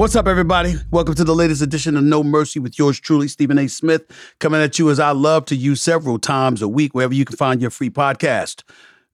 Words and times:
What's 0.00 0.16
up, 0.16 0.26
everybody? 0.26 0.76
Welcome 0.90 1.14
to 1.16 1.24
the 1.24 1.34
latest 1.34 1.60
edition 1.60 1.94
of 1.94 2.02
No 2.02 2.24
Mercy 2.24 2.58
with 2.58 2.78
yours 2.78 2.98
truly, 2.98 3.28
Stephen 3.28 3.58
A. 3.58 3.68
Smith, 3.68 4.06
coming 4.38 4.62
at 4.62 4.78
you 4.78 4.88
as 4.88 4.98
I 4.98 5.10
love 5.10 5.44
to 5.44 5.54
use 5.54 5.82
several 5.82 6.18
times 6.18 6.62
a 6.62 6.68
week, 6.68 6.94
wherever 6.94 7.12
you 7.12 7.26
can 7.26 7.36
find 7.36 7.60
your 7.60 7.68
free 7.68 7.90
podcast. 7.90 8.62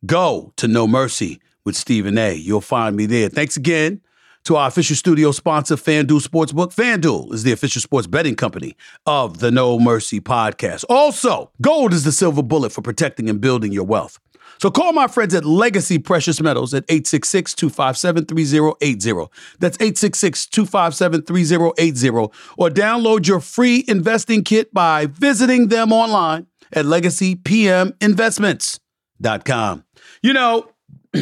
Go 0.06 0.52
to 0.54 0.68
No 0.68 0.86
Mercy 0.86 1.40
with 1.64 1.74
Stephen 1.74 2.16
A. 2.16 2.34
You'll 2.34 2.60
find 2.60 2.94
me 2.94 3.06
there. 3.06 3.28
Thanks 3.28 3.56
again 3.56 4.00
to 4.44 4.54
our 4.54 4.68
official 4.68 4.94
studio 4.94 5.32
sponsor, 5.32 5.74
FanDuel 5.74 6.24
Sportsbook. 6.24 6.72
FanDuel 6.72 7.34
is 7.34 7.42
the 7.42 7.50
official 7.50 7.82
sports 7.82 8.06
betting 8.06 8.36
company 8.36 8.76
of 9.06 9.40
the 9.40 9.50
No 9.50 9.80
Mercy 9.80 10.20
podcast. 10.20 10.84
Also, 10.88 11.50
gold 11.60 11.94
is 11.94 12.04
the 12.04 12.12
silver 12.12 12.44
bullet 12.44 12.70
for 12.70 12.80
protecting 12.80 13.28
and 13.28 13.40
building 13.40 13.72
your 13.72 13.82
wealth. 13.82 14.20
So 14.58 14.70
call 14.70 14.92
my 14.92 15.06
friends 15.06 15.32
at 15.34 15.44
Legacy 15.44 15.98
Precious 15.98 16.40
Metals 16.40 16.72
at 16.74 16.84
866 16.88 17.54
257 17.54 18.26
3080. 18.26 19.28
That's 19.58 19.76
866 19.76 20.46
257 20.46 21.22
3080. 21.22 22.08
Or 22.56 22.70
download 22.70 23.26
your 23.26 23.40
free 23.40 23.84
investing 23.86 24.44
kit 24.44 24.72
by 24.72 25.06
visiting 25.06 25.68
them 25.68 25.92
online 25.92 26.46
at 26.72 26.86
legacypminvestments.com. 26.86 29.84
You 30.22 30.32
know, 30.32 30.70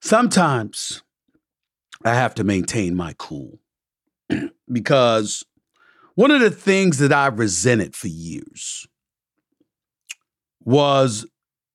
sometimes 0.00 1.02
I 2.04 2.14
have 2.14 2.34
to 2.36 2.44
maintain 2.44 2.94
my 2.96 3.14
cool 3.18 3.58
because 4.72 5.44
one 6.14 6.30
of 6.30 6.40
the 6.40 6.50
things 6.50 6.98
that 6.98 7.10
I 7.12 7.26
resented 7.28 7.96
for 7.96 8.08
years 8.08 8.86
was 10.64 11.26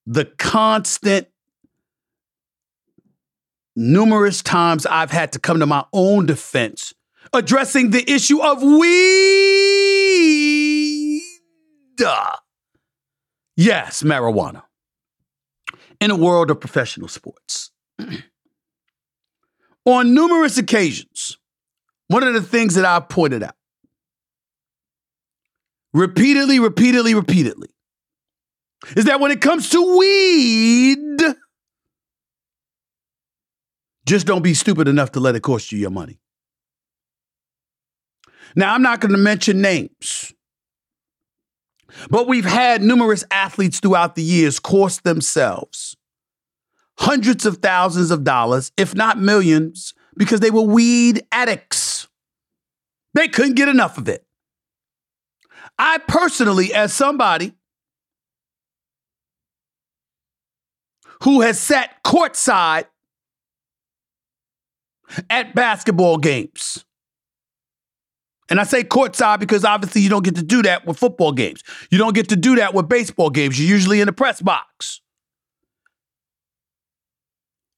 the 0.06 0.26
constant 0.26 1.28
numerous 3.76 4.42
times 4.42 4.86
I've 4.86 5.12
had 5.12 5.32
to 5.34 5.40
come 5.40 5.60
to 5.60 5.66
my 5.66 5.86
own 5.94 6.26
defense 6.26 6.94
addressing 7.34 7.92
the 7.92 8.10
issue 8.10 8.42
of 8.42 8.64
weed. 8.64 8.88
Yes, 13.56 14.04
marijuana. 14.04 14.64
In 16.00 16.12
a 16.12 16.16
world 16.16 16.52
of 16.52 16.60
professional 16.60 17.08
sports. 17.08 17.72
On 19.86 20.14
numerous 20.14 20.58
occasions, 20.58 21.38
one 22.08 22.24
of 22.24 22.34
the 22.34 22.42
things 22.42 22.76
that 22.76 22.86
I've 22.86 23.10
pointed 23.10 23.42
out 23.42 23.56
repeatedly, 25.94 26.60
repeatedly, 26.60 27.16
repeatedly 27.16 27.70
is 28.96 29.06
that 29.06 29.20
when 29.20 29.32
it 29.32 29.42
comes 29.42 29.70
to 29.70 29.98
weed, 29.98 31.36
just 34.06 34.28
don't 34.28 34.44
be 34.44 34.54
stupid 34.54 34.88
enough 34.88 35.12
to 35.14 35.20
let 35.20 35.36
it 35.36 35.42
cost 35.42 35.72
you 35.72 35.80
your 35.80 35.90
money. 35.90 36.20
Now, 38.56 38.74
I'm 38.74 38.82
not 38.82 39.02
going 39.02 39.12
to 39.12 39.18
mention 39.18 39.62
names, 39.62 40.34
but 42.10 42.28
we've 42.28 42.46
had 42.46 42.82
numerous 42.82 43.24
athletes 43.30 43.80
throughout 43.80 44.16
the 44.16 44.24
years 44.24 44.60
cost 44.60 45.04
themselves 45.04 45.96
hundreds 47.00 47.46
of 47.46 47.58
thousands 47.58 48.12
of 48.12 48.24
dollars, 48.24 48.72
if 48.78 48.96
not 48.96 49.20
millions, 49.20 49.94
because 50.16 50.40
they 50.40 50.52
were 50.52 50.62
weed 50.62 51.22
addicts. 51.32 52.08
They 53.14 53.28
couldn't 53.28 53.56
get 53.56 53.70
enough 53.70 53.98
of 53.98 54.10
it. 54.10 54.26
I 55.78 56.00
personally, 56.00 56.74
as 56.74 56.94
somebody 56.94 57.54
who 61.24 61.42
has 61.42 61.60
sat 61.60 62.04
courtside 62.04 62.86
at 65.30 65.56
basketball 65.56 66.18
games. 66.18 66.86
And 68.50 68.60
I 68.60 68.64
say 68.64 68.84
courtside 68.84 69.40
because 69.40 69.66
obviously 69.66 70.02
you 70.02 70.10
don't 70.10 70.24
get 70.24 70.36
to 70.36 70.44
do 70.44 70.62
that 70.64 70.86
with 70.86 70.98
football 70.98 71.34
games. 71.34 71.64
You 71.92 71.98
don't 71.98 72.16
get 72.16 72.30
to 72.30 72.36
do 72.36 72.56
that 72.56 72.74
with 72.74 72.88
baseball 72.88 73.30
games. 73.30 73.60
You're 73.60 73.70
usually 73.70 74.00
in 74.00 74.06
the 74.06 74.14
press 74.14 74.42
box. 74.42 75.02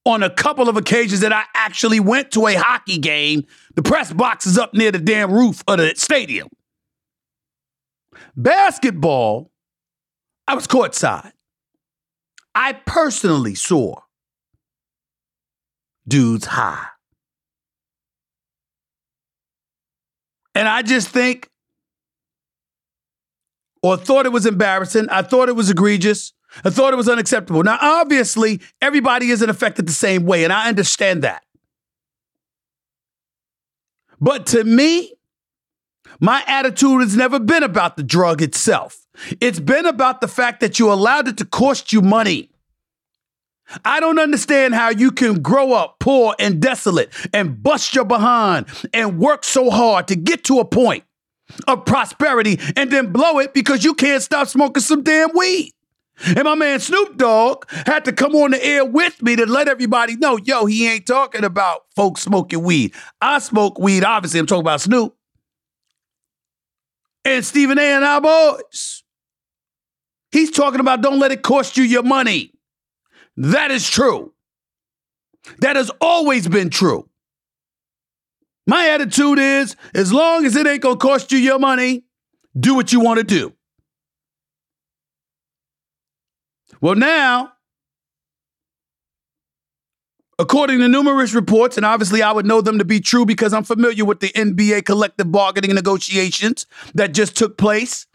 On 0.05 0.23
a 0.23 0.29
couple 0.29 0.69
of 0.69 0.77
occasions 0.77 1.21
that 1.21 1.33
I 1.33 1.43
actually 1.55 1.99
went 1.99 2.31
to 2.31 2.47
a 2.47 2.55
hockey 2.55 2.97
game, 2.97 3.43
the 3.75 3.83
press 3.83 4.13
box 4.13 4.45
is 4.45 4.57
up 4.57 4.73
near 4.73 4.91
the 4.91 4.99
damn 4.99 5.31
roof 5.31 5.63
of 5.67 5.77
the 5.77 5.93
stadium. 5.95 6.47
Basketball, 8.35 9.51
I 10.47 10.55
was 10.55 10.67
courtside. 10.67 11.31
I 12.61 12.73
personally 12.73 13.55
saw 13.55 13.95
dudes 16.05 16.45
high. 16.45 16.87
And 20.53 20.67
I 20.67 20.81
just 20.81 21.07
think, 21.07 21.49
or 23.81 23.95
thought 23.95 24.25
it 24.25 24.33
was 24.33 24.45
embarrassing. 24.45 25.07
I 25.09 25.21
thought 25.21 25.47
it 25.47 25.55
was 25.55 25.69
egregious. 25.69 26.33
I 26.65 26.69
thought 26.69 26.91
it 26.91 26.97
was 26.97 27.07
unacceptable. 27.07 27.63
Now, 27.63 27.77
obviously, 27.79 28.59
everybody 28.81 29.29
isn't 29.29 29.49
affected 29.49 29.87
the 29.87 29.93
same 29.93 30.25
way, 30.25 30.43
and 30.43 30.51
I 30.51 30.67
understand 30.67 31.23
that. 31.23 31.45
But 34.19 34.47
to 34.47 34.65
me, 34.65 35.13
my 36.19 36.43
attitude 36.45 36.99
has 36.99 37.15
never 37.15 37.39
been 37.39 37.63
about 37.63 37.95
the 37.95 38.03
drug 38.03 38.41
itself. 38.41 39.05
It's 39.39 39.59
been 39.59 39.85
about 39.85 40.21
the 40.21 40.27
fact 40.27 40.59
that 40.59 40.79
you 40.79 40.91
allowed 40.91 41.27
it 41.27 41.37
to 41.37 41.45
cost 41.45 41.93
you 41.93 42.01
money. 42.01 42.48
I 43.85 43.99
don't 43.99 44.19
understand 44.19 44.73
how 44.73 44.89
you 44.89 45.11
can 45.11 45.41
grow 45.41 45.73
up 45.73 45.99
poor 45.99 46.35
and 46.39 46.61
desolate 46.61 47.13
and 47.33 47.61
bust 47.61 47.93
your 47.95 48.05
behind 48.05 48.67
and 48.93 49.19
work 49.19 49.43
so 49.43 49.69
hard 49.69 50.07
to 50.07 50.15
get 50.15 50.43
to 50.45 50.59
a 50.59 50.65
point 50.65 51.03
of 51.67 51.85
prosperity 51.85 52.59
and 52.75 52.91
then 52.91 53.11
blow 53.11 53.39
it 53.39 53.53
because 53.53 53.83
you 53.83 53.93
can't 53.93 54.23
stop 54.23 54.47
smoking 54.47 54.81
some 54.81 55.03
damn 55.03 55.29
weed. 55.35 55.73
And 56.25 56.43
my 56.43 56.55
man 56.55 56.79
Snoop 56.79 57.17
Dogg 57.17 57.69
had 57.69 58.05
to 58.05 58.11
come 58.11 58.35
on 58.35 58.51
the 58.51 58.63
air 58.63 58.83
with 58.83 59.21
me 59.21 59.35
to 59.37 59.45
let 59.45 59.67
everybody 59.67 60.17
know, 60.17 60.37
yo, 60.37 60.65
he 60.65 60.87
ain't 60.87 61.07
talking 61.07 61.43
about 61.43 61.83
folks 61.95 62.21
smoking 62.21 62.63
weed. 62.63 62.93
I 63.21 63.39
smoke 63.39 63.79
weed, 63.79 64.03
obviously, 64.03 64.39
I'm 64.39 64.45
talking 64.45 64.61
about 64.61 64.81
Snoop. 64.81 65.15
And 67.23 67.45
Stephen 67.45 67.77
A. 67.77 67.81
and 67.81 68.03
our 68.03 68.21
boys. 68.21 69.03
He's 70.31 70.51
talking 70.51 70.79
about 70.79 71.01
don't 71.01 71.19
let 71.19 71.31
it 71.31 71.41
cost 71.41 71.77
you 71.77 71.83
your 71.83 72.03
money. 72.03 72.53
That 73.39 73.71
is 73.71 73.89
true. 73.89 74.33
That 75.59 75.77
has 75.77 75.89
always 76.01 76.47
been 76.47 76.69
true. 76.69 77.09
My 78.67 78.89
attitude 78.89 79.39
is 79.39 79.77
as 79.95 80.11
long 80.11 80.45
as 80.45 80.57
it 80.57 80.67
ain't 80.67 80.81
gonna 80.81 80.97
cost 80.97 81.31
you 81.31 81.39
your 81.39 81.57
money, 81.57 82.03
do 82.59 82.75
what 82.75 82.91
you 82.91 82.99
wanna 82.99 83.23
do. 83.23 83.53
Well, 86.81 86.95
now, 86.95 87.53
according 90.37 90.79
to 90.79 90.89
numerous 90.89 91.33
reports, 91.33 91.77
and 91.77 91.85
obviously 91.85 92.21
I 92.21 92.33
would 92.33 92.45
know 92.45 92.59
them 92.59 92.77
to 92.77 92.85
be 92.85 92.99
true 92.99 93.25
because 93.25 93.53
I'm 93.53 93.63
familiar 93.63 94.03
with 94.03 94.19
the 94.19 94.29
NBA 94.35 94.83
collective 94.83 95.31
bargaining 95.31 95.73
negotiations 95.73 96.65
that 96.93 97.13
just 97.13 97.37
took 97.37 97.57
place 97.57 98.05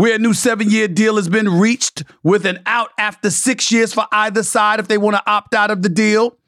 where 0.00 0.14
a 0.14 0.18
new 0.18 0.32
seven 0.32 0.70
year 0.70 0.88
deal 0.88 1.16
has 1.16 1.28
been 1.28 1.46
reached 1.46 2.04
with 2.22 2.46
an 2.46 2.58
out 2.64 2.88
after 2.96 3.28
six 3.28 3.70
years 3.70 3.92
for 3.92 4.06
either 4.12 4.42
side 4.42 4.80
if 4.80 4.88
they 4.88 4.96
want 4.96 5.14
to 5.14 5.22
opt 5.30 5.54
out 5.54 5.70
of 5.70 5.82
the 5.82 5.90
deal. 5.90 6.38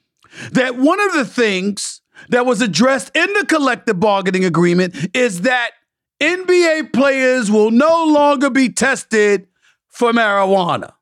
That 0.52 0.78
one 0.78 0.98
of 1.00 1.12
the 1.12 1.26
things 1.26 2.00
that 2.30 2.46
was 2.46 2.62
addressed 2.62 3.14
in 3.14 3.30
the 3.34 3.44
collective 3.44 4.00
bargaining 4.00 4.46
agreement 4.46 4.94
is 5.14 5.42
that 5.42 5.72
NBA 6.18 6.94
players 6.94 7.50
will 7.50 7.70
no 7.70 8.06
longer 8.06 8.48
be 8.48 8.70
tested 8.70 9.46
for 9.86 10.12
marijuana. 10.12 10.92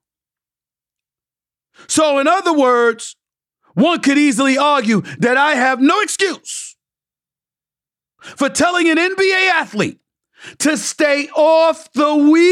So, 1.86 2.18
in 2.18 2.26
other 2.26 2.52
words, 2.52 3.14
one 3.74 4.00
could 4.00 4.18
easily 4.18 4.58
argue 4.58 5.02
that 5.20 5.36
I 5.36 5.52
have 5.52 5.80
no 5.80 6.00
excuse 6.00 6.74
for 8.18 8.48
telling 8.48 8.88
an 8.88 8.96
NBA 8.96 9.50
athlete 9.50 10.00
to 10.58 10.76
stay 10.76 11.28
off 11.34 11.92
the 11.92 12.14
weed. 12.16 12.50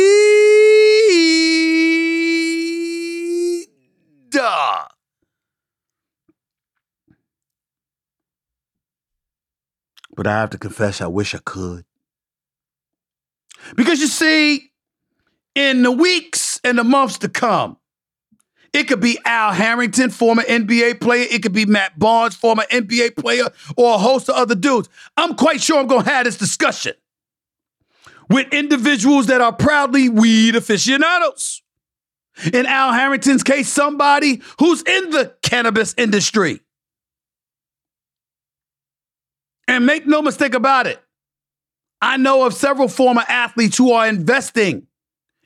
Duh. 4.31 4.85
But 10.17 10.27
I 10.27 10.41
have 10.41 10.51
to 10.51 10.59
confess, 10.59 11.01
I 11.01 11.07
wish 11.07 11.35
I 11.35 11.39
could. 11.39 11.85
Because 13.77 14.01
you 14.01 14.07
see, 14.07 14.73
in 15.55 15.83
the 15.83 15.93
weeks 15.93 16.61
and 16.65 16.79
the 16.79 16.85
months 16.85 17.19
to 17.19 17.29
come, 17.29 17.77
it 18.73 18.85
could 18.85 19.01
be 19.01 19.19
Al 19.25 19.53
Harrington, 19.53 20.11
former 20.11 20.43
NBA 20.43 21.01
player. 21.01 21.27
It 21.31 21.43
could 21.43 21.53
be 21.53 21.67
Matt 21.67 21.99
Barnes, 21.99 22.35
former 22.35 22.65
NBA 22.71 23.17
player, 23.17 23.45
or 23.77 23.95
a 23.95 23.99
host 23.99 24.29
of 24.29 24.35
other 24.35 24.55
dudes. 24.55 24.89
I'm 25.17 25.35
quite 25.35 25.61
sure 25.61 25.79
I'm 25.79 25.87
going 25.87 26.05
to 26.05 26.11
have 26.11 26.25
this 26.27 26.37
discussion 26.37 26.95
with 28.29 28.53
individuals 28.53 29.27
that 29.27 29.41
are 29.41 29.53
proudly 29.53 30.09
weed 30.09 30.57
aficionados. 30.57 31.63
In 32.53 32.67
Al 32.67 32.93
Harrington's 32.93 33.43
case, 33.43 33.69
somebody 33.69 34.43
who's 34.61 34.83
in 34.83 35.11
the 35.11 35.35
cannabis 35.43 35.95
industry. 35.99 36.61
And 39.67 39.85
make 39.85 40.07
no 40.07 40.23
mistake 40.23 40.55
about 40.55 40.87
it, 40.87 41.03
I 42.01 42.17
know 42.17 42.47
of 42.47 42.55
several 42.55 42.89
former 42.89 43.25
athletes 43.29 43.77
who 43.77 43.93
are 43.93 44.07
investing 44.07 44.87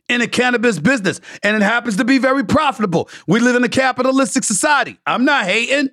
in 0.09 0.21
a 0.21 0.27
cannabis 0.27 0.79
business, 0.79 1.21
and 1.43 1.57
it 1.57 1.63
happens 1.63 1.97
to 1.97 2.05
be 2.05 2.19
very 2.19 2.45
profitable. 2.45 3.09
We 3.27 3.41
live 3.41 3.57
in 3.57 3.65
a 3.65 3.69
capitalistic 3.69 4.45
society. 4.45 4.99
I'm 5.07 5.25
not 5.25 5.47
hating. 5.47 5.91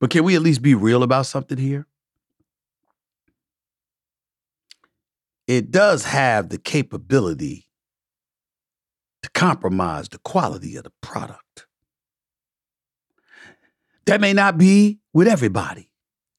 But 0.00 0.10
can 0.10 0.24
we 0.24 0.34
at 0.34 0.42
least 0.42 0.62
be 0.62 0.74
real 0.74 1.02
about 1.02 1.26
something 1.26 1.58
here? 1.58 1.86
It 5.46 5.70
does 5.70 6.04
have 6.04 6.48
the 6.48 6.58
capability 6.58 7.68
to 9.22 9.30
compromise 9.30 10.08
the 10.08 10.18
quality 10.18 10.76
of 10.76 10.84
the 10.84 10.92
product. 11.00 11.66
That 14.06 14.20
may 14.20 14.32
not 14.32 14.58
be 14.58 15.00
with 15.12 15.28
everybody. 15.28 15.90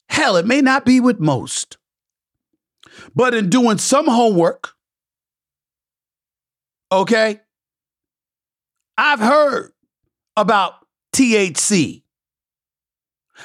Hell, 0.08 0.36
it 0.36 0.46
may 0.46 0.60
not 0.60 0.84
be 0.84 1.00
with 1.00 1.20
most. 1.20 1.78
But 3.14 3.34
in 3.34 3.50
doing 3.50 3.78
some 3.78 4.06
homework, 4.06 4.72
okay, 6.90 7.40
I've 8.96 9.20
heard 9.20 9.72
about 10.36 10.74
THC. 11.14 12.02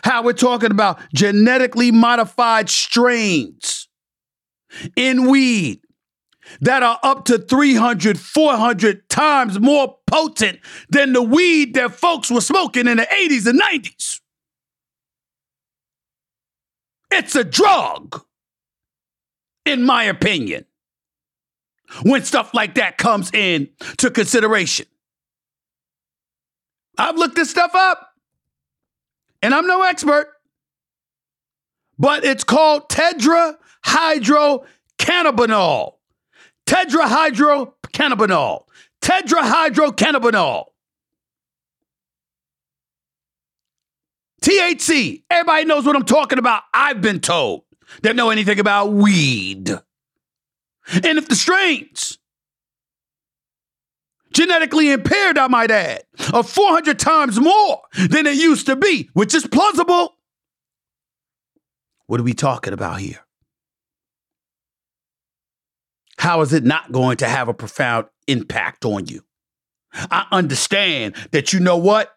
How 0.03 0.23
we're 0.23 0.33
talking 0.33 0.71
about 0.71 0.99
genetically 1.13 1.91
modified 1.91 2.69
strains 2.69 3.80
in 4.95 5.29
weed 5.29 5.81
that 6.59 6.83
are 6.83 6.99
up 7.03 7.25
to 7.25 7.37
300, 7.37 8.19
400 8.19 9.09
times 9.09 9.59
more 9.59 9.97
potent 10.07 10.59
than 10.89 11.13
the 11.13 11.21
weed 11.21 11.75
that 11.75 11.93
folks 11.93 12.29
were 12.29 12.41
smoking 12.41 12.87
in 12.87 12.97
the 12.97 13.03
80s 13.03 13.47
and 13.47 13.61
90s. 13.61 14.19
It's 17.11 17.35
a 17.35 17.43
drug 17.43 18.23
in 19.65 19.83
my 19.83 20.03
opinion, 20.03 20.65
when 22.03 22.23
stuff 22.23 22.53
like 22.53 22.75
that 22.75 22.97
comes 22.97 23.31
in 23.33 23.69
to 23.97 24.09
consideration. 24.09 24.85
I've 26.97 27.15
looked 27.15 27.35
this 27.35 27.49
stuff 27.49 27.71
up, 27.75 28.13
and 29.41 29.53
I'm 29.53 29.67
no 29.67 29.83
expert, 29.83 30.27
but 31.97 32.23
it's 32.23 32.43
called 32.43 32.89
tetrahydrocannabinol. 33.85 35.93
Tetrahydrocannabinol. 36.65 38.63
Tetrahydrocannabinol. 39.01 40.65
THC. 44.41 45.23
Everybody 45.29 45.65
knows 45.65 45.85
what 45.85 45.95
I'm 45.95 46.05
talking 46.05 46.39
about. 46.39 46.63
I've 46.73 47.01
been 47.01 47.19
told 47.19 47.63
that 48.01 48.15
know 48.15 48.29
anything 48.29 48.59
about 48.59 48.93
weed. 48.93 49.69
And 49.69 51.17
if 51.17 51.27
the 51.27 51.35
strains, 51.35 52.17
genetically 54.33 54.91
impaired, 54.91 55.37
I 55.37 55.47
might 55.47 55.69
add, 55.69 56.03
are 56.33 56.43
400 56.43 56.97
times 56.97 57.39
more 57.39 57.81
than 58.09 58.25
it 58.25 58.35
used 58.35 58.65
to 58.65 58.75
be, 58.75 59.09
which 59.13 59.35
is 59.35 59.45
plausible, 59.45 60.15
what 62.07 62.19
are 62.19 62.23
we 62.23 62.33
talking 62.33 62.73
about 62.73 62.99
here? 62.99 63.19
How 66.21 66.41
is 66.41 66.53
it 66.53 66.63
not 66.63 66.91
going 66.91 67.17
to 67.17 67.27
have 67.27 67.47
a 67.47 67.53
profound 67.53 68.05
impact 68.27 68.85
on 68.85 69.07
you? 69.07 69.23
I 69.91 70.27
understand 70.31 71.15
that 71.31 71.51
you 71.51 71.59
know 71.59 71.77
what? 71.77 72.15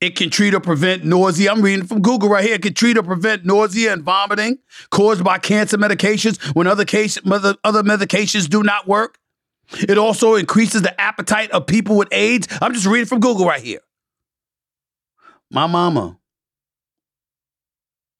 It 0.00 0.14
can 0.14 0.30
treat 0.30 0.54
or 0.54 0.60
prevent 0.60 1.04
nausea. 1.04 1.50
I'm 1.50 1.60
reading 1.60 1.84
from 1.84 2.02
Google 2.02 2.28
right 2.28 2.44
here. 2.44 2.54
It 2.54 2.62
can 2.62 2.74
treat 2.74 2.96
or 2.96 3.02
prevent 3.02 3.44
nausea 3.44 3.92
and 3.92 4.04
vomiting 4.04 4.58
caused 4.92 5.24
by 5.24 5.38
cancer 5.38 5.76
medications 5.76 6.40
when 6.54 6.68
other, 6.68 6.84
case, 6.84 7.18
other, 7.28 7.56
other 7.64 7.82
medications 7.82 8.48
do 8.48 8.62
not 8.62 8.86
work. 8.86 9.18
It 9.72 9.98
also 9.98 10.36
increases 10.36 10.82
the 10.82 11.00
appetite 11.00 11.50
of 11.50 11.66
people 11.66 11.96
with 11.96 12.12
AIDS. 12.12 12.46
I'm 12.62 12.74
just 12.74 12.86
reading 12.86 13.06
from 13.06 13.18
Google 13.18 13.44
right 13.44 13.60
here. 13.60 13.80
My 15.50 15.66
mama, 15.66 16.16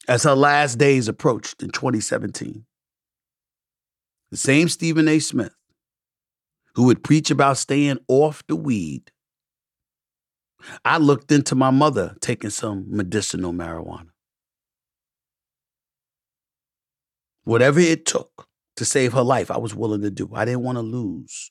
as 0.09 0.25
her 0.25 0.35
last 0.35 0.79
days 0.79 1.07
approached 1.07 1.63
in 1.63 1.71
2017, 1.71 2.65
the 4.33 4.37
same 4.37 4.69
Stephen 4.69 5.07
A. 5.07 5.21
Smith 5.21 5.55
who 6.75 6.87
would 6.87 7.05
preach 7.05 7.31
about 7.31 7.59
staying 7.59 7.99
off 8.09 8.43
the 8.49 8.57
weed 8.57 9.13
I 10.85 10.99
looked 10.99 11.33
into 11.33 11.55
my 11.55 11.71
mother 11.71 12.17
taking 12.21 12.51
some 12.51 12.87
medicinal 12.89 13.53
marijuana. 13.53 14.09
Whatever 17.45 17.81
it 17.81 18.07
took 18.07 18.47
to 18.77 18.85
save 18.85 19.13
her 19.13 19.23
life, 19.23 19.51
I 19.51 19.59
was 19.59 19.75
willing 19.75 20.03
to 20.03 20.11
do. 20.11 20.31
I 20.35 20.45
didn't 20.45 20.63
want 20.63 20.79
to 20.79 20.83
lose 20.83 21.51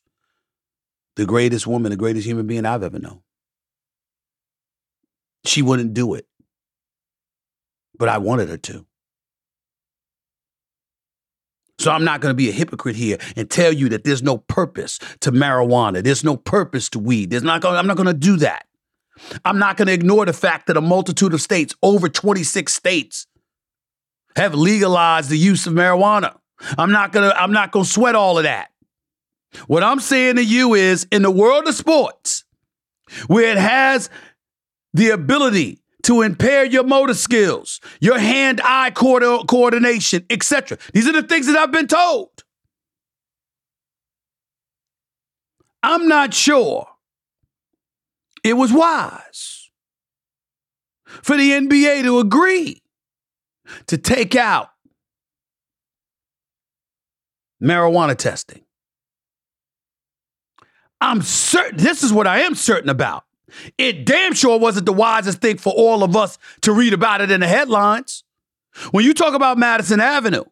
the 1.16 1.26
greatest 1.26 1.68
woman, 1.68 1.92
the 1.92 1.98
greatest 1.98 2.26
human 2.26 2.48
being 2.48 2.66
I've 2.66 2.84
ever 2.84 3.00
known. 3.00 3.22
She 5.46 5.62
wouldn't 5.62 5.94
do 5.94 6.14
it, 6.14 6.28
but 7.98 8.08
I 8.08 8.20
wanted 8.20 8.50
her 8.50 8.58
to. 8.58 8.86
So 11.82 11.92
I'm 11.92 12.04
not 12.04 12.22
going 12.22 12.30
to 12.30 12.36
be 12.36 12.48
a 12.48 12.52
hypocrite 12.52 12.96
here 12.96 13.18
and 13.36 13.50
tell 13.50 13.74
you 13.74 13.90
that 13.90 14.04
there's 14.04 14.22
no 14.22 14.38
purpose 14.38 15.00
to 15.22 15.32
marijuana. 15.32 16.04
There's 16.04 16.24
no 16.24 16.38
purpose 16.38 16.90
to 16.90 17.00
weed. 17.00 17.32
There's 17.32 17.42
not 17.42 17.62
going, 17.62 17.76
I'm 17.76 17.88
not 17.88 17.98
going 17.98 18.06
to 18.06 18.14
do 18.14 18.38
that. 18.38 18.68
I'm 19.46 19.58
not 19.58 19.78
going 19.78 19.88
to 19.88 19.94
ignore 19.94 20.28
the 20.28 20.34
fact 20.34 20.68
that 20.68 20.78
a 20.78 20.82
multitude 20.82 21.34
of 21.34 21.42
states, 21.42 21.74
over 21.82 22.08
26 22.08 22.72
states, 22.72 23.26
have 24.36 24.54
legalized 24.54 25.32
the 25.32 25.38
use 25.38 25.66
of 25.66 25.74
marijuana. 25.74 26.38
I'm 26.78 26.92
not 26.92 27.12
going 27.12 27.30
to 27.30 27.42
I'm 27.42 27.52
not 27.52 27.72
going 27.72 27.86
to 27.86 27.92
sweat 27.92 28.14
all 28.14 28.38
of 28.38 28.44
that. 28.44 28.70
What 29.66 29.84
I'm 29.84 30.00
saying 30.00 30.36
to 30.36 30.44
you 30.44 30.76
is 30.76 31.08
in 31.12 31.24
the 31.24 31.32
world 31.32 31.68
of 31.68 31.74
sports, 31.74 32.46
where 33.26 33.52
it 33.52 33.58
has 33.58 34.10
the 34.94 35.10
ability 35.10 35.81
to 36.04 36.22
impair 36.22 36.66
your 36.66 36.84
motor 36.84 37.14
skills, 37.14 37.80
your 38.00 38.18
hand-eye 38.18 38.92
coordination, 38.92 40.26
etc. 40.30 40.78
These 40.94 41.08
are 41.08 41.14
the 41.14 41.24
things 41.24 41.48
that 41.48 41.58
I've 41.58 41.72
been 41.72 41.88
told. 41.88 42.30
I'm 45.84 46.08
not 46.08 46.34
sure 46.34 46.88
it 48.44 48.54
was 48.54 48.72
wise 48.72 49.70
for 51.06 51.36
the 51.38 51.52
NBA 51.52 52.04
to 52.04 52.20
agree 52.20 52.82
to 53.88 53.98
take 53.98 54.36
out 54.36 54.70
marijuana 57.62 58.16
testing. 58.16 58.64
I'm 61.00 61.22
certain, 61.22 61.78
this 61.78 62.04
is 62.04 62.14
what 62.14 62.28
I 62.28 62.42
am 62.42 62.54
certain 62.54 62.90
about. 62.90 63.24
It 63.78 64.06
damn 64.06 64.34
sure 64.34 64.60
wasn't 64.60 64.86
the 64.86 64.94
wisest 64.94 65.40
thing 65.40 65.58
for 65.58 65.74
all 65.74 66.04
of 66.04 66.16
us 66.16 66.38
to 66.62 66.72
read 66.72 66.94
about 66.94 67.22
it 67.22 67.32
in 67.32 67.42
the 67.42 67.48
headlines. 67.48 68.24
When 68.92 69.04
you 69.04 69.14
talk 69.14 69.34
about 69.34 69.58
Madison 69.58 70.00
Avenue 70.00 70.46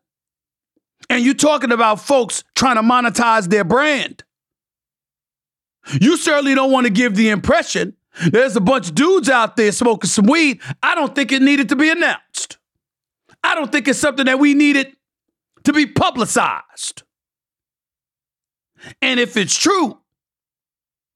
and 1.10 1.24
you're 1.24 1.34
talking 1.34 1.72
about 1.72 2.02
folks 2.02 2.44
trying 2.56 2.76
to 2.76 2.82
monetize 2.82 3.50
their 3.50 3.64
brand, 3.64 4.24
you 6.00 6.18
certainly 6.18 6.56
don't 6.56 6.72
want 6.72 6.86
to 6.86 6.92
give 6.92 7.16
the 7.16 7.30
impression 7.30 7.96
there's 8.32 8.56
a 8.56 8.62
bunch 8.62 8.90
of 8.90 8.96
dudes 8.96 9.30
out 9.30 9.56
there 9.56 9.72
smoking 9.72 10.10
some 10.10 10.26
weed. 10.26 10.60
I 10.84 10.96
don't 10.96 11.16
think 11.16 11.32
it 11.32 11.42
needed 11.42 11.70
to 11.70 11.76
be 11.76 11.90
announced. 11.90 12.58
I 13.44 13.56
don't 13.56 13.72
think 13.72 13.88
it's 13.88 14.00
something 14.00 14.26
that 14.26 14.40
we 14.40 14.54
needed 14.54 14.96
to 15.64 15.74
be 15.74 15.86
publicized. 15.86 17.04
And 19.02 19.20
if 19.20 19.38
it's 19.38 19.58
true 19.58 20.00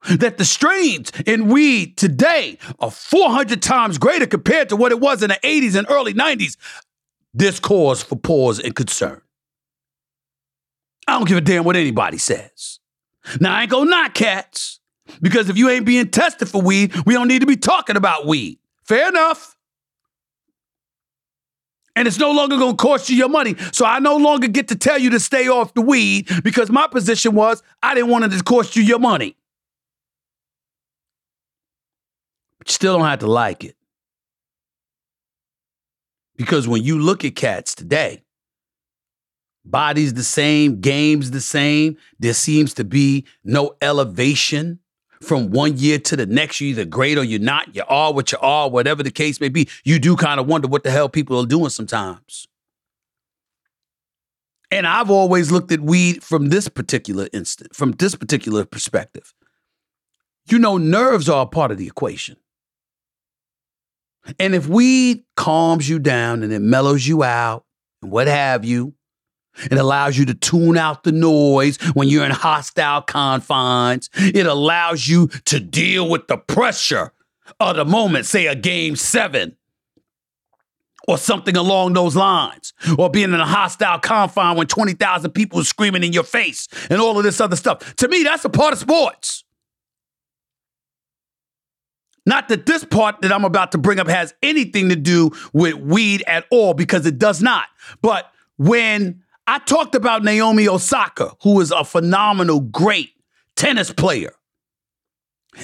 that 0.09 0.37
the 0.37 0.45
strains 0.45 1.11
in 1.25 1.47
weed 1.47 1.97
today 1.97 2.57
are 2.79 2.91
400 2.91 3.61
times 3.61 3.97
greater 3.97 4.25
compared 4.25 4.69
to 4.69 4.75
what 4.75 4.91
it 4.91 4.99
was 4.99 5.23
in 5.23 5.29
the 5.29 5.39
80s 5.43 5.75
and 5.75 5.87
early 5.89 6.13
90s, 6.13 6.57
this 7.33 7.59
cause 7.59 8.03
for 8.03 8.15
pause 8.15 8.59
and 8.59 8.75
concern. 8.75 9.21
I 11.07 11.13
don't 11.13 11.27
give 11.27 11.37
a 11.37 11.41
damn 11.41 11.63
what 11.63 11.75
anybody 11.75 12.17
says. 12.17 12.79
Now, 13.39 13.55
I 13.55 13.63
ain't 13.63 13.71
gonna 13.71 13.89
knock 13.89 14.13
cats 14.13 14.79
because 15.21 15.49
if 15.49 15.57
you 15.57 15.69
ain't 15.69 15.85
being 15.85 16.09
tested 16.09 16.49
for 16.49 16.61
weed, 16.61 16.93
we 17.05 17.13
don't 17.13 17.27
need 17.27 17.39
to 17.39 17.45
be 17.45 17.57
talking 17.57 17.95
about 17.95 18.25
weed. 18.25 18.59
Fair 18.83 19.09
enough. 19.09 19.55
And 21.95 22.07
it's 22.07 22.17
no 22.17 22.31
longer 22.31 22.57
gonna 22.57 22.75
cost 22.75 23.09
you 23.09 23.15
your 23.15 23.29
money. 23.29 23.55
So 23.71 23.85
I 23.85 23.99
no 23.99 24.17
longer 24.17 24.47
get 24.47 24.67
to 24.69 24.75
tell 24.75 24.97
you 24.97 25.11
to 25.11 25.19
stay 25.19 25.47
off 25.47 25.73
the 25.73 25.81
weed 25.81 26.27
because 26.43 26.71
my 26.71 26.87
position 26.87 27.35
was 27.35 27.61
I 27.81 27.93
didn't 27.93 28.09
want 28.09 28.25
it 28.25 28.37
to 28.37 28.43
cost 28.43 28.75
you 28.75 28.83
your 28.83 28.99
money. 28.99 29.35
But 32.63 32.69
you 32.69 32.75
still 32.75 32.97
don't 32.97 33.07
have 33.07 33.19
to 33.19 33.27
like 33.27 33.65
it. 33.65 33.75
Because 36.37 36.65
when 36.65 36.81
you 36.81 36.97
look 36.97 37.25
at 37.25 37.35
cats 37.35 37.75
today, 37.75 38.23
bodies 39.65 40.13
the 40.13 40.23
same, 40.23 40.79
games 40.79 41.31
the 41.31 41.41
same, 41.41 41.97
there 42.19 42.33
seems 42.33 42.73
to 42.75 42.85
be 42.85 43.25
no 43.43 43.75
elevation 43.81 44.79
from 45.21 45.51
one 45.51 45.77
year 45.77 45.99
to 45.99 46.15
the 46.15 46.25
next. 46.25 46.61
You're 46.61 46.69
either 46.69 46.85
great 46.85 47.17
or 47.17 47.25
you're 47.25 47.41
not. 47.41 47.75
You 47.75 47.83
are 47.89 48.13
what 48.13 48.31
you 48.31 48.37
are, 48.41 48.69
whatever 48.69 49.03
the 49.03 49.11
case 49.11 49.41
may 49.41 49.49
be. 49.49 49.67
You 49.83 49.99
do 49.99 50.15
kind 50.15 50.39
of 50.39 50.47
wonder 50.47 50.69
what 50.69 50.85
the 50.85 50.91
hell 50.91 51.09
people 51.09 51.37
are 51.41 51.45
doing 51.45 51.69
sometimes. 51.69 52.47
And 54.71 54.87
I've 54.87 55.11
always 55.11 55.51
looked 55.51 55.73
at 55.73 55.81
weed 55.81 56.23
from 56.23 56.47
this 56.47 56.69
particular 56.69 57.27
instant, 57.33 57.75
from 57.75 57.91
this 57.91 58.15
particular 58.15 58.63
perspective. 58.63 59.33
You 60.49 60.59
know, 60.59 60.77
nerves 60.77 61.27
are 61.27 61.43
a 61.43 61.47
part 61.47 61.71
of 61.71 61.77
the 61.77 61.87
equation. 61.87 62.37
And 64.39 64.55
if 64.55 64.67
weed 64.67 65.23
calms 65.35 65.89
you 65.89 65.99
down 65.99 66.43
and 66.43 66.53
it 66.53 66.59
mellows 66.59 67.07
you 67.07 67.23
out 67.23 67.65
and 68.01 68.11
what 68.11 68.27
have 68.27 68.63
you, 68.63 68.93
it 69.69 69.77
allows 69.77 70.17
you 70.17 70.25
to 70.25 70.33
tune 70.33 70.77
out 70.77 71.03
the 71.03 71.11
noise 71.11 71.77
when 71.93 72.07
you're 72.07 72.25
in 72.25 72.31
hostile 72.31 73.01
confines. 73.01 74.09
It 74.15 74.47
allows 74.47 75.07
you 75.07 75.27
to 75.45 75.59
deal 75.59 76.09
with 76.09 76.27
the 76.27 76.37
pressure 76.37 77.13
of 77.59 77.75
the 77.75 77.85
moment, 77.85 78.25
say 78.25 78.47
a 78.47 78.55
game 78.55 78.95
seven 78.95 79.57
or 81.07 81.17
something 81.17 81.57
along 81.57 81.93
those 81.93 82.15
lines, 82.15 82.73
or 82.97 83.09
being 83.09 83.33
in 83.33 83.39
a 83.39 83.45
hostile 83.45 83.99
confine 83.99 84.55
when 84.55 84.67
20,000 84.67 85.31
people 85.31 85.59
are 85.59 85.65
screaming 85.65 86.03
in 86.03 86.13
your 86.13 86.23
face 86.23 86.67
and 86.89 87.01
all 87.01 87.17
of 87.17 87.23
this 87.23 87.41
other 87.41 87.57
stuff. 87.57 87.95
To 87.97 88.07
me, 88.07 88.23
that's 88.23 88.45
a 88.45 88.49
part 88.49 88.73
of 88.73 88.79
sports. 88.79 89.43
Not 92.25 92.47
that 92.49 92.65
this 92.65 92.85
part 92.85 93.21
that 93.21 93.31
I'm 93.31 93.43
about 93.43 93.73
to 93.73 93.77
bring 93.77 93.99
up 93.99 94.07
has 94.07 94.33
anything 94.41 94.89
to 94.89 94.95
do 94.95 95.31
with 95.51 95.75
weed 95.75 96.23
at 96.25 96.45
all, 96.51 96.73
because 96.73 97.05
it 97.05 97.19
does 97.19 97.41
not. 97.41 97.65
But 98.01 98.31
when 98.57 99.23
I 99.45 99.59
talked 99.59 99.93
about 99.93 100.23
Naomi 100.23 100.67
Osaka, 100.67 101.33
who 101.43 101.59
is 101.59 101.71
a 101.71 101.83
phenomenal, 101.83 102.61
great 102.61 103.11
tennis 103.55 103.91
player, 103.91 104.33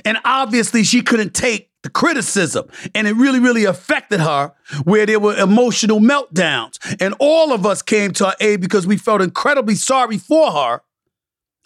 and 0.04 0.18
obviously 0.26 0.84
she 0.84 1.02
couldn't 1.02 1.34
take 1.34 1.72
the 1.82 1.90
criticism, 1.90 2.68
and 2.94 3.08
it 3.08 3.14
really, 3.14 3.40
really 3.40 3.64
affected 3.64 4.20
her 4.20 4.52
where 4.84 5.06
there 5.06 5.20
were 5.20 5.38
emotional 5.38 6.02
meltdowns. 6.02 6.78
And 7.00 7.16
all 7.20 7.54
of 7.54 7.66
us 7.66 7.82
came 7.82 8.12
to 8.16 8.26
her 8.26 8.36
aid 8.42 8.60
because 8.60 8.86
we 8.86 8.98
felt 8.98 9.22
incredibly 9.22 9.76
sorry 9.76 10.18
for 10.18 10.52
her. 10.52 10.82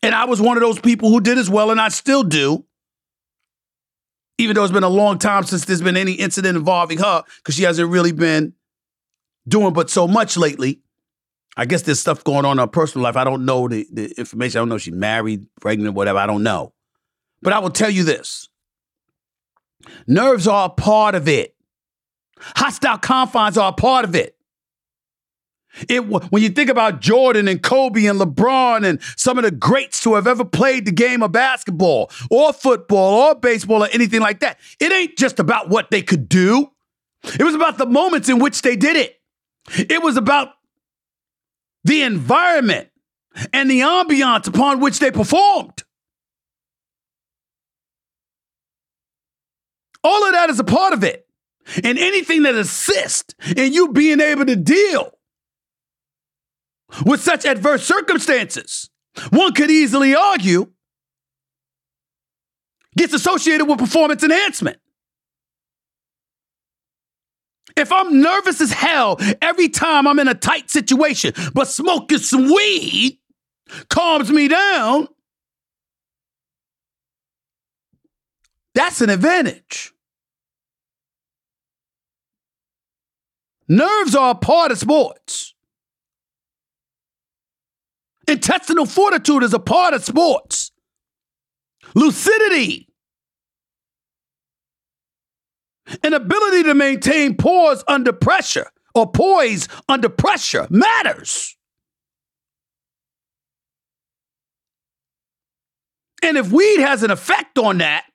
And 0.04 0.14
I 0.14 0.26
was 0.26 0.40
one 0.40 0.56
of 0.56 0.62
those 0.62 0.80
people 0.80 1.10
who 1.10 1.20
did 1.20 1.40
as 1.40 1.50
well, 1.50 1.72
and 1.72 1.82
I 1.82 1.90
still 1.90 2.22
do 2.22 2.64
even 4.38 4.56
though 4.56 4.64
it's 4.64 4.74
been 4.74 4.84
a 4.84 4.90
long 4.90 5.20
time 5.20 5.44
since 5.44 5.66
there's 5.66 5.82
been 5.82 5.98
any 5.98 6.14
incident 6.14 6.58
involving 6.58 6.98
her, 7.00 7.24
because 7.38 7.56
she 7.56 7.64
hasn't 7.64 7.90
really 7.90 8.12
been 8.12 8.54
doing 9.48 9.74
but 9.74 9.90
so 9.90 10.08
much 10.08 10.38
lately. 10.38 10.82
I 11.56 11.66
guess 11.66 11.84
there's 11.84 12.00
stuff 12.00 12.24
going 12.24 12.46
on 12.46 12.54
in 12.54 12.58
her 12.58 12.68
personal 12.68 13.04
life. 13.04 13.16
I 13.16 13.24
don't 13.24 13.46
know 13.46 13.68
the, 13.68 13.86
the 13.92 14.12
information. 14.18 14.58
I 14.58 14.62
don't 14.62 14.70
know 14.70 14.76
if 14.76 14.82
she's 14.82 14.94
married, 14.94 15.46
pregnant, 15.62 15.94
whatever. 15.96 16.18
I 16.18 16.26
don't 16.26 16.42
know. 16.42 16.74
But 17.44 17.54
I 17.54 17.60
will 17.60 17.70
tell 17.70 17.90
you 17.90 18.04
this 18.04 18.50
nerves 20.08 20.48
are 20.48 20.68
a 20.68 20.70
part 20.70 21.14
of 21.14 21.28
it, 21.28 21.56
hostile 22.40 22.98
confines 22.98 23.58
are 23.58 23.70
a 23.70 23.74
part 23.74 24.06
of 24.06 24.16
it. 24.16 24.36
It 25.90 26.06
when 26.06 26.42
you 26.44 26.50
think 26.50 26.70
about 26.70 27.02
Jordan 27.02 27.48
and 27.48 27.62
Kobe 27.62 28.06
and 28.06 28.20
LeBron 28.20 28.86
and 28.86 29.02
some 29.18 29.38
of 29.38 29.44
the 29.44 29.52
greats 29.52 30.04
who 30.04 30.16
have 30.16 30.28
ever 30.28 30.46
played 30.46 30.86
the 30.86 30.92
game 30.92 31.24
of 31.24 31.32
basketball 31.32 32.12
or 32.30 32.54
football 32.54 33.22
or 33.22 33.36
baseball 33.36 33.84
or 33.84 33.90
anything 33.92 34.22
like 34.22 34.40
that, 34.42 34.60
it 34.80 34.92
ain't 34.92 35.18
just 35.18 35.40
about 35.40 35.70
what 35.70 35.90
they 35.90 36.02
could 36.02 36.30
do. 36.30 36.72
It 37.24 37.44
was 37.44 37.56
about 37.56 37.78
the 37.78 37.86
moments 37.86 38.30
in 38.30 38.40
which 38.40 38.62
they 38.62 38.76
did 38.76 38.96
it. 38.98 39.20
It 39.90 40.04
was 40.04 40.18
about 40.18 40.50
the 41.84 42.04
environment 42.04 42.90
and 43.52 43.70
the 43.70 43.80
ambiance 43.80 44.48
upon 44.48 44.80
which 44.80 45.00
they 45.00 45.10
performed. 45.12 45.84
All 50.04 50.26
of 50.28 50.34
that 50.34 50.50
is 50.50 50.60
a 50.60 50.64
part 50.66 50.94
of 50.94 51.04
it. 51.04 51.26
And 51.84 51.98
anything 51.98 52.44
that 52.44 52.56
assists 52.56 53.34
in 53.56 53.74
you 53.74 53.94
being 53.94 54.20
able 54.20 54.46
to 54.46 54.56
deal 54.58 55.18
with 57.06 57.22
such 57.22 57.46
adverse 57.46 57.86
circumstances, 57.86 58.90
one 59.30 59.54
could 59.54 59.72
easily 59.72 60.16
argue, 60.16 60.72
gets 62.96 63.14
associated 63.14 63.66
with 63.66 63.80
performance 63.80 64.24
enhancement. 64.24 64.78
If 67.76 67.92
I'm 67.92 68.22
nervous 68.22 68.62
as 68.62 68.72
hell 68.72 69.18
every 69.42 69.70
time 69.70 70.08
I'm 70.08 70.20
in 70.20 70.28
a 70.28 70.36
tight 70.36 70.70
situation, 70.70 71.34
but 71.54 71.68
smoking 71.68 72.20
some 72.20 72.46
weed 72.46 73.20
calms 73.90 74.30
me 74.30 74.48
down, 74.48 75.08
that's 78.76 79.02
an 79.02 79.10
advantage. 79.10 79.92
Nerves 83.68 84.16
are 84.16 84.32
a 84.32 84.36
part 84.36 84.72
of 84.72 84.78
sports. 84.78 85.53
Intestinal 88.28 88.86
fortitude 88.86 89.44
is 89.44 89.54
a 89.54 89.60
part 89.60 89.94
of 89.94 90.04
sports. 90.04 90.72
Lucidity. 91.94 92.88
An 96.04 96.14
ability 96.14 96.64
to 96.64 96.74
maintain 96.74 97.36
pause 97.36 97.84
under 97.88 98.14
pressure 98.14 98.68
or 98.96 99.12
poise 99.12 99.68
under 99.90 100.08
pressure 100.08 100.68
matters. 100.70 101.58
And 106.24 106.38
if 106.38 106.52
weed 106.52 106.80
has 106.80 107.04
an 107.04 107.12
effect 107.12 107.60
on 107.60 107.80
that, 107.80 108.06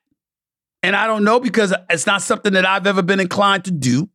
and 0.81 0.95
I 0.95 1.05
don't 1.05 1.23
know 1.23 1.39
because 1.39 1.73
it's 1.89 2.07
not 2.07 2.23
something 2.23 2.53
that 2.53 2.65
I've 2.65 2.87
ever 2.87 3.03
been 3.03 3.19
inclined 3.19 3.65
to 3.65 3.71
do, 3.71 4.09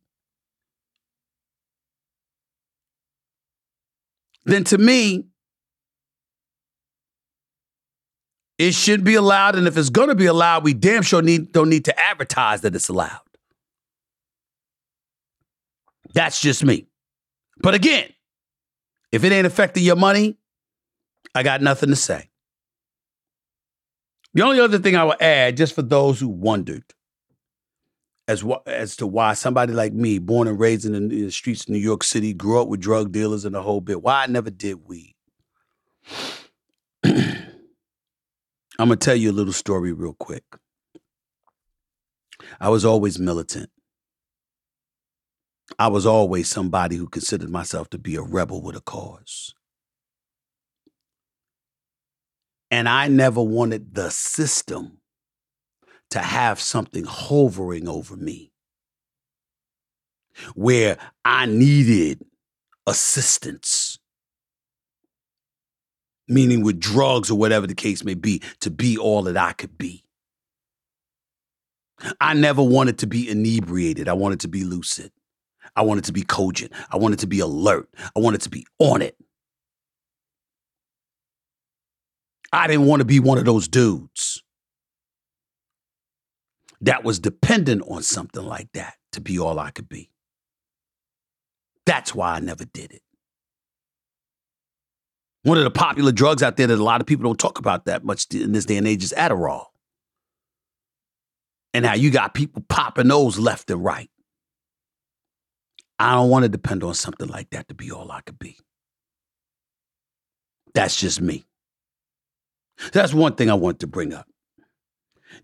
then 4.43 4.65
to 4.65 4.77
me, 4.77 5.27
It 8.57 8.73
shouldn't 8.73 9.03
be 9.03 9.15
allowed, 9.15 9.55
and 9.55 9.67
if 9.67 9.77
it's 9.77 9.89
going 9.89 10.09
to 10.09 10.15
be 10.15 10.27
allowed, 10.27 10.63
we 10.63 10.73
damn 10.73 11.03
sure 11.03 11.21
need, 11.21 11.51
don't 11.51 11.69
need 11.69 11.85
to 11.85 11.99
advertise 11.99 12.61
that 12.61 12.73
it's 12.75 12.87
allowed. 12.87 13.19
That's 16.13 16.39
just 16.39 16.63
me. 16.63 16.87
But 17.57 17.73
again, 17.73 18.09
if 19.11 19.23
it 19.23 19.31
ain't 19.31 19.47
affecting 19.47 19.83
your 19.83 19.97
money, 19.97 20.37
I 21.33 21.43
got 21.43 21.61
nothing 21.61 21.89
to 21.89 21.95
say. 21.95 22.29
The 24.33 24.41
only 24.41 24.59
other 24.61 24.79
thing 24.79 24.95
I 24.95 25.03
will 25.03 25.15
add, 25.19 25.57
just 25.57 25.75
for 25.75 25.81
those 25.81 26.19
who 26.19 26.29
wondered, 26.29 26.83
as 28.27 28.43
as 28.65 28.95
to 28.97 29.07
why 29.07 29.33
somebody 29.33 29.73
like 29.73 29.93
me, 29.93 30.17
born 30.17 30.47
and 30.47 30.59
raised 30.59 30.85
in 30.85 30.93
the, 30.93 30.97
in 30.97 31.25
the 31.25 31.31
streets 31.31 31.63
of 31.63 31.69
New 31.69 31.77
York 31.77 32.03
City, 32.03 32.33
grew 32.33 32.61
up 32.61 32.67
with 32.67 32.79
drug 32.79 33.11
dealers 33.11 33.45
and 33.45 33.53
the 33.53 33.61
whole 33.61 33.81
bit, 33.81 34.01
why 34.01 34.23
I 34.23 34.27
never 34.27 34.49
did 34.49 34.87
weed. 34.87 35.15
I'm 38.77 38.89
going 38.89 38.99
to 38.99 39.05
tell 39.05 39.15
you 39.15 39.31
a 39.31 39.33
little 39.33 39.53
story 39.53 39.93
real 39.93 40.15
quick. 40.19 40.43
I 42.59 42.69
was 42.69 42.83
always 42.83 43.17
militant. 43.17 43.69
I 45.79 45.87
was 45.87 46.05
always 46.05 46.49
somebody 46.49 46.95
who 46.95 47.07
considered 47.07 47.49
myself 47.49 47.89
to 47.89 47.97
be 47.97 48.15
a 48.15 48.21
rebel 48.21 48.61
with 48.61 48.75
a 48.75 48.81
cause. 48.81 49.53
And 52.69 52.89
I 52.89 53.07
never 53.07 53.41
wanted 53.41 53.95
the 53.95 54.09
system 54.09 54.99
to 56.11 56.19
have 56.19 56.59
something 56.59 57.05
hovering 57.05 57.87
over 57.87 58.15
me 58.15 58.51
where 60.53 60.97
I 61.23 61.45
needed 61.45 62.23
assistance, 62.85 63.84
meaning 66.27 66.63
with 66.63 66.79
drugs 66.79 67.29
or 67.29 67.37
whatever 67.37 67.67
the 67.67 67.75
case 67.75 68.03
may 68.03 68.13
be, 68.13 68.41
to 68.61 68.69
be 68.69 68.97
all 68.97 69.23
that 69.23 69.37
I 69.37 69.53
could 69.53 69.77
be. 69.77 70.03
I 72.19 72.33
never 72.33 72.61
wanted 72.61 72.99
to 72.99 73.07
be 73.07 73.29
inebriated. 73.29 74.09
I 74.09 74.13
wanted 74.13 74.41
to 74.41 74.47
be 74.47 74.63
lucid. 74.63 75.11
I 75.75 75.81
wanted 75.81 76.05
to 76.05 76.13
be 76.13 76.23
cogent. 76.23 76.71
I 76.91 76.97
wanted 76.97 77.19
to 77.19 77.27
be 77.27 77.39
alert. 77.39 77.89
I 78.15 78.19
wanted 78.19 78.41
to 78.41 78.49
be 78.49 78.65
on 78.79 79.01
it. 79.01 79.17
I 82.51 82.67
didn't 82.67 82.85
want 82.85 83.01
to 83.01 83.05
be 83.05 83.19
one 83.19 83.37
of 83.37 83.45
those 83.45 83.67
dudes 83.67 84.41
that 86.81 87.03
was 87.03 87.19
dependent 87.19 87.83
on 87.89 88.03
something 88.03 88.45
like 88.45 88.71
that 88.73 88.95
to 89.11 89.21
be 89.21 89.39
all 89.39 89.59
I 89.59 89.71
could 89.71 89.89
be. 89.89 90.11
That's 91.85 92.15
why 92.15 92.33
I 92.33 92.39
never 92.39 92.65
did 92.65 92.91
it. 92.91 93.01
One 95.45 95.59
of 95.59 95.63
the 95.63 95.69
popular 95.69 96.11
drugs 96.11 96.41
out 96.41 96.57
there 96.57 96.65
that 96.65 96.79
a 96.79 96.83
lot 96.83 97.01
of 97.01 97.07
people 97.07 97.23
don't 97.23 97.37
talk 97.37 97.59
about 97.59 97.85
that 97.85 98.03
much 98.03 98.33
in 98.33 98.51
this 98.51 98.65
day 98.65 98.77
and 98.77 98.87
age 98.87 99.03
is 99.03 99.13
Adderall. 99.15 99.65
And 101.71 101.83
now 101.83 101.93
you 101.93 102.09
got 102.09 102.33
people 102.33 102.63
popping 102.67 103.09
those 103.09 103.37
left 103.37 103.69
and 103.69 103.83
right. 103.83 104.09
I 105.99 106.13
don't 106.13 106.31
want 106.31 106.43
to 106.43 106.49
depend 106.49 106.83
on 106.83 106.95
something 106.95 107.27
like 107.27 107.51
that 107.51 107.67
to 107.67 107.75
be 107.75 107.91
all 107.91 108.11
I 108.11 108.21
could 108.21 108.39
be. 108.39 108.57
That's 110.73 110.99
just 110.99 111.21
me. 111.21 111.45
That's 112.91 113.13
one 113.13 113.35
thing 113.35 113.51
I 113.51 113.53
want 113.53 113.81
to 113.81 113.87
bring 113.87 114.15
up. 114.15 114.27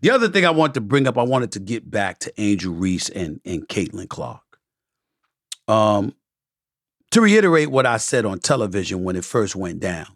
The 0.00 0.10
other 0.10 0.28
thing 0.28 0.44
I 0.44 0.50
want 0.50 0.74
to 0.74 0.80
bring 0.80 1.06
up, 1.06 1.16
I 1.16 1.22
wanted 1.22 1.52
to 1.52 1.60
get 1.60 1.88
back 1.88 2.18
to 2.20 2.40
Angel 2.40 2.74
Reese 2.74 3.08
and, 3.08 3.40
and 3.44 3.68
Caitlin 3.68 4.08
Clark. 4.08 4.42
Um, 5.68 6.12
to 7.12 7.20
reiterate 7.20 7.70
what 7.70 7.86
I 7.86 7.98
said 7.98 8.24
on 8.24 8.38
television 8.38 9.04
when 9.04 9.16
it 9.16 9.24
first 9.24 9.54
went 9.54 9.80
down, 9.80 10.06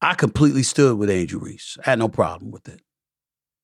I 0.00 0.14
completely 0.14 0.62
stood 0.62 0.96
with 0.96 1.10
Angel 1.10 1.40
Reese. 1.40 1.76
I 1.84 1.90
had 1.90 1.98
no 1.98 2.08
problem 2.08 2.50
with 2.50 2.68
it. 2.68 2.80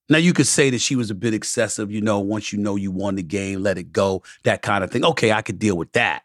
Now 0.08 0.18
you 0.18 0.32
could 0.32 0.48
say 0.48 0.70
that 0.70 0.80
she 0.80 0.96
was 0.96 1.10
a 1.10 1.14
bit 1.14 1.32
excessive, 1.32 1.90
you 1.90 2.00
know, 2.00 2.18
once 2.18 2.52
you 2.52 2.58
know 2.58 2.76
you 2.76 2.90
won 2.90 3.14
the 3.14 3.22
game, 3.22 3.62
let 3.62 3.78
it 3.78 3.92
go, 3.92 4.22
that 4.42 4.62
kind 4.62 4.84
of 4.84 4.90
thing. 4.90 5.04
Okay, 5.04 5.32
I 5.32 5.42
could 5.42 5.58
deal 5.58 5.76
with 5.76 5.92
that. 5.92 6.24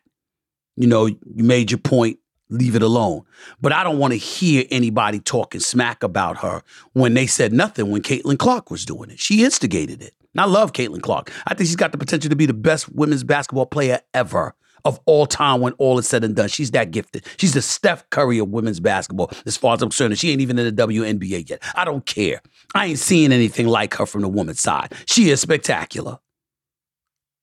You 0.75 0.87
know, 0.87 1.05
you 1.05 1.43
made 1.43 1.71
your 1.71 1.77
point, 1.77 2.17
leave 2.49 2.75
it 2.75 2.81
alone. 2.81 3.21
But 3.61 3.71
I 3.71 3.83
don't 3.83 3.99
want 3.99 4.13
to 4.13 4.17
hear 4.17 4.65
anybody 4.71 5.19
talking 5.19 5.61
smack 5.61 6.03
about 6.03 6.37
her 6.39 6.63
when 6.93 7.13
they 7.13 7.27
said 7.27 7.53
nothing 7.53 7.91
when 7.91 8.01
Caitlin 8.01 8.39
Clark 8.39 8.71
was 8.71 8.83
doing 8.83 9.11
it. 9.11 9.19
She 9.19 9.43
instigated 9.43 10.01
it. 10.01 10.13
And 10.33 10.41
I 10.41 10.45
love 10.45 10.73
Caitlin 10.73 11.01
Clark. 11.01 11.31
I 11.47 11.53
think 11.53 11.67
she's 11.67 11.75
got 11.75 11.91
the 11.91 11.97
potential 11.97 12.29
to 12.29 12.35
be 12.35 12.45
the 12.45 12.53
best 12.53 12.93
women's 12.93 13.23
basketball 13.23 13.65
player 13.65 13.99
ever 14.13 14.55
of 14.85 14.99
all 15.05 15.25
time 15.25 15.61
when 15.61 15.73
all 15.73 15.97
is 15.99 16.07
said 16.07 16.23
and 16.23 16.35
done. 16.35 16.49
She's 16.49 16.71
that 16.71 16.91
gifted. 16.91 17.25
She's 17.37 17.53
the 17.53 17.61
Steph 17.61 18.09
Curry 18.09 18.39
of 18.39 18.49
women's 18.49 18.79
basketball, 18.79 19.31
as 19.45 19.57
far 19.57 19.73
as 19.73 19.81
I'm 19.81 19.89
concerned. 19.89 20.17
She 20.17 20.31
ain't 20.31 20.41
even 20.41 20.57
in 20.57 20.73
the 20.73 20.87
WNBA 20.87 21.49
yet. 21.49 21.61
I 21.75 21.85
don't 21.85 22.05
care. 22.05 22.41
I 22.75 22.87
ain't 22.87 22.99
seeing 22.99 23.31
anything 23.31 23.67
like 23.67 23.95
her 23.95 24.05
from 24.05 24.21
the 24.21 24.29
woman's 24.29 24.61
side. 24.61 24.93
She 25.05 25.29
is 25.29 25.41
spectacular. 25.41 26.19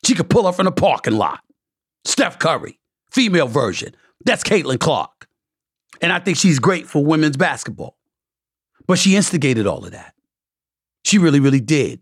She 0.05 0.15
could 0.15 0.31
pull 0.31 0.47
her 0.47 0.53
from 0.53 0.67
the 0.67 0.73
parking 0.73 1.17
lot. 1.17 1.41
Steph 2.05 2.39
Curry, 2.39 2.79
female 3.11 3.49
version. 3.49 3.95
That's 4.25 4.45
Caitlin 4.45 4.79
Clark. 4.79 5.29
And 6.01 6.13
I 6.13 6.21
think 6.21 6.37
she's 6.37 6.59
great 6.59 6.87
for 6.87 7.05
women's 7.05 7.37
basketball. 7.37 7.97
But 8.87 8.99
she 8.99 9.17
instigated 9.17 9.67
all 9.67 9.85
of 9.85 9.93
that. 9.93 10.15
She 11.05 11.19
really, 11.19 11.41
really 11.41 11.61
did. 11.61 12.01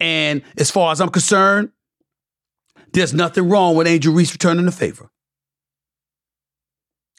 And 0.00 0.42
as 0.56 0.70
far 0.70 0.92
as 0.92 1.00
I'm 1.00 1.10
concerned, 1.10 1.70
there's 2.92 3.14
nothing 3.14 3.48
wrong 3.48 3.76
with 3.76 3.86
Angel 3.86 4.12
Reese 4.12 4.32
returning 4.32 4.64
the 4.64 4.72
favor. 4.72 5.10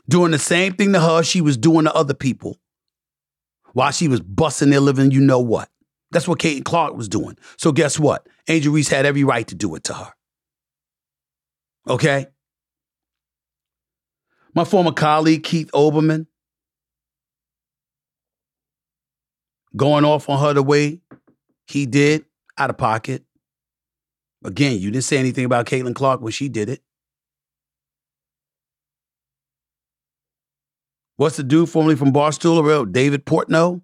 Doing 0.10 0.32
the 0.32 0.40
same 0.40 0.74
thing 0.74 0.92
to 0.94 1.00
her 1.00 1.24
she 1.24 1.40
was 1.40 1.56
doing 1.56 1.86
to 1.86 1.94
other 1.94 2.16
people 2.16 2.60
while 3.74 3.92
she 3.92 4.08
was 4.08 4.20
busting 4.20 4.70
their 4.70 4.80
living, 4.80 5.12
you 5.12 5.22
know 5.22 5.40
what. 5.40 5.70
That's 6.12 6.28
what 6.28 6.40
Caitlin 6.40 6.66
Clark 6.66 6.96
was 6.96 7.08
doing. 7.08 7.38
So 7.58 7.72
guess 7.72 7.98
what? 7.98 8.28
Angel 8.50 8.74
Reese 8.74 8.90
had 8.90 9.06
every 9.06 9.24
right 9.24 9.48
to 9.48 9.56
do 9.56 9.76
it 9.76 9.86
to 9.86 9.94
her. 9.94 10.12
Okay? 11.88 12.26
My 14.54 14.66
former 14.66 14.92
colleague, 14.92 15.44
Keith 15.44 15.72
Olbermann, 15.74 16.26
going 19.76 20.04
off 20.04 20.28
on 20.28 20.42
her 20.42 20.54
the 20.54 20.64
way 20.64 21.00
he 21.66 21.86
did, 21.86 22.26
out 22.58 22.70
of 22.70 22.78
pocket. 22.78 23.24
Again, 24.44 24.80
you 24.80 24.92
didn't 24.92 25.04
say 25.04 25.18
anything 25.18 25.46
about 25.46 25.66
Caitlin 25.66 25.96
Clark 25.96 26.22
when 26.22 26.32
she 26.32 26.50
did 26.50 26.70
it. 26.70 26.82
What's 31.18 31.38
the 31.38 31.44
dude 31.44 31.70
formerly 31.70 31.96
from 31.96 32.12
Barstool? 32.12 32.92
David 32.92 33.26
Portnoy? 33.26 33.82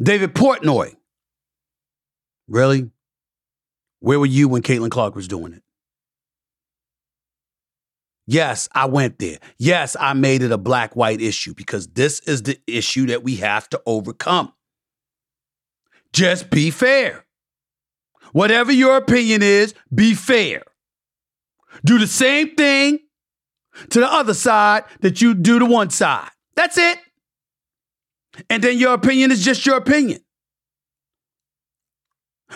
David 0.00 0.34
Portnoy. 0.34 0.94
Really? 2.46 2.90
Where 3.98 4.20
were 4.20 4.26
you 4.26 4.48
when 4.48 4.62
Caitlin 4.62 4.90
Clark 4.90 5.16
was 5.16 5.26
doing 5.26 5.52
it? 5.52 5.62
Yes, 8.26 8.68
I 8.72 8.86
went 8.86 9.18
there. 9.18 9.38
Yes, 9.58 9.96
I 9.98 10.12
made 10.12 10.42
it 10.42 10.52
a 10.52 10.58
black 10.58 10.94
white 10.94 11.20
issue 11.20 11.54
because 11.54 11.88
this 11.88 12.20
is 12.20 12.42
the 12.42 12.60
issue 12.68 13.06
that 13.06 13.24
we 13.24 13.36
have 13.36 13.68
to 13.70 13.82
overcome. 13.84 14.52
Just 16.12 16.50
be 16.50 16.70
fair. 16.70 17.24
Whatever 18.32 18.72
your 18.72 18.96
opinion 18.96 19.42
is, 19.42 19.74
be 19.94 20.14
fair. 20.14 20.62
Do 21.84 21.98
the 21.98 22.06
same 22.06 22.54
thing 22.54 23.00
to 23.90 24.00
the 24.00 24.10
other 24.10 24.34
side 24.34 24.84
that 25.00 25.22
you 25.22 25.34
do 25.34 25.58
to 25.58 25.66
one 25.66 25.90
side. 25.90 26.30
That's 26.54 26.76
it. 26.78 26.98
And 28.48 28.62
then 28.62 28.78
your 28.78 28.94
opinion 28.94 29.30
is 29.30 29.44
just 29.44 29.64
your 29.66 29.76
opinion. 29.76 30.20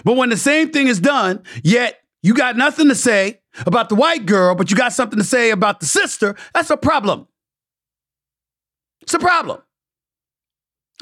But 0.04 0.16
when 0.16 0.28
the 0.28 0.36
same 0.36 0.70
thing 0.70 0.88
is 0.88 1.00
done, 1.00 1.42
yet 1.62 2.00
you 2.22 2.34
got 2.34 2.56
nothing 2.56 2.88
to 2.88 2.94
say 2.94 3.40
about 3.64 3.88
the 3.88 3.94
white 3.94 4.26
girl, 4.26 4.54
but 4.54 4.70
you 4.70 4.76
got 4.76 4.92
something 4.92 5.18
to 5.18 5.24
say 5.24 5.50
about 5.50 5.80
the 5.80 5.86
sister, 5.86 6.36
that's 6.52 6.70
a 6.70 6.76
problem. 6.76 7.28
It's 9.00 9.14
a 9.14 9.18
problem. 9.18 9.62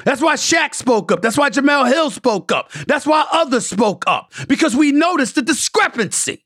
That's 0.03 0.21
why 0.21 0.35
Shaq 0.35 0.73
spoke 0.75 1.11
up. 1.11 1.21
That's 1.21 1.37
why 1.37 1.49
Jemele 1.49 1.87
Hill 1.87 2.09
spoke 2.09 2.51
up. 2.51 2.71
That's 2.87 3.05
why 3.05 3.25
others 3.31 3.67
spoke 3.67 4.03
up 4.07 4.33
because 4.47 4.75
we 4.75 4.91
noticed 4.91 5.35
the 5.35 5.41
discrepancy, 5.41 6.43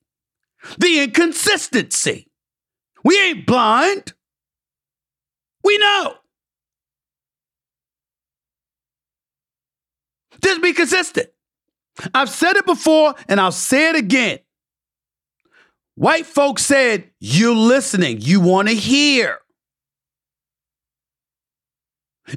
the 0.77 1.03
inconsistency. 1.03 2.29
We 3.03 3.19
ain't 3.19 3.45
blind. 3.47 4.13
We 5.63 5.77
know. 5.77 6.15
Just 10.43 10.61
be 10.61 10.73
consistent. 10.73 11.29
I've 12.13 12.29
said 12.29 12.55
it 12.55 12.65
before 12.65 13.15
and 13.27 13.41
I'll 13.41 13.51
say 13.51 13.89
it 13.89 13.95
again. 13.95 14.39
White 15.95 16.25
folks 16.25 16.65
said, 16.65 17.09
You 17.19 17.53
listening, 17.53 18.21
you 18.21 18.39
want 18.39 18.69
to 18.69 18.73
hear. 18.73 19.39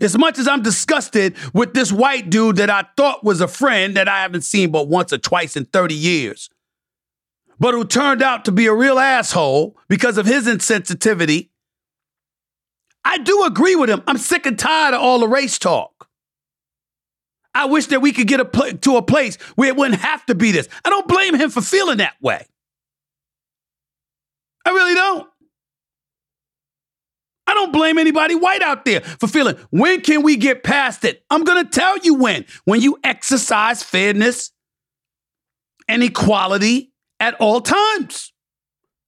As 0.01 0.17
much 0.17 0.39
as 0.39 0.49
I'm 0.49 0.63
disgusted 0.63 1.37
with 1.53 1.75
this 1.75 1.93
white 1.93 2.31
dude 2.31 2.57
that 2.57 2.71
I 2.71 2.87
thought 2.97 3.25
was 3.25 3.41
a 3.41 3.49
friend 3.49 3.97
that 3.97 4.09
I 4.09 4.23
haven't 4.23 4.43
seen 4.43 4.71
but 4.71 4.89
once 4.89 5.13
or 5.13 5.19
twice 5.19 5.57
in 5.57 5.67
30 5.67 5.95
years, 5.95 6.49
but 7.59 7.75
who 7.75 7.85
turned 7.85 8.23
out 8.23 8.45
to 8.47 8.53
be 8.53 8.67
a 8.67 8.75
real 8.75 8.99
asshole 8.99 9.77
because 9.89 10.19
of 10.19 10.27
his 10.27 10.47
insensitivity, 10.47 11.51
I 13.05 13.19
do 13.19 13.45
agree 13.45 13.77
with 13.77 13.91
him. 13.91 14.03
I'm 14.07 14.19
sick 14.19 14.47
and 14.47 14.59
tired 14.59 14.95
of 14.95 15.01
all 15.01 15.19
the 15.19 15.29
race 15.29 15.59
talk. 15.59 16.09
I 17.55 17.67
wish 17.67 17.87
that 17.87 18.01
we 18.01 18.13
could 18.13 18.27
get 18.27 18.41
a 18.41 18.45
pl- 18.45 18.73
to 18.79 18.97
a 18.97 19.03
place 19.03 19.37
where 19.57 19.69
it 19.69 19.77
wouldn't 19.77 20.01
have 20.01 20.25
to 20.27 20.35
be 20.35 20.53
this. 20.53 20.69
I 20.85 20.91
don't 20.91 21.07
blame 21.07 21.35
him 21.35 21.51
for 21.51 21.61
feeling 21.61 21.99
that 21.99 22.15
way. 22.21 22.47
I 24.65 24.71
really 24.71 24.95
don't. 24.95 25.29
I 27.53 27.55
don't 27.55 27.73
blame 27.73 27.99
anybody 27.99 28.35
white 28.35 28.63
out 28.63 28.87
there 28.87 29.03
for 29.03 29.27
feeling, 29.27 29.57
when 29.69 30.01
can 30.01 30.23
we 30.23 30.37
get 30.37 30.65
past 30.65 31.05
it? 31.05 31.23
I'm 31.29 31.45
going 31.45 31.63
to 31.63 31.71
tell 31.71 31.99
you 31.99 32.15
when. 32.15 32.47
When 32.65 32.81
you 32.81 32.99
exercise 33.05 33.83
fairness 33.83 34.53
and 35.87 36.03
equality 36.03 36.93
at 37.21 37.35
all 37.35 37.61
times. 37.61 38.33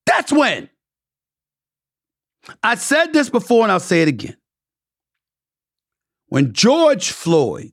That's 0.05 0.31
when. 0.31 0.69
I 2.63 2.75
said 2.75 3.15
this 3.15 3.31
before 3.31 3.63
and 3.63 3.73
I'll 3.73 3.81
say 3.81 4.03
it 4.03 4.09
again. 4.09 4.37
When 6.27 6.53
George 6.53 7.13
Floyd 7.13 7.73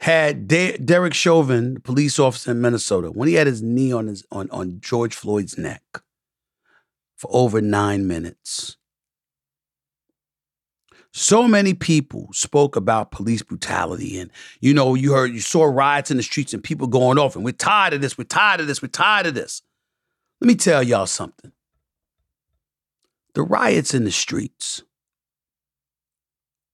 had 0.00 0.48
De- 0.48 0.76
Derek 0.78 1.14
Chauvin, 1.14 1.74
the 1.74 1.80
police 1.80 2.18
officer 2.18 2.50
in 2.50 2.60
Minnesota, 2.60 3.12
when 3.12 3.28
he 3.28 3.34
had 3.34 3.46
his 3.46 3.62
knee 3.62 3.92
on 3.92 4.08
his 4.08 4.26
on, 4.32 4.50
on 4.50 4.80
George 4.80 5.14
Floyd's 5.14 5.56
neck, 5.56 5.82
for 7.20 7.28
over 7.34 7.60
nine 7.60 8.06
minutes. 8.06 8.78
So 11.12 11.46
many 11.46 11.74
people 11.74 12.28
spoke 12.32 12.76
about 12.76 13.10
police 13.10 13.42
brutality, 13.42 14.18
and 14.18 14.30
you 14.60 14.72
know, 14.72 14.94
you 14.94 15.12
heard, 15.12 15.32
you 15.32 15.40
saw 15.40 15.64
riots 15.64 16.10
in 16.10 16.16
the 16.16 16.22
streets 16.22 16.54
and 16.54 16.64
people 16.64 16.86
going 16.86 17.18
off, 17.18 17.36
and 17.36 17.44
we're 17.44 17.52
tired 17.52 17.92
of 17.92 18.00
this, 18.00 18.16
we're 18.16 18.24
tired 18.24 18.60
of 18.60 18.68
this, 18.68 18.80
we're 18.80 18.88
tired 18.88 19.26
of 19.26 19.34
this. 19.34 19.60
Let 20.40 20.48
me 20.48 20.54
tell 20.54 20.82
y'all 20.82 21.06
something. 21.06 21.52
The 23.34 23.42
riots 23.42 23.92
in 23.92 24.04
the 24.04 24.10
streets 24.10 24.82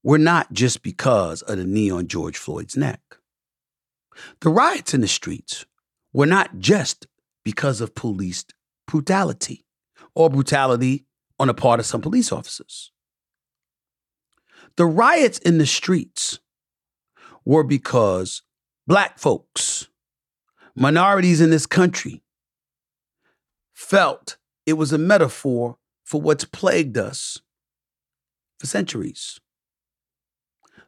were 0.04 0.18
not 0.18 0.52
just 0.52 0.82
because 0.82 1.42
of 1.42 1.58
the 1.58 1.64
knee 1.64 1.90
on 1.90 2.06
George 2.06 2.36
Floyd's 2.36 2.76
neck. 2.76 3.00
The 4.42 4.50
riots 4.50 4.94
in 4.94 5.00
the 5.00 5.08
streets 5.08 5.66
were 6.12 6.26
not 6.26 6.60
just 6.60 7.08
because 7.44 7.80
of 7.80 7.96
police 7.96 8.44
brutality 8.86 9.65
or 10.16 10.30
brutality 10.30 11.06
on 11.38 11.46
the 11.46 11.54
part 11.54 11.78
of 11.78 11.86
some 11.86 12.00
police 12.00 12.32
officers. 12.32 12.90
The 14.76 14.86
riots 14.86 15.38
in 15.38 15.58
the 15.58 15.66
streets 15.66 16.40
were 17.44 17.62
because 17.62 18.42
black 18.86 19.18
folks, 19.18 19.88
minorities 20.74 21.40
in 21.40 21.50
this 21.50 21.66
country, 21.66 22.22
felt 23.74 24.38
it 24.64 24.72
was 24.72 24.92
a 24.92 24.98
metaphor 24.98 25.76
for 26.04 26.20
what's 26.20 26.44
plagued 26.44 26.96
us 26.96 27.40
for 28.58 28.66
centuries. 28.66 29.38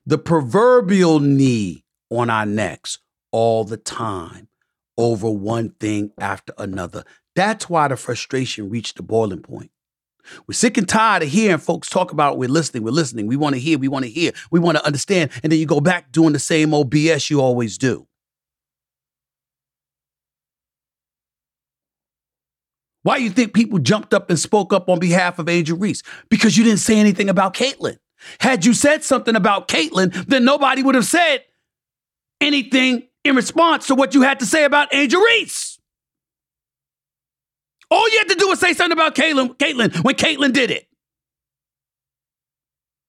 The 0.06 0.18
proverbial 0.18 1.20
knee 1.20 1.84
on 2.10 2.30
our 2.30 2.46
necks 2.46 2.98
all 3.30 3.64
the 3.64 3.76
time 3.76 4.48
over 4.96 5.30
one 5.30 5.70
thing 5.80 6.12
after 6.18 6.52
another. 6.56 7.04
That's 7.38 7.70
why 7.70 7.86
the 7.86 7.96
frustration 7.96 8.68
reached 8.68 8.96
the 8.96 9.04
boiling 9.04 9.42
point. 9.42 9.70
We're 10.48 10.54
sick 10.54 10.76
and 10.76 10.88
tired 10.88 11.22
of 11.22 11.28
hearing 11.28 11.58
folks 11.58 11.88
talk 11.88 12.10
about 12.10 12.36
we're 12.36 12.48
listening, 12.48 12.82
we're 12.82 12.90
listening, 12.90 13.28
we 13.28 13.36
want 13.36 13.54
to 13.54 13.60
hear, 13.60 13.78
we 13.78 13.86
want 13.86 14.06
to 14.06 14.10
hear, 14.10 14.32
we 14.50 14.58
want 14.58 14.76
to 14.76 14.84
understand, 14.84 15.30
and 15.44 15.52
then 15.52 15.60
you 15.60 15.64
go 15.64 15.80
back 15.80 16.10
doing 16.10 16.32
the 16.32 16.40
same 16.40 16.74
old 16.74 16.90
BS 16.90 17.30
you 17.30 17.40
always 17.40 17.78
do. 17.78 18.08
Why 23.04 23.18
do 23.18 23.22
you 23.22 23.30
think 23.30 23.54
people 23.54 23.78
jumped 23.78 24.12
up 24.12 24.30
and 24.30 24.38
spoke 24.38 24.72
up 24.72 24.88
on 24.88 24.98
behalf 24.98 25.38
of 25.38 25.48
Angel 25.48 25.78
Reese? 25.78 26.02
Because 26.30 26.58
you 26.58 26.64
didn't 26.64 26.80
say 26.80 26.98
anything 26.98 27.28
about 27.28 27.54
Caitlin. 27.54 27.98
Had 28.40 28.64
you 28.64 28.74
said 28.74 29.04
something 29.04 29.36
about 29.36 29.68
Caitlin, 29.68 30.12
then 30.26 30.44
nobody 30.44 30.82
would 30.82 30.96
have 30.96 31.06
said 31.06 31.44
anything 32.40 33.06
in 33.22 33.36
response 33.36 33.86
to 33.86 33.94
what 33.94 34.12
you 34.12 34.22
had 34.22 34.40
to 34.40 34.44
say 34.44 34.64
about 34.64 34.92
Angel 34.92 35.22
Reese. 35.22 35.67
All 37.90 38.08
you 38.10 38.18
had 38.18 38.28
to 38.28 38.34
do 38.34 38.48
was 38.48 38.60
say 38.60 38.72
something 38.72 38.92
about 38.92 39.14
Caitlin, 39.14 39.56
Caitlin 39.56 40.04
when 40.04 40.14
Caitlin 40.14 40.52
did 40.52 40.70
it. 40.70 40.88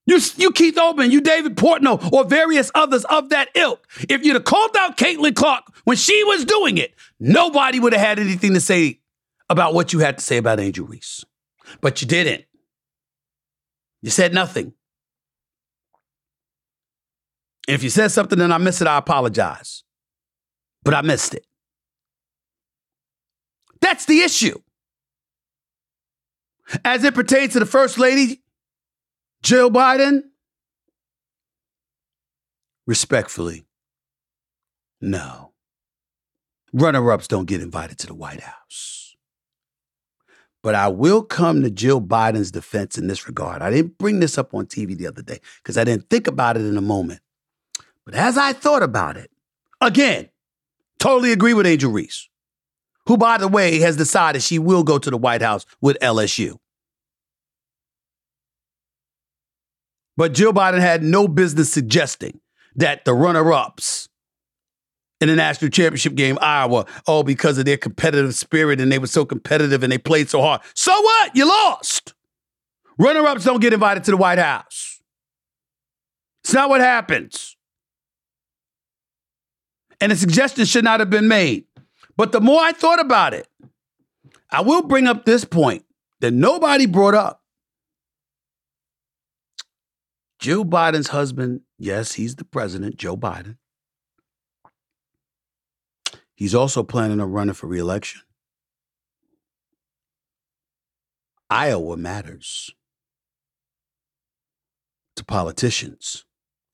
You, 0.05 0.19
you 0.37 0.51
Keith 0.51 0.75
Olbermann, 0.75 1.11
you 1.11 1.21
David 1.21 1.55
Portnoy, 1.55 2.11
or 2.11 2.25
various 2.25 2.71
others 2.73 3.05
of 3.05 3.29
that 3.29 3.49
ilk. 3.53 3.85
If 4.09 4.25
you'd 4.25 4.33
have 4.33 4.43
called 4.43 4.75
out 4.79 4.97
Caitlin 4.97 5.35
Clark 5.35 5.65
when 5.83 5.97
she 5.97 6.23
was 6.23 6.45
doing 6.45 6.79
it, 6.79 6.95
nobody 7.19 7.79
would 7.79 7.93
have 7.93 8.01
had 8.01 8.17
anything 8.17 8.55
to 8.55 8.59
say 8.59 9.01
about 9.49 9.75
what 9.75 9.93
you 9.93 9.99
had 9.99 10.17
to 10.17 10.23
say 10.23 10.37
about 10.37 10.59
Angel 10.59 10.87
Reese. 10.87 11.25
But 11.81 12.01
you 12.01 12.07
didn't. 12.07 12.45
You 14.01 14.09
said 14.09 14.33
nothing. 14.33 14.73
If 17.67 17.83
you 17.83 17.91
said 17.91 18.07
something 18.07 18.39
and 18.41 18.51
I 18.51 18.57
missed 18.57 18.81
it, 18.81 18.87
I 18.87 18.97
apologize. 18.97 19.83
But 20.83 20.95
I 20.95 21.01
missed 21.01 21.35
it. 21.35 21.45
That's 23.79 24.05
the 24.05 24.21
issue. 24.21 24.59
As 26.85 27.03
it 27.03 27.15
pertains 27.15 27.53
to 27.53 27.59
the 27.59 27.65
First 27.65 27.97
Lady, 27.97 28.43
Jill 29.41 29.71
Biden, 29.71 30.23
respectfully, 32.85 33.65
no. 35.01 35.53
Runner 36.71 37.11
ups 37.11 37.27
don't 37.27 37.47
get 37.47 37.61
invited 37.61 37.97
to 37.99 38.07
the 38.07 38.13
White 38.13 38.41
House. 38.41 39.15
But 40.61 40.75
I 40.75 40.89
will 40.89 41.23
come 41.23 41.63
to 41.63 41.71
Jill 41.71 42.01
Biden's 42.01 42.51
defense 42.51 42.97
in 42.97 43.07
this 43.07 43.27
regard. 43.27 43.61
I 43.61 43.71
didn't 43.71 43.97
bring 43.97 44.19
this 44.19 44.37
up 44.37 44.53
on 44.53 44.65
TV 44.65 44.95
the 44.95 45.07
other 45.07 45.21
day 45.21 45.39
because 45.63 45.77
I 45.77 45.83
didn't 45.83 46.09
think 46.09 46.27
about 46.27 46.57
it 46.57 46.65
in 46.65 46.77
a 46.77 46.81
moment. 46.81 47.21
But 48.05 48.13
as 48.13 48.37
I 48.37 48.53
thought 48.53 48.83
about 48.83 49.17
it, 49.17 49.31
again, 49.81 50.29
totally 50.99 51.31
agree 51.31 51.53
with 51.53 51.65
Angel 51.65 51.91
Reese 51.91 52.28
who, 53.07 53.17
by 53.17 53.37
the 53.37 53.47
way, 53.47 53.79
has 53.79 53.97
decided 53.97 54.41
she 54.41 54.59
will 54.59 54.83
go 54.83 54.97
to 54.97 55.09
the 55.09 55.17
White 55.17 55.41
House 55.41 55.65
with 55.81 55.97
LSU. 56.01 56.57
But 60.17 60.33
Jill 60.33 60.53
Biden 60.53 60.81
had 60.81 61.01
no 61.01 61.27
business 61.27 61.71
suggesting 61.71 62.41
that 62.75 63.05
the 63.05 63.13
runner 63.13 63.53
ups 63.53 64.09
in 65.21 65.29
the 65.29 65.35
national 65.35 65.71
championship 65.71 66.15
game, 66.15 66.37
Iowa, 66.41 66.85
all 67.05 67.23
because 67.23 67.57
of 67.57 67.65
their 67.65 67.77
competitive 67.77 68.35
spirit 68.35 68.79
and 68.79 68.91
they 68.91 68.99
were 68.99 69.07
so 69.07 69.25
competitive 69.25 69.83
and 69.83 69.91
they 69.91 69.97
played 69.97 70.29
so 70.29 70.41
hard. 70.41 70.61
So 70.73 70.91
what? 70.91 71.35
You 71.35 71.47
lost. 71.47 72.13
Runner 72.97 73.25
ups 73.25 73.45
don't 73.45 73.61
get 73.61 73.73
invited 73.73 74.03
to 74.05 74.11
the 74.11 74.17
White 74.17 74.39
House. 74.39 75.01
It's 76.43 76.53
not 76.53 76.69
what 76.69 76.81
happens. 76.81 77.55
And 80.01 80.11
the 80.11 80.15
suggestion 80.15 80.65
should 80.65 80.83
not 80.83 80.99
have 80.99 81.09
been 81.09 81.27
made. 81.27 81.65
But 82.19 82.33
the 82.33 82.41
more 82.41 82.59
I 82.61 82.73
thought 82.73 82.99
about 82.99 83.33
it, 83.33 83.47
I 84.51 84.59
will 84.59 84.81
bring 84.81 85.07
up 85.07 85.23
this 85.23 85.45
point 85.45 85.85
that 86.19 86.31
nobody 86.31 86.85
brought 86.85 87.13
up. 87.13 87.41
Jill 90.37 90.65
Biden's 90.65 91.07
husband, 91.07 91.61
yes, 91.77 92.11
he's 92.11 92.35
the 92.35 92.43
president, 92.43 92.97
Joe 92.97 93.15
Biden. 93.15 93.55
He's 96.35 96.53
also 96.53 96.83
planning 96.83 97.21
on 97.21 97.31
running 97.31 97.53
for 97.53 97.67
reelection. 97.67 98.19
Iowa 101.49 101.95
matters 101.95 102.69
to 105.15 105.23
politicians. 105.23 106.25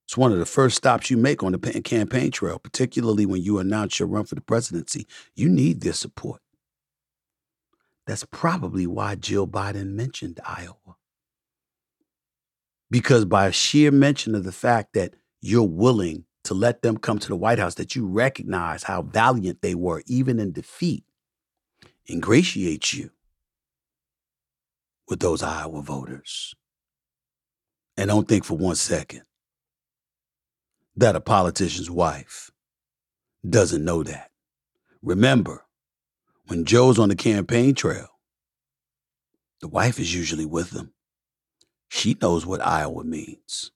It's 0.05 0.15
one 0.15 0.31
of 0.31 0.37
the 0.37 0.45
first 0.45 0.77
stops 0.77 1.09
you 1.09 1.17
make 1.17 1.41
on 1.41 1.51
the 1.51 1.81
campaign 1.81 2.29
trail, 2.29 2.59
particularly 2.59 3.25
when 3.25 3.41
you 3.41 3.57
announce 3.57 3.99
your 3.99 4.07
run 4.07 4.25
for 4.25 4.35
the 4.35 4.41
presidency. 4.41 5.07
You 5.35 5.49
need 5.49 5.81
their 5.81 5.93
support. 5.93 6.41
That's 8.05 8.23
probably 8.25 8.85
why 8.85 9.15
Jill 9.15 9.47
Biden 9.47 9.93
mentioned 9.93 10.39
Iowa. 10.45 10.97
Because 12.91 13.25
by 13.25 13.49
sheer 13.49 13.89
mention 13.89 14.35
of 14.35 14.43
the 14.43 14.51
fact 14.51 14.93
that 14.93 15.15
you're 15.41 15.63
willing 15.63 16.25
to 16.43 16.53
let 16.53 16.83
them 16.83 16.97
come 16.97 17.17
to 17.17 17.27
the 17.27 17.35
White 17.35 17.57
House, 17.57 17.73
that 17.75 17.95
you 17.95 18.05
recognize 18.05 18.83
how 18.83 19.01
valiant 19.01 19.63
they 19.63 19.73
were, 19.73 20.03
even 20.05 20.39
in 20.39 20.51
defeat, 20.51 21.03
ingratiates 22.07 22.93
you 22.93 23.09
with 25.07 25.19
those 25.19 25.41
Iowa 25.41 25.81
voters. 25.81 26.53
And 27.97 28.09
don't 28.09 28.27
think 28.27 28.45
for 28.45 28.55
one 28.55 28.75
second 28.75 29.23
that 30.95 31.15
a 31.15 31.21
politician's 31.21 31.89
wife 31.89 32.51
doesn't 33.47 33.84
know 33.84 34.03
that. 34.03 34.31
Remember, 35.01 35.65
when 36.47 36.65
Joe's 36.65 36.99
on 36.99 37.10
the 37.10 37.15
campaign 37.15 37.75
trail, 37.75 38.08
the 39.62 39.67
wife 39.67 39.99
is 39.99 40.13
usually 40.13 40.45
with 40.45 40.71
them. 40.71 40.93
She 41.89 42.17
knows 42.21 42.45
what 42.45 42.65
Iowa 42.65 43.03
means. 43.03 43.71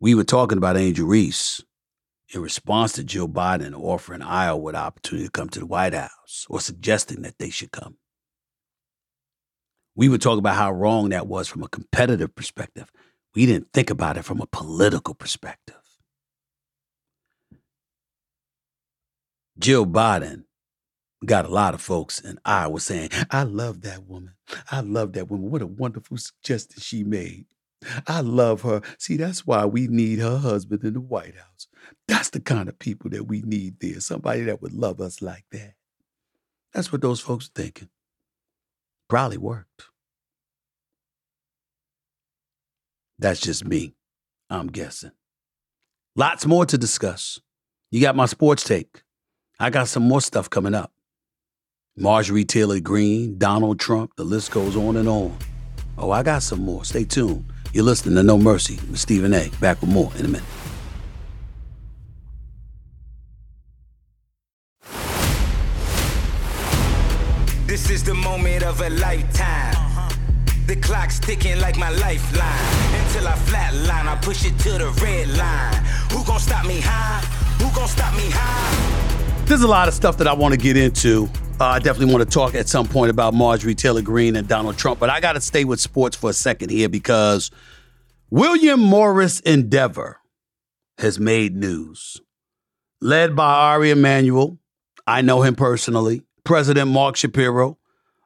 We 0.00 0.14
were 0.14 0.24
talking 0.24 0.58
about 0.58 0.76
Angel 0.76 1.06
Reese 1.06 1.62
in 2.32 2.40
response 2.40 2.92
to 2.92 3.04
Joe 3.04 3.26
Biden 3.26 3.74
offering 3.74 4.22
Iowa 4.22 4.72
the 4.72 4.78
opportunity 4.78 5.26
to 5.26 5.30
come 5.30 5.48
to 5.50 5.60
the 5.60 5.66
White 5.66 5.94
House 5.94 6.46
or 6.48 6.60
suggesting 6.60 7.22
that 7.22 7.38
they 7.38 7.50
should 7.50 7.72
come. 7.72 7.96
We 9.96 10.08
were 10.08 10.18
talking 10.18 10.38
about 10.38 10.56
how 10.56 10.70
wrong 10.70 11.08
that 11.08 11.26
was 11.26 11.48
from 11.48 11.64
a 11.64 11.68
competitive 11.68 12.34
perspective. 12.34 12.92
We 13.38 13.46
didn't 13.46 13.72
think 13.72 13.88
about 13.88 14.16
it 14.16 14.24
from 14.24 14.40
a 14.40 14.48
political 14.48 15.14
perspective. 15.14 15.76
Jill 19.56 19.86
Biden 19.86 20.42
got 21.24 21.44
a 21.44 21.48
lot 21.48 21.72
of 21.72 21.80
folks 21.80 22.18
in 22.18 22.40
Iowa 22.44 22.80
saying, 22.80 23.10
I 23.30 23.44
love 23.44 23.82
that 23.82 24.08
woman. 24.08 24.34
I 24.72 24.80
love 24.80 25.12
that 25.12 25.30
woman. 25.30 25.52
What 25.52 25.62
a 25.62 25.68
wonderful 25.68 26.16
suggestion 26.16 26.82
she 26.82 27.04
made. 27.04 27.46
I 28.08 28.22
love 28.22 28.62
her. 28.62 28.80
See, 28.98 29.16
that's 29.16 29.46
why 29.46 29.66
we 29.66 29.86
need 29.86 30.18
her 30.18 30.38
husband 30.38 30.82
in 30.82 30.94
the 30.94 31.00
White 31.00 31.36
House. 31.36 31.68
That's 32.08 32.30
the 32.30 32.40
kind 32.40 32.68
of 32.68 32.80
people 32.80 33.08
that 33.10 33.28
we 33.28 33.42
need 33.42 33.78
there. 33.78 34.00
Somebody 34.00 34.42
that 34.46 34.62
would 34.62 34.72
love 34.72 35.00
us 35.00 35.22
like 35.22 35.44
that. 35.52 35.74
That's 36.74 36.90
what 36.90 37.02
those 37.02 37.20
folks 37.20 37.46
are 37.46 37.62
thinking. 37.62 37.90
Probably 39.08 39.38
worked. 39.38 39.84
That's 43.18 43.40
just 43.40 43.64
me. 43.64 43.94
I'm 44.48 44.68
guessing. 44.68 45.12
Lots 46.14 46.46
more 46.46 46.66
to 46.66 46.78
discuss. 46.78 47.40
You 47.90 48.00
got 48.00 48.16
my 48.16 48.26
sports 48.26 48.64
take. 48.64 49.02
I 49.60 49.70
got 49.70 49.88
some 49.88 50.04
more 50.04 50.20
stuff 50.20 50.48
coming 50.48 50.74
up. 50.74 50.92
Marjorie 51.96 52.44
Taylor 52.44 52.78
Greene, 52.78 53.38
Donald 53.38 53.80
Trump, 53.80 54.12
the 54.16 54.24
list 54.24 54.52
goes 54.52 54.76
on 54.76 54.96
and 54.96 55.08
on. 55.08 55.36
Oh, 55.96 56.12
I 56.12 56.22
got 56.22 56.44
some 56.44 56.60
more. 56.60 56.84
Stay 56.84 57.04
tuned. 57.04 57.44
You're 57.72 57.84
listening 57.84 58.14
to 58.14 58.22
No 58.22 58.38
Mercy 58.38 58.76
with 58.88 58.98
Stephen 58.98 59.34
A. 59.34 59.50
Back 59.60 59.80
with 59.80 59.90
more 59.90 60.12
in 60.16 60.24
a 60.24 60.28
minute. 60.28 60.46
This 67.66 67.90
is 67.90 68.04
the 68.04 68.14
moment 68.14 68.62
of 68.62 68.80
a 68.80 68.90
lifetime. 68.90 69.87
The 70.68 70.76
clock's 70.76 71.18
ticking 71.18 71.58
like 71.60 71.78
my 71.78 71.88
lifeline. 71.88 73.02
Until 73.02 73.26
I 73.26 73.32
flatline, 73.46 74.04
I 74.04 74.18
push 74.20 74.44
it 74.44 74.58
to 74.58 74.72
the 74.72 74.90
red 75.02 75.28
line. 75.38 75.82
Who 76.12 76.22
gon' 76.26 76.38
stop 76.38 76.66
me 76.66 76.78
high? 76.78 77.24
Who 77.56 77.74
gon' 77.74 77.88
stop 77.88 78.14
me 78.14 78.28
high? 78.28 79.46
There's 79.46 79.62
a 79.62 79.66
lot 79.66 79.88
of 79.88 79.94
stuff 79.94 80.18
that 80.18 80.28
I 80.28 80.34
want 80.34 80.52
to 80.52 80.58
get 80.58 80.76
into. 80.76 81.30
Uh, 81.58 81.64
I 81.64 81.78
definitely 81.78 82.12
want 82.12 82.28
to 82.28 82.30
talk 82.30 82.54
at 82.54 82.68
some 82.68 82.86
point 82.86 83.08
about 83.08 83.32
Marjorie 83.32 83.74
Taylor 83.74 84.02
Greene 84.02 84.36
and 84.36 84.46
Donald 84.46 84.76
Trump, 84.76 85.00
but 85.00 85.08
I 85.08 85.20
got 85.20 85.32
to 85.32 85.40
stay 85.40 85.64
with 85.64 85.80
sports 85.80 86.18
for 86.18 86.28
a 86.28 86.34
second 86.34 86.68
here 86.70 86.90
because 86.90 87.50
William 88.28 88.78
Morris 88.78 89.40
Endeavor 89.40 90.18
has 90.98 91.18
made 91.18 91.56
news. 91.56 92.20
Led 93.00 93.34
by 93.34 93.54
Ari 93.72 93.90
Emanuel, 93.90 94.58
I 95.06 95.22
know 95.22 95.40
him 95.40 95.54
personally. 95.54 96.24
President 96.44 96.90
Mark 96.90 97.16
Shapiro, 97.16 97.78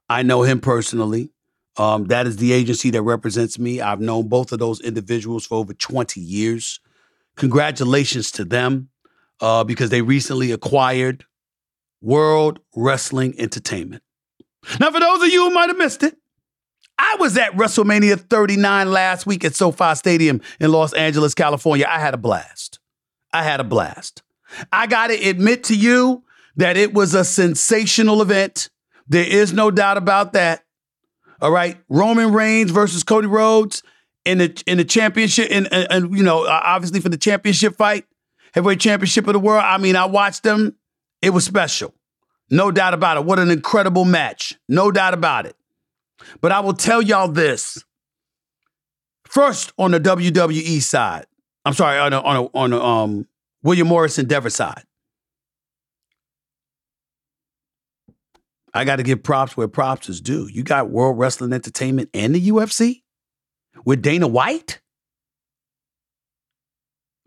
I 0.09 0.25
know 0.25 0.43
him 0.43 0.61
personally. 0.61 1.31
Um, 1.77 2.07
that 2.07 2.27
is 2.27 2.37
the 2.37 2.53
agency 2.53 2.91
that 2.91 3.03
represents 3.03 3.59
me. 3.59 3.81
I've 3.81 4.01
known 4.01 4.29
both 4.29 4.53
of 4.53 4.59
those 4.59 4.81
individuals 4.81 5.47
for 5.47 5.57
over 5.57 5.73
20 5.73 6.21
years. 6.21 6.81
Congratulations 7.37 8.31
to 8.33 8.45
them 8.45 8.91
uh, 9.41 9.65
because 9.65 9.91
they 9.91 10.03
recently 10.03 10.53
acquired 10.53 11.25
World 12.01 12.59
Wrestling 12.77 13.35
Entertainment. 13.39 14.03
Now, 14.79 14.91
for 14.91 15.01
those 15.01 15.23
of 15.23 15.29
you 15.29 15.49
who 15.49 15.55
might 15.55 15.69
have 15.69 15.79
missed 15.79 16.03
it, 16.03 16.17
I 16.99 17.17
was 17.19 17.37
at 17.37 17.53
WrestleMania 17.53 18.21
39 18.21 18.91
last 18.91 19.27
week 19.27 19.45
at 19.45 19.55
SoFi 19.55 19.95
Stadium 19.95 20.41
in 20.61 20.71
Los 20.71 20.93
Angeles, 20.93 21.35
California. 21.35 21.87
I 21.89 21.99
had 21.99 22.15
a 22.15 22.19
blast. 22.19 22.79
I 23.33 23.43
had 23.43 23.61
a 23.61 23.65
blast. 23.65 24.23
I 24.71 24.87
got 24.87 25.09
to 25.09 25.15
admit 25.15 25.65
to 25.65 25.77
you 25.77 26.23
that 26.57 26.77
it 26.77 26.93
was 26.93 27.15
a 27.15 27.25
sensational 27.25 28.21
event. 28.21 28.69
There 29.09 29.27
is 29.27 29.53
no 29.53 29.71
doubt 29.71 29.97
about 29.97 30.35
that. 30.35 30.65
All 31.43 31.51
right, 31.51 31.77
Roman 31.89 32.33
Reigns 32.33 32.71
versus 32.71 33.03
Cody 33.03 33.27
Rhodes 33.27 33.83
in 34.25 34.39
the 34.39 34.63
in 34.65 34.79
the 34.79 34.85
championship, 34.85 35.49
and, 35.51 35.67
and, 35.73 36.17
you 36.17 36.23
know, 36.23 36.47
obviously 36.47 37.01
for 37.01 37.09
the 37.09 37.17
championship 37.17 37.77
fight, 37.77 38.05
heavyweight 38.55 38.79
championship 38.79 39.27
of 39.27 39.33
the 39.33 39.41
world. 39.41 39.65
I 39.67 39.77
mean, 39.77 39.97
I 39.97 40.05
watched 40.05 40.45
them. 40.45 40.77
It 41.21 41.31
was 41.31 41.45
special, 41.45 41.95
no 42.49 42.71
doubt 42.71 42.95
about 42.95 43.17
it. 43.17 43.25
What 43.25 43.41
an 43.41 43.51
incredible 43.51 44.05
match, 44.05 44.55
no 44.69 44.93
doubt 44.93 45.15
about 45.15 45.47
it. 45.47 45.57
But 46.41 46.53
I 46.53 46.61
will 46.61 46.75
tell 46.75 47.03
y'all 47.03 47.27
this. 47.27 47.83
First, 49.25 49.73
on 49.79 49.91
the 49.91 49.99
WWE 49.99 50.81
side, 50.81 51.27
I'm 51.65 51.75
sorry, 51.75 51.99
on 51.99 52.13
a, 52.13 52.21
on 52.21 52.37
a, 52.37 52.43
on 52.55 52.73
a, 52.73 52.81
um 52.81 53.27
William 53.65 53.89
Morris 53.89 54.17
Endeavor 54.17 54.51
side. 54.51 54.85
I 58.75 58.85
got 58.85 58.97
to 58.97 59.03
give 59.03 59.23
props 59.23 59.57
where 59.57 59.69
props 59.69 60.09
is 60.09 60.21
due. 60.21 60.49
You 60.51 60.63
got 60.63 60.91
World 60.91 61.19
Wrestling 61.19 61.53
Entertainment 61.53 62.11
and 62.15 62.35
the 62.35 62.49
UFC 62.49 63.03
with 63.85 64.03
Dana 64.03 64.27
White. 64.27 64.81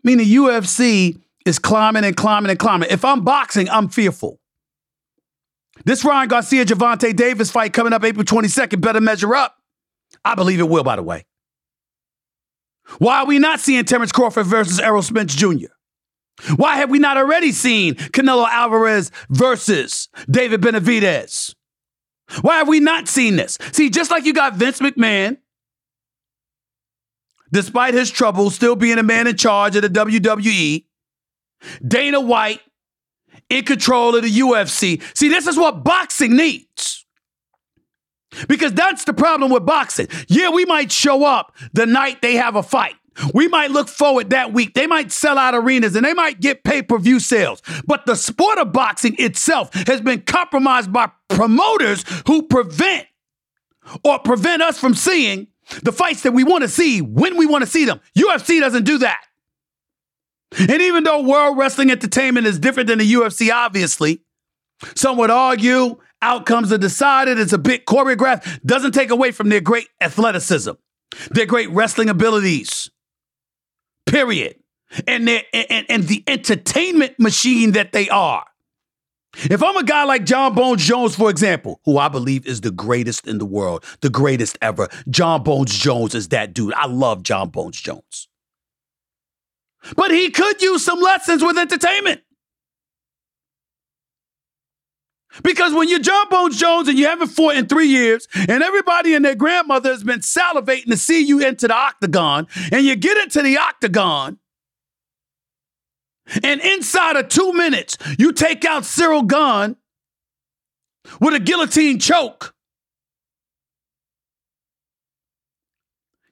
I 0.04 0.08
mean, 0.08 0.18
the 0.18 0.36
UFC 0.36 1.20
is 1.44 1.58
climbing 1.58 2.04
and 2.04 2.16
climbing 2.16 2.50
and 2.50 2.58
climbing. 2.58 2.88
If 2.90 3.04
I'm 3.04 3.24
boxing, 3.24 3.68
I'm 3.68 3.88
fearful. 3.88 4.40
This 5.84 6.04
Ryan 6.04 6.28
Garcia 6.28 6.64
Gervonta 6.64 7.14
Davis 7.14 7.50
fight 7.50 7.72
coming 7.72 7.92
up 7.92 8.02
April 8.02 8.24
22nd 8.24 8.80
better 8.80 9.00
measure 9.00 9.34
up. 9.34 9.56
I 10.24 10.34
believe 10.34 10.60
it 10.60 10.68
will, 10.68 10.84
by 10.84 10.96
the 10.96 11.02
way. 11.02 11.24
Why 12.98 13.20
are 13.20 13.26
we 13.26 13.38
not 13.38 13.60
seeing 13.60 13.84
Terrence 13.84 14.12
Crawford 14.12 14.46
versus 14.46 14.80
Errol 14.80 15.02
Spence 15.02 15.34
Jr.? 15.34 15.66
Why 16.56 16.76
have 16.76 16.90
we 16.90 16.98
not 16.98 17.16
already 17.16 17.52
seen 17.52 17.94
Canelo 17.94 18.48
Alvarez 18.48 19.10
versus 19.30 20.08
David 20.30 20.60
Benavidez? 20.60 21.54
Why 22.42 22.58
have 22.58 22.68
we 22.68 22.80
not 22.80 23.08
seen 23.08 23.36
this? 23.36 23.56
See, 23.72 23.88
just 23.88 24.10
like 24.10 24.24
you 24.24 24.32
got 24.32 24.56
Vince 24.56 24.80
McMahon, 24.80 25.38
despite 27.52 27.94
his 27.94 28.10
troubles, 28.10 28.54
still 28.54 28.76
being 28.76 28.98
a 28.98 29.02
man 29.02 29.26
in 29.26 29.36
charge 29.36 29.76
of 29.76 29.82
the 29.82 29.88
WWE, 29.88 30.84
Dana 31.86 32.20
White 32.20 32.60
in 33.48 33.64
control 33.64 34.16
of 34.16 34.22
the 34.22 34.30
UFC. 34.30 35.02
See, 35.16 35.28
this 35.28 35.46
is 35.46 35.56
what 35.56 35.84
boxing 35.84 36.36
needs. 36.36 37.06
Because 38.48 38.72
that's 38.72 39.04
the 39.04 39.14
problem 39.14 39.50
with 39.50 39.64
boxing. 39.64 40.08
Yeah, 40.28 40.50
we 40.50 40.64
might 40.66 40.92
show 40.92 41.24
up 41.24 41.56
the 41.72 41.86
night 41.86 42.20
they 42.20 42.34
have 42.34 42.56
a 42.56 42.62
fight. 42.62 42.96
We 43.32 43.48
might 43.48 43.70
look 43.70 43.88
forward 43.88 44.30
that 44.30 44.52
week. 44.52 44.74
They 44.74 44.86
might 44.86 45.10
sell 45.12 45.38
out 45.38 45.54
arenas 45.54 45.96
and 45.96 46.04
they 46.04 46.14
might 46.14 46.40
get 46.40 46.64
pay 46.64 46.82
per 46.82 46.98
view 46.98 47.20
sales. 47.20 47.62
But 47.86 48.06
the 48.06 48.14
sport 48.14 48.58
of 48.58 48.72
boxing 48.72 49.16
itself 49.18 49.72
has 49.86 50.00
been 50.00 50.22
compromised 50.22 50.92
by 50.92 51.10
promoters 51.28 52.04
who 52.26 52.42
prevent 52.42 53.06
or 54.04 54.18
prevent 54.18 54.62
us 54.62 54.78
from 54.78 54.94
seeing 54.94 55.48
the 55.82 55.92
fights 55.92 56.22
that 56.22 56.32
we 56.32 56.44
want 56.44 56.62
to 56.62 56.68
see 56.68 57.00
when 57.00 57.36
we 57.36 57.46
want 57.46 57.64
to 57.64 57.70
see 57.70 57.84
them. 57.84 58.00
UFC 58.16 58.60
doesn't 58.60 58.84
do 58.84 58.98
that. 58.98 59.22
And 60.58 60.80
even 60.80 61.04
though 61.04 61.22
World 61.22 61.58
Wrestling 61.58 61.90
Entertainment 61.90 62.46
is 62.46 62.58
different 62.58 62.88
than 62.88 62.98
the 62.98 63.12
UFC, 63.12 63.52
obviously, 63.52 64.22
some 64.94 65.16
would 65.18 65.30
argue 65.30 65.96
outcomes 66.22 66.72
are 66.72 66.78
decided, 66.78 67.38
it's 67.38 67.52
a 67.52 67.58
bit 67.58 67.84
choreographed, 67.84 68.62
doesn't 68.64 68.92
take 68.92 69.10
away 69.10 69.32
from 69.32 69.48
their 69.48 69.60
great 69.60 69.88
athleticism, 70.00 70.72
their 71.30 71.46
great 71.46 71.68
wrestling 71.70 72.08
abilities 72.08 72.90
period. 74.06 74.56
And, 75.06 75.28
and, 75.28 75.86
and 75.88 76.04
the 76.04 76.22
entertainment 76.26 77.18
machine 77.18 77.72
that 77.72 77.92
they 77.92 78.08
are. 78.08 78.44
If 79.38 79.62
I'm 79.62 79.76
a 79.76 79.84
guy 79.84 80.04
like 80.04 80.24
Jon 80.24 80.54
Bones 80.54 80.84
Jones, 80.84 81.14
for 81.14 81.28
example, 81.28 81.80
who 81.84 81.98
I 81.98 82.08
believe 82.08 82.46
is 82.46 82.62
the 82.62 82.70
greatest 82.70 83.26
in 83.26 83.38
the 83.38 83.44
world, 83.44 83.84
the 84.00 84.08
greatest 84.08 84.56
ever, 84.62 84.88
Jon 85.10 85.42
Bones 85.42 85.76
Jones 85.76 86.14
is 86.14 86.28
that 86.28 86.54
dude. 86.54 86.72
I 86.74 86.86
love 86.86 87.22
Jon 87.22 87.50
Bones 87.50 87.80
Jones. 87.80 88.28
But 89.94 90.10
he 90.10 90.30
could 90.30 90.62
use 90.62 90.84
some 90.84 91.00
lessons 91.00 91.42
with 91.42 91.58
entertainment. 91.58 92.22
Because 95.42 95.74
when 95.74 95.88
you're 95.88 95.98
Jon 95.98 96.28
Bones 96.28 96.58
Jones 96.58 96.88
and 96.88 96.98
you 96.98 97.06
haven't 97.06 97.28
fought 97.28 97.56
in 97.56 97.66
three 97.66 97.88
years, 97.88 98.28
and 98.34 98.62
everybody 98.62 99.14
and 99.14 99.24
their 99.24 99.34
grandmother 99.34 99.90
has 99.90 100.04
been 100.04 100.20
salivating 100.20 100.86
to 100.86 100.96
see 100.96 101.24
you 101.24 101.40
into 101.40 101.68
the 101.68 101.74
octagon, 101.74 102.46
and 102.72 102.84
you 102.84 102.96
get 102.96 103.16
into 103.18 103.42
the 103.42 103.58
octagon, 103.58 104.38
and 106.42 106.60
inside 106.60 107.16
of 107.16 107.28
two 107.28 107.52
minutes, 107.52 107.96
you 108.18 108.32
take 108.32 108.64
out 108.64 108.82
Ciryl 108.82 109.26
Gane 109.26 109.76
with 111.20 111.34
a 111.34 111.40
guillotine 111.40 111.98
choke. 111.98 112.54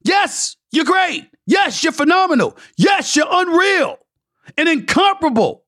Yes, 0.02 0.56
you're 0.72 0.84
great. 0.84 1.30
Yes, 1.46 1.82
you're 1.82 1.92
phenomenal. 1.92 2.56
Yes, 2.76 3.14
you're 3.16 3.26
unreal 3.30 3.98
and 4.56 4.68
incomparable. 4.68 5.64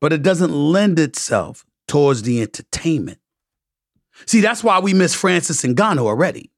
But 0.00 0.12
it 0.12 0.22
doesn't 0.22 0.52
lend 0.52 0.98
itself 0.98 1.64
towards 1.86 2.22
the 2.22 2.42
entertainment. 2.42 3.18
See, 4.26 4.40
that's 4.40 4.62
why 4.62 4.78
we 4.78 4.94
miss 4.94 5.14
Francis 5.14 5.62
Ngannou 5.62 6.06
already. 6.06 6.50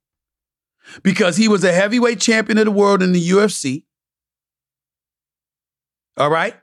Because 1.02 1.36
he 1.36 1.48
was 1.48 1.64
a 1.64 1.72
heavyweight 1.72 2.20
champion 2.20 2.58
of 2.58 2.64
the 2.64 2.70
world 2.70 3.02
in 3.02 3.12
the 3.12 3.30
UFC. 3.30 3.84
All 6.16 6.30
right? 6.30 6.54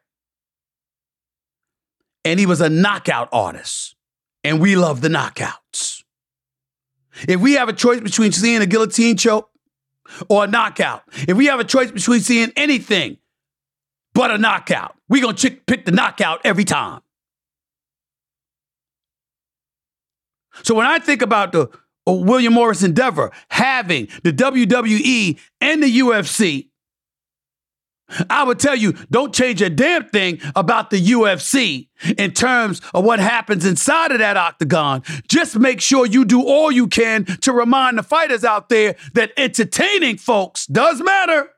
And 2.24 2.40
he 2.40 2.46
was 2.46 2.62
a 2.62 2.70
knockout 2.70 3.30
artist. 3.32 3.96
And 4.44 4.62
we 4.62 4.76
love 4.76 5.02
the 5.02 5.10
knockouts. 5.10 6.04
If 7.28 7.40
we 7.40 7.54
have 7.54 7.70
a 7.70 7.74
choice 7.74 8.00
between 8.00 8.32
seeing 8.32 8.62
a 8.62 8.66
guillotine 8.66 9.18
choke 9.18 9.50
or 10.30 10.46
a 10.46 10.48
knockout, 10.48 11.04
if 11.28 11.38
we 11.38 11.46
have 11.46 11.60
a 11.60 11.64
choice 11.64 11.92
between 11.92 12.22
seeing 12.22 12.52
anything 12.56 13.18
but 14.14 14.32
a 14.32 14.38
knockout, 14.38 14.96
we're 15.10 15.22
going 15.22 15.36
to 15.36 15.52
pick 15.52 15.86
the 15.86 15.92
knockout 15.92 16.42
every 16.44 16.66
time. 16.66 17.02
So 20.62 20.76
when 20.76 20.86
I 20.86 21.00
think 21.00 21.22
about 21.22 21.52
the 21.52 21.70
uh, 22.08 22.14
William 22.14 22.54
Morris 22.54 22.84
Endeavor 22.84 23.32
having 23.50 24.08
the 24.24 24.32
WWE 24.34 25.40
and 25.62 25.82
the 25.82 26.00
UFC, 26.00 26.68
I 28.30 28.44
would 28.44 28.60
tell 28.60 28.76
you, 28.76 28.94
don't 29.10 29.34
change 29.34 29.62
a 29.62 29.70
damn 29.70 30.08
thing 30.08 30.40
about 30.56 30.90
the 30.90 31.02
UFC 31.02 31.88
in 32.18 32.32
terms 32.32 32.82
of 32.94 33.04
what 33.04 33.20
happens 33.20 33.66
inside 33.66 34.12
of 34.12 34.20
that 34.20 34.38
octagon. 34.38 35.04
Just 35.28 35.58
make 35.58 35.82
sure 35.82 36.06
you 36.06 36.26
do 36.26 36.44
all 36.44 36.72
you 36.72 36.88
can 36.88 37.26
to 37.42 37.52
remind 37.52 37.98
the 37.98 38.04
fighters 38.04 38.44
out 38.44 38.70
there 38.70 38.96
that 39.14 39.32
entertaining 39.38 40.18
folks 40.18 40.68
does 40.68 41.02
matter. 41.02 41.50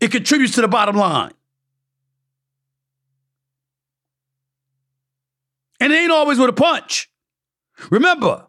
It 0.00 0.12
contributes 0.12 0.54
to 0.54 0.62
the 0.62 0.68
bottom 0.68 0.96
line. 0.96 1.32
And 5.80 5.92
it 5.92 5.96
ain't 5.96 6.12
always 6.12 6.38
with 6.38 6.48
a 6.48 6.54
punch. 6.54 7.10
Remember, 7.90 8.46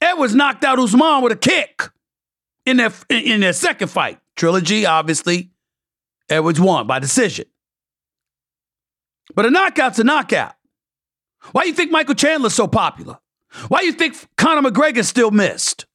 Edwards 0.00 0.34
knocked 0.34 0.64
out 0.64 0.78
Usman 0.78 1.22
with 1.22 1.32
a 1.32 1.36
kick. 1.36 1.90
in 2.66 2.76
their 2.76 2.92
in 3.08 3.40
their 3.40 3.52
second 3.52 3.88
fight. 3.88 4.18
Trilogy, 4.34 4.84
obviously, 4.84 5.50
Edwards 6.28 6.60
won 6.60 6.86
by 6.86 6.98
decision. 6.98 7.46
But 9.34 9.46
a 9.46 9.50
knockout's 9.50 9.98
a 9.98 10.04
knockout. 10.04 10.54
Why 11.52 11.62
do 11.62 11.68
you 11.68 11.74
think 11.74 11.90
Michael 11.90 12.14
Chandler's 12.14 12.54
so 12.54 12.66
popular? 12.66 13.18
Why 13.68 13.80
do 13.80 13.86
you 13.86 13.92
think 13.92 14.16
Conor 14.36 14.68
McGregor's 14.68 15.08
still 15.08 15.30
missed? 15.30 15.86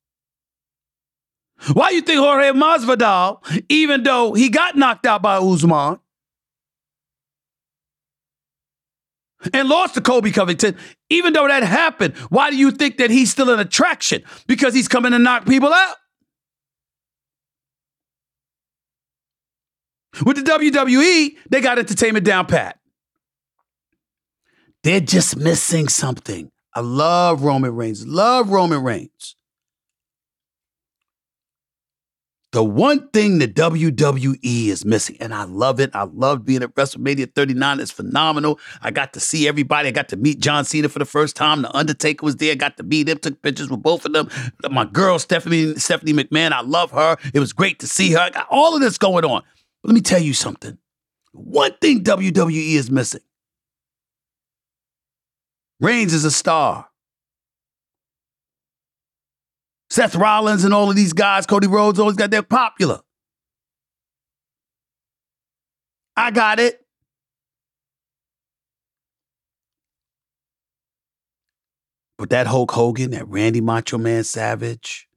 Why 1.73 1.89
do 1.89 1.95
you 1.95 2.01
think 2.01 2.19
Jorge 2.19 2.51
Masvidal, 2.51 3.63
even 3.69 4.03
though 4.03 4.33
he 4.33 4.49
got 4.49 4.75
knocked 4.75 5.05
out 5.05 5.21
by 5.21 5.37
Usman 5.37 5.99
and 9.53 9.67
lost 9.69 9.95
to 9.95 10.01
Colby 10.01 10.31
Covington, 10.31 10.77
even 11.09 11.33
though 11.33 11.47
that 11.47 11.63
happened, 11.63 12.15
why 12.29 12.49
do 12.49 12.57
you 12.57 12.71
think 12.71 12.97
that 12.97 13.09
he's 13.09 13.31
still 13.31 13.49
an 13.49 13.59
attraction? 13.59 14.23
Because 14.47 14.73
he's 14.73 14.87
coming 14.87 15.11
to 15.11 15.19
knock 15.19 15.45
people 15.45 15.73
out. 15.73 15.95
With 20.25 20.37
the 20.37 20.43
WWE, 20.43 21.37
they 21.49 21.61
got 21.61 21.79
entertainment 21.79 22.25
down 22.25 22.45
pat. 22.45 22.77
They're 24.83 24.99
just 24.99 25.37
missing 25.37 25.87
something. 25.87 26.51
I 26.75 26.81
love 26.81 27.43
Roman 27.43 27.75
Reigns. 27.75 28.05
Love 28.05 28.49
Roman 28.49 28.83
Reigns. 28.83 29.35
The 32.51 32.63
one 32.63 33.07
thing 33.09 33.39
the 33.39 33.47
WWE 33.47 34.67
is 34.67 34.83
missing, 34.83 35.15
and 35.21 35.33
I 35.33 35.43
love 35.43 35.79
it. 35.79 35.89
I 35.93 36.03
love 36.03 36.43
being 36.45 36.61
at 36.63 36.75
WrestleMania 36.75 37.33
39. 37.33 37.79
It's 37.79 37.91
phenomenal. 37.91 38.59
I 38.81 38.91
got 38.91 39.13
to 39.13 39.21
see 39.21 39.47
everybody. 39.47 39.87
I 39.87 39.91
got 39.91 40.09
to 40.09 40.17
meet 40.17 40.39
John 40.41 40.65
Cena 40.65 40.89
for 40.89 40.99
the 40.99 41.05
first 41.05 41.37
time. 41.37 41.61
The 41.61 41.73
Undertaker 41.75 42.25
was 42.25 42.35
there. 42.35 42.51
I 42.51 42.55
got 42.55 42.75
to 42.77 42.83
meet 42.83 43.07
him. 43.07 43.19
Took 43.19 43.41
pictures 43.41 43.69
with 43.69 43.81
both 43.81 44.05
of 44.05 44.11
them. 44.11 44.29
My 44.69 44.83
girl 44.83 45.17
Stephanie 45.17 45.75
Stephanie 45.75 46.11
McMahon. 46.11 46.51
I 46.51 46.61
love 46.61 46.91
her. 46.91 47.15
It 47.33 47.39
was 47.39 47.53
great 47.53 47.79
to 47.79 47.87
see 47.87 48.11
her. 48.11 48.19
I 48.19 48.29
got 48.29 48.47
all 48.51 48.75
of 48.75 48.81
this 48.81 48.97
going 48.97 49.23
on. 49.23 49.43
But 49.81 49.89
let 49.89 49.95
me 49.95 50.01
tell 50.01 50.21
you 50.21 50.33
something. 50.33 50.77
One 51.31 51.73
thing 51.79 52.03
WWE 52.03 52.73
is 52.73 52.91
missing 52.91 53.21
Reigns 55.81 56.13
is 56.13 56.25
a 56.25 56.31
star. 56.31 56.90
Seth 59.91 60.15
Rollins 60.15 60.63
and 60.63 60.73
all 60.73 60.89
of 60.89 60.95
these 60.95 61.11
guys, 61.11 61.45
Cody 61.45 61.67
Rhodes, 61.67 61.99
always 61.99 62.15
got 62.15 62.31
they're 62.31 62.41
popular. 62.41 63.01
I 66.15 66.31
got 66.31 66.61
it. 66.61 66.79
But 72.17 72.29
that 72.29 72.47
Hulk 72.47 72.71
Hogan, 72.71 73.11
that 73.11 73.27
Randy 73.27 73.59
Macho 73.59 73.97
Man 73.97 74.23
Savage, 74.23 75.09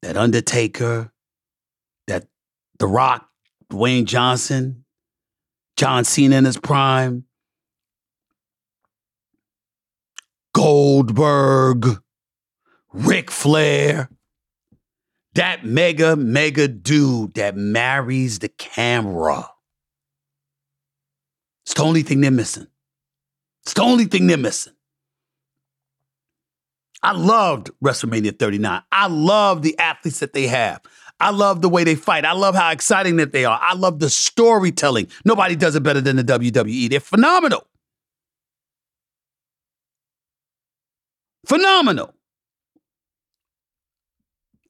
that 0.00 0.16
Undertaker, 0.16 1.12
that 2.06 2.28
The 2.78 2.86
Rock, 2.86 3.28
Dwayne 3.70 4.06
Johnson, 4.06 4.86
John 5.76 6.04
Cena 6.04 6.36
in 6.36 6.46
his 6.46 6.56
prime, 6.56 7.24
Goldberg, 10.54 12.00
Ric 12.96 13.30
Flair, 13.30 14.08
that 15.34 15.66
mega, 15.66 16.16
mega 16.16 16.66
dude 16.66 17.34
that 17.34 17.54
marries 17.54 18.38
the 18.38 18.48
camera. 18.48 19.50
It's 21.66 21.74
the 21.74 21.82
only 21.82 22.02
thing 22.02 22.22
they're 22.22 22.30
missing. 22.30 22.66
It's 23.64 23.74
the 23.74 23.82
only 23.82 24.06
thing 24.06 24.26
they're 24.26 24.38
missing. 24.38 24.72
I 27.02 27.12
loved 27.12 27.70
WrestleMania 27.84 28.38
39. 28.38 28.82
I 28.90 29.06
love 29.08 29.60
the 29.60 29.78
athletes 29.78 30.20
that 30.20 30.32
they 30.32 30.46
have. 30.46 30.80
I 31.20 31.30
love 31.30 31.60
the 31.60 31.68
way 31.68 31.84
they 31.84 31.96
fight. 31.96 32.24
I 32.24 32.32
love 32.32 32.54
how 32.54 32.70
exciting 32.70 33.16
that 33.16 33.32
they 33.32 33.44
are. 33.44 33.60
I 33.62 33.74
love 33.74 33.98
the 33.98 34.08
storytelling. 34.08 35.08
Nobody 35.24 35.54
does 35.54 35.76
it 35.76 35.82
better 35.82 36.00
than 36.00 36.16
the 36.16 36.24
WWE. 36.24 36.88
They're 36.88 37.00
phenomenal. 37.00 37.66
Phenomenal. 41.46 42.15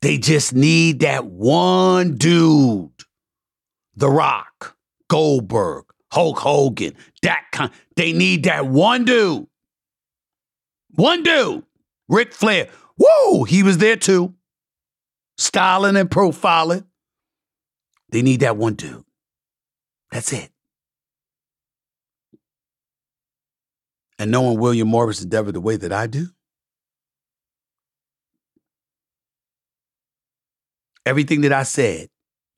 They 0.07 0.19
just 0.19 0.55
need 0.55 1.01
that 1.01 1.27
one 1.27 2.15
dude. 2.15 2.93
The 3.97 4.09
Rock, 4.09 4.77
Goldberg, 5.09 5.87
Hulk 6.13 6.39
Hogan, 6.39 6.95
that 7.23 7.43
kind. 7.51 7.73
They 7.97 8.13
need 8.13 8.45
that 8.45 8.67
one 8.67 9.05
dude. 9.05 9.49
One 10.95 11.25
dude. 11.25 11.65
Ric 12.09 12.33
Flair. 12.33 12.69
Woo! 12.97 13.43
He 13.43 13.65
was 13.65 13.79
there 13.79 13.97
too. 13.97 14.33
Styling 15.39 15.97
and 15.97 16.09
profiling. 16.09 16.85
They 18.11 18.23
need 18.23 18.39
that 18.41 18.57
one 18.57 18.75
dude. 18.75 19.05
That's 20.13 20.33
it. 20.33 20.53
And 24.21 24.31
knowing 24.31 24.61
William 24.61 24.87
Morris 24.87 25.21
Endeavor 25.21 25.51
the 25.51 25.61
way 25.61 25.75
that 25.75 25.91
I 25.91 26.07
do, 26.07 26.29
everything 31.07 31.43
that 31.43 31.53
I 31.53 31.63
said 31.63 32.09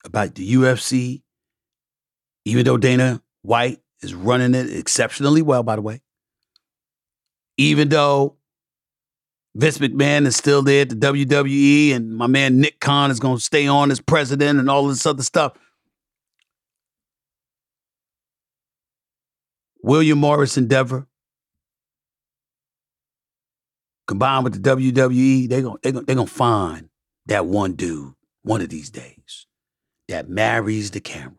about 0.04 0.34
the 0.34 0.54
UFC, 0.54 1.22
even 2.44 2.64
though 2.64 2.78
Dana 2.78 3.22
White 3.42 3.78
is 4.00 4.14
running 4.14 4.54
it 4.54 4.74
exceptionally 4.74 5.42
well, 5.42 5.62
by 5.62 5.76
the 5.76 5.82
way, 5.82 6.00
even 7.58 7.90
though 7.90 8.36
Vince 9.54 9.78
McMahon 9.78 10.26
is 10.26 10.36
still 10.36 10.62
there 10.62 10.82
at 10.82 10.88
the 10.88 10.96
WWE 10.96 11.94
and 11.94 12.16
my 12.16 12.26
man 12.26 12.60
Nick 12.60 12.80
Khan 12.80 13.10
is 13.10 13.20
going 13.20 13.36
to 13.36 13.42
stay 13.42 13.66
on 13.66 13.90
as 13.90 14.00
president 14.00 14.58
and 14.58 14.70
all 14.70 14.88
this 14.88 15.04
other 15.04 15.22
stuff. 15.22 15.52
William 19.82 20.18
Morris 20.18 20.56
Endeavor 20.56 21.06
combined 24.06 24.44
with 24.44 24.62
the 24.62 24.76
WWE, 24.76 25.48
they're 25.48 25.62
going 25.62 25.78
they 25.82 25.92
gonna, 25.92 26.04
they 26.04 26.14
gonna 26.14 26.26
find 26.26 26.88
that 27.26 27.46
one 27.46 27.74
dude 27.74 28.14
one 28.48 28.62
of 28.62 28.70
these 28.70 28.88
days 28.88 29.46
that 30.08 30.28
marries 30.28 30.90
the 30.90 31.00
camera. 31.00 31.34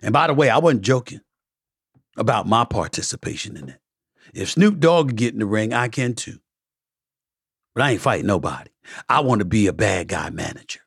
And 0.00 0.12
by 0.12 0.26
the 0.26 0.34
way, 0.34 0.48
I 0.48 0.58
wasn't 0.58 0.82
joking 0.82 1.20
about 2.16 2.48
my 2.48 2.64
participation 2.64 3.56
in 3.58 3.68
it. 3.68 3.78
If 4.32 4.50
Snoop 4.50 4.80
Dogg 4.80 5.08
can 5.08 5.16
get 5.16 5.34
in 5.34 5.40
the 5.40 5.46
ring, 5.46 5.74
I 5.74 5.88
can 5.88 6.14
too. 6.14 6.38
But 7.74 7.84
I 7.84 7.90
ain't 7.92 8.00
fighting 8.00 8.26
nobody. 8.26 8.70
I 9.08 9.20
want 9.20 9.40
to 9.40 9.44
be 9.44 9.66
a 9.66 9.74
bad 9.74 10.08
guy 10.08 10.30
manager. 10.30 10.80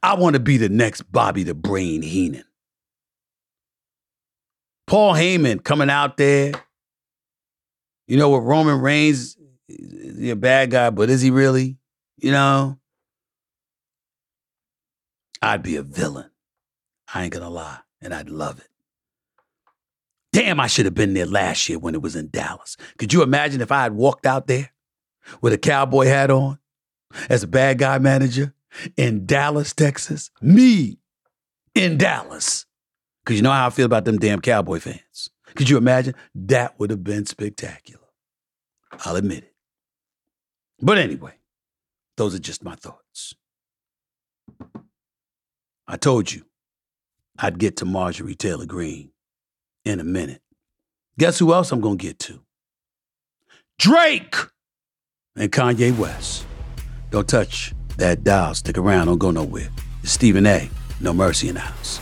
I 0.00 0.14
want 0.14 0.34
to 0.34 0.40
be 0.40 0.58
the 0.58 0.68
next 0.68 1.02
Bobby 1.10 1.42
the 1.42 1.54
Brain 1.54 2.02
Heenan. 2.02 2.44
Paul 4.86 5.14
Heyman 5.14 5.62
coming 5.62 5.90
out 5.90 6.16
there. 6.16 6.52
You 8.06 8.16
know 8.16 8.30
what? 8.30 8.38
Roman 8.38 8.80
Reigns, 8.80 9.36
is 9.68 10.30
a 10.30 10.36
bad 10.36 10.70
guy, 10.70 10.90
but 10.90 11.10
is 11.10 11.20
he 11.20 11.30
really? 11.30 11.78
You 12.16 12.30
know? 12.30 12.77
I'd 15.42 15.62
be 15.62 15.76
a 15.76 15.82
villain. 15.82 16.30
I 17.12 17.24
ain't 17.24 17.32
gonna 17.32 17.50
lie. 17.50 17.78
And 18.00 18.14
I'd 18.14 18.30
love 18.30 18.58
it. 18.58 18.68
Damn, 20.32 20.60
I 20.60 20.66
should 20.66 20.84
have 20.84 20.94
been 20.94 21.14
there 21.14 21.26
last 21.26 21.68
year 21.68 21.78
when 21.78 21.94
it 21.94 22.02
was 22.02 22.14
in 22.14 22.28
Dallas. 22.28 22.76
Could 22.98 23.12
you 23.12 23.22
imagine 23.22 23.60
if 23.60 23.72
I 23.72 23.82
had 23.82 23.94
walked 23.94 24.26
out 24.26 24.46
there 24.46 24.72
with 25.40 25.52
a 25.52 25.58
cowboy 25.58 26.06
hat 26.06 26.30
on 26.30 26.58
as 27.28 27.42
a 27.42 27.48
bad 27.48 27.78
guy 27.78 27.98
manager 27.98 28.54
in 28.96 29.26
Dallas, 29.26 29.72
Texas? 29.72 30.30
Me 30.40 30.98
in 31.74 31.98
Dallas. 31.98 32.66
Because 33.24 33.36
you 33.36 33.42
know 33.42 33.50
how 33.50 33.66
I 33.66 33.70
feel 33.70 33.86
about 33.86 34.04
them 34.04 34.18
damn 34.18 34.40
cowboy 34.40 34.78
fans. 34.78 35.30
Could 35.54 35.68
you 35.68 35.76
imagine? 35.76 36.14
That 36.34 36.78
would 36.78 36.90
have 36.90 37.02
been 37.02 37.26
spectacular. 37.26 38.06
I'll 39.04 39.16
admit 39.16 39.44
it. 39.44 39.54
But 40.80 40.98
anyway, 40.98 41.34
those 42.16 42.34
are 42.34 42.38
just 42.38 42.62
my 42.62 42.74
thoughts. 42.74 43.34
I 45.90 45.96
told 45.96 46.30
you 46.30 46.44
I'd 47.38 47.58
get 47.58 47.78
to 47.78 47.86
Marjorie 47.86 48.34
Taylor 48.34 48.66
Greene 48.66 49.10
in 49.86 50.00
a 50.00 50.04
minute. 50.04 50.42
Guess 51.18 51.38
who 51.38 51.54
else 51.54 51.72
I'm 51.72 51.80
going 51.80 51.96
to 51.96 52.06
get 52.06 52.18
to? 52.20 52.40
Drake 53.78 54.34
and 55.34 55.50
Kanye 55.50 55.96
West. 55.96 56.46
Don't 57.10 57.26
touch 57.26 57.72
that 57.96 58.22
dial. 58.22 58.54
Stick 58.54 58.76
around. 58.76 59.06
Don't 59.06 59.18
go 59.18 59.30
nowhere. 59.30 59.70
It's 60.02 60.12
Stephen 60.12 60.46
A. 60.46 60.68
No 61.00 61.14
Mercy 61.14 61.48
in 61.48 61.54
the 61.54 61.60
house. 61.60 62.00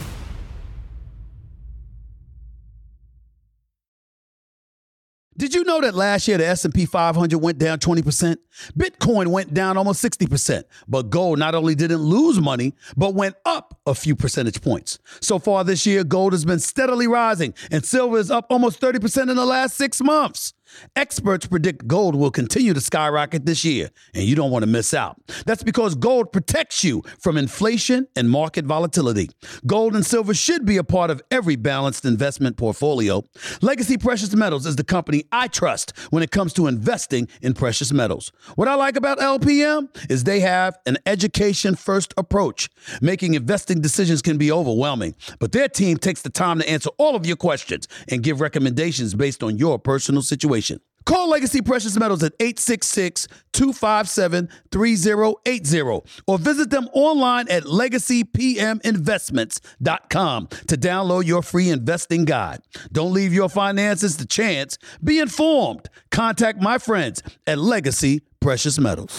Did 5.38 5.54
you 5.54 5.64
know 5.64 5.82
that 5.82 5.94
last 5.94 6.26
year 6.28 6.38
the 6.38 6.46
S&P 6.46 6.86
500 6.86 7.36
went 7.38 7.58
down 7.58 7.78
20%? 7.78 8.36
Bitcoin 8.78 9.26
went 9.26 9.52
down 9.52 9.76
almost 9.76 10.02
60%, 10.02 10.64
but 10.88 11.10
gold 11.10 11.38
not 11.38 11.54
only 11.54 11.74
didn't 11.74 11.98
lose 11.98 12.40
money, 12.40 12.72
but 12.96 13.14
went 13.14 13.36
up 13.44 13.78
a 13.84 13.94
few 13.94 14.16
percentage 14.16 14.62
points. 14.62 14.98
So 15.20 15.38
far 15.38 15.62
this 15.62 15.84
year, 15.84 16.04
gold 16.04 16.32
has 16.32 16.46
been 16.46 16.58
steadily 16.58 17.06
rising 17.06 17.52
and 17.70 17.84
silver 17.84 18.16
is 18.16 18.30
up 18.30 18.46
almost 18.48 18.80
30% 18.80 19.28
in 19.28 19.36
the 19.36 19.44
last 19.44 19.76
6 19.76 20.00
months. 20.00 20.54
Experts 20.94 21.46
predict 21.46 21.86
gold 21.86 22.14
will 22.14 22.30
continue 22.30 22.74
to 22.74 22.80
skyrocket 22.80 23.46
this 23.46 23.64
year, 23.64 23.90
and 24.14 24.24
you 24.24 24.34
don't 24.34 24.50
want 24.50 24.62
to 24.62 24.70
miss 24.70 24.94
out. 24.94 25.20
That's 25.46 25.62
because 25.62 25.94
gold 25.94 26.32
protects 26.32 26.84
you 26.84 27.02
from 27.18 27.36
inflation 27.36 28.08
and 28.16 28.30
market 28.30 28.64
volatility. 28.64 29.30
Gold 29.66 29.94
and 29.94 30.04
silver 30.04 30.34
should 30.34 30.64
be 30.64 30.76
a 30.76 30.84
part 30.84 31.10
of 31.10 31.22
every 31.30 31.56
balanced 31.56 32.04
investment 32.04 32.56
portfolio. 32.56 33.22
Legacy 33.62 33.96
Precious 33.96 34.34
Metals 34.34 34.66
is 34.66 34.76
the 34.76 34.84
company 34.84 35.24
I 35.32 35.48
trust 35.48 35.96
when 36.10 36.22
it 36.22 36.30
comes 36.30 36.52
to 36.54 36.66
investing 36.66 37.28
in 37.42 37.54
precious 37.54 37.92
metals. 37.92 38.32
What 38.54 38.68
I 38.68 38.74
like 38.74 38.96
about 38.96 39.18
LPM 39.18 39.88
is 40.10 40.24
they 40.24 40.40
have 40.40 40.78
an 40.86 40.98
education 41.06 41.74
first 41.74 42.12
approach. 42.16 42.68
Making 43.00 43.34
investing 43.34 43.80
decisions 43.80 44.22
can 44.22 44.38
be 44.38 44.50
overwhelming, 44.50 45.14
but 45.38 45.52
their 45.52 45.68
team 45.68 45.96
takes 45.96 46.22
the 46.22 46.30
time 46.30 46.58
to 46.58 46.68
answer 46.68 46.90
all 46.98 47.16
of 47.16 47.26
your 47.26 47.36
questions 47.36 47.88
and 48.08 48.22
give 48.22 48.40
recommendations 48.40 49.14
based 49.14 49.42
on 49.42 49.58
your 49.58 49.78
personal 49.78 50.22
situation. 50.22 50.65
Call 51.06 51.30
Legacy 51.30 51.62
Precious 51.62 51.96
Metals 51.96 52.22
at 52.24 52.32
866 52.40 53.28
257 53.52 54.48
3080 54.72 55.80
or 56.26 56.38
visit 56.38 56.70
them 56.70 56.88
online 56.92 57.48
at 57.48 57.62
legacypminvestments.com 57.62 60.46
to 60.48 60.76
download 60.76 61.24
your 61.24 61.42
free 61.42 61.70
investing 61.70 62.24
guide. 62.24 62.58
Don't 62.90 63.12
leave 63.12 63.32
your 63.32 63.48
finances 63.48 64.16
to 64.16 64.26
chance. 64.26 64.78
Be 65.02 65.20
informed. 65.20 65.88
Contact 66.10 66.60
my 66.60 66.78
friends 66.78 67.22
at 67.46 67.58
Legacy 67.58 68.22
Precious 68.40 68.80
Metals. 68.80 69.16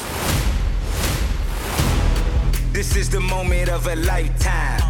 This 2.73 2.97
is 2.97 3.09
the 3.09 3.21
moment 3.21 3.69
of 3.69 3.87
a 3.87 3.95
lifetime. 3.95 4.81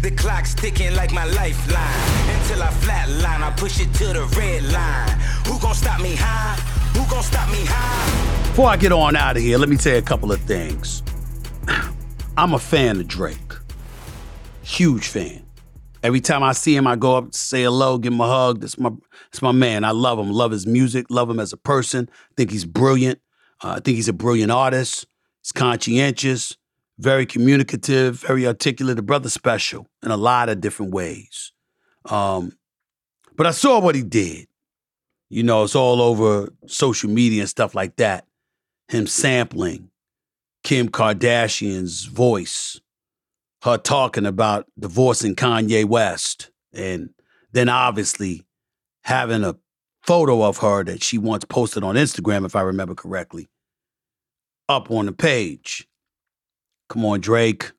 The 0.00 0.12
clock's 0.12 0.54
ticking 0.54 0.94
like 0.94 1.12
my 1.12 1.26
lifeline. 1.26 2.35
Until 2.46 2.62
I 2.62 2.68
flatline, 2.68 3.42
I 3.42 3.50
push 3.56 3.80
it 3.80 3.92
to 3.94 4.04
the 4.12 4.24
red 4.38 4.62
line. 4.72 5.18
Who 5.48 5.58
gon' 5.58 5.74
stop 5.74 6.00
me 6.00 6.14
high? 6.14 6.54
Who 6.96 7.04
gon' 7.10 7.24
stop 7.24 7.50
me 7.50 7.64
high? 7.66 8.50
Before 8.50 8.68
I 8.68 8.76
get 8.76 8.92
on 8.92 9.16
out 9.16 9.36
of 9.36 9.42
here, 9.42 9.58
let 9.58 9.68
me 9.68 9.76
tell 9.76 9.94
you 9.94 9.98
a 9.98 10.02
couple 10.02 10.30
of 10.30 10.40
things. 10.42 11.02
I'm 12.36 12.54
a 12.54 12.60
fan 12.60 13.00
of 13.00 13.08
Drake. 13.08 13.36
Huge 14.62 15.08
fan. 15.08 15.44
Every 16.04 16.20
time 16.20 16.44
I 16.44 16.52
see 16.52 16.76
him, 16.76 16.86
I 16.86 16.94
go 16.94 17.16
up, 17.16 17.34
say 17.34 17.64
hello, 17.64 17.98
give 17.98 18.12
him 18.12 18.20
a 18.20 18.28
hug. 18.28 18.60
That's 18.60 18.78
my, 18.78 18.90
that's 19.32 19.42
my 19.42 19.50
man. 19.50 19.82
I 19.82 19.90
love 19.90 20.16
him. 20.16 20.30
Love 20.30 20.52
his 20.52 20.68
music. 20.68 21.06
Love 21.10 21.28
him 21.28 21.40
as 21.40 21.52
a 21.52 21.56
person. 21.56 22.08
think 22.36 22.52
he's 22.52 22.64
brilliant. 22.64 23.18
Uh, 23.60 23.70
I 23.70 23.80
think 23.80 23.96
he's 23.96 24.08
a 24.08 24.12
brilliant 24.12 24.52
artist. 24.52 25.04
He's 25.42 25.50
conscientious 25.50 26.56
very 26.98 27.26
communicative, 27.26 28.20
very 28.20 28.46
articulate, 28.46 28.98
a 28.98 29.02
brother 29.02 29.28
special 29.28 29.86
in 30.02 30.10
a 30.10 30.16
lot 30.16 30.48
of 30.48 30.60
different 30.60 30.94
ways. 30.94 31.52
Um, 32.06 32.52
but 33.36 33.46
I 33.46 33.50
saw 33.50 33.80
what 33.80 33.94
he 33.94 34.02
did. 34.02 34.46
You 35.28 35.42
know, 35.42 35.64
it's 35.64 35.74
all 35.74 36.00
over 36.00 36.48
social 36.66 37.10
media 37.10 37.42
and 37.42 37.48
stuff 37.48 37.74
like 37.74 37.96
that. 37.96 38.26
Him 38.88 39.06
sampling 39.06 39.90
Kim 40.62 40.88
Kardashian's 40.88 42.04
voice, 42.04 42.80
her 43.62 43.78
talking 43.78 44.26
about 44.26 44.66
divorcing 44.78 45.34
Kanye 45.34 45.84
West, 45.84 46.50
and 46.72 47.10
then 47.52 47.68
obviously 47.68 48.44
having 49.02 49.42
a 49.44 49.56
photo 50.02 50.44
of 50.44 50.58
her 50.58 50.84
that 50.84 51.02
she 51.02 51.18
once 51.18 51.44
posted 51.44 51.82
on 51.82 51.96
Instagram, 51.96 52.46
if 52.46 52.54
I 52.54 52.60
remember 52.60 52.94
correctly, 52.94 53.48
up 54.68 54.90
on 54.90 55.06
the 55.06 55.12
page. 55.12 55.86
Come 56.88 57.04
on, 57.04 57.20
Drake. 57.20 57.72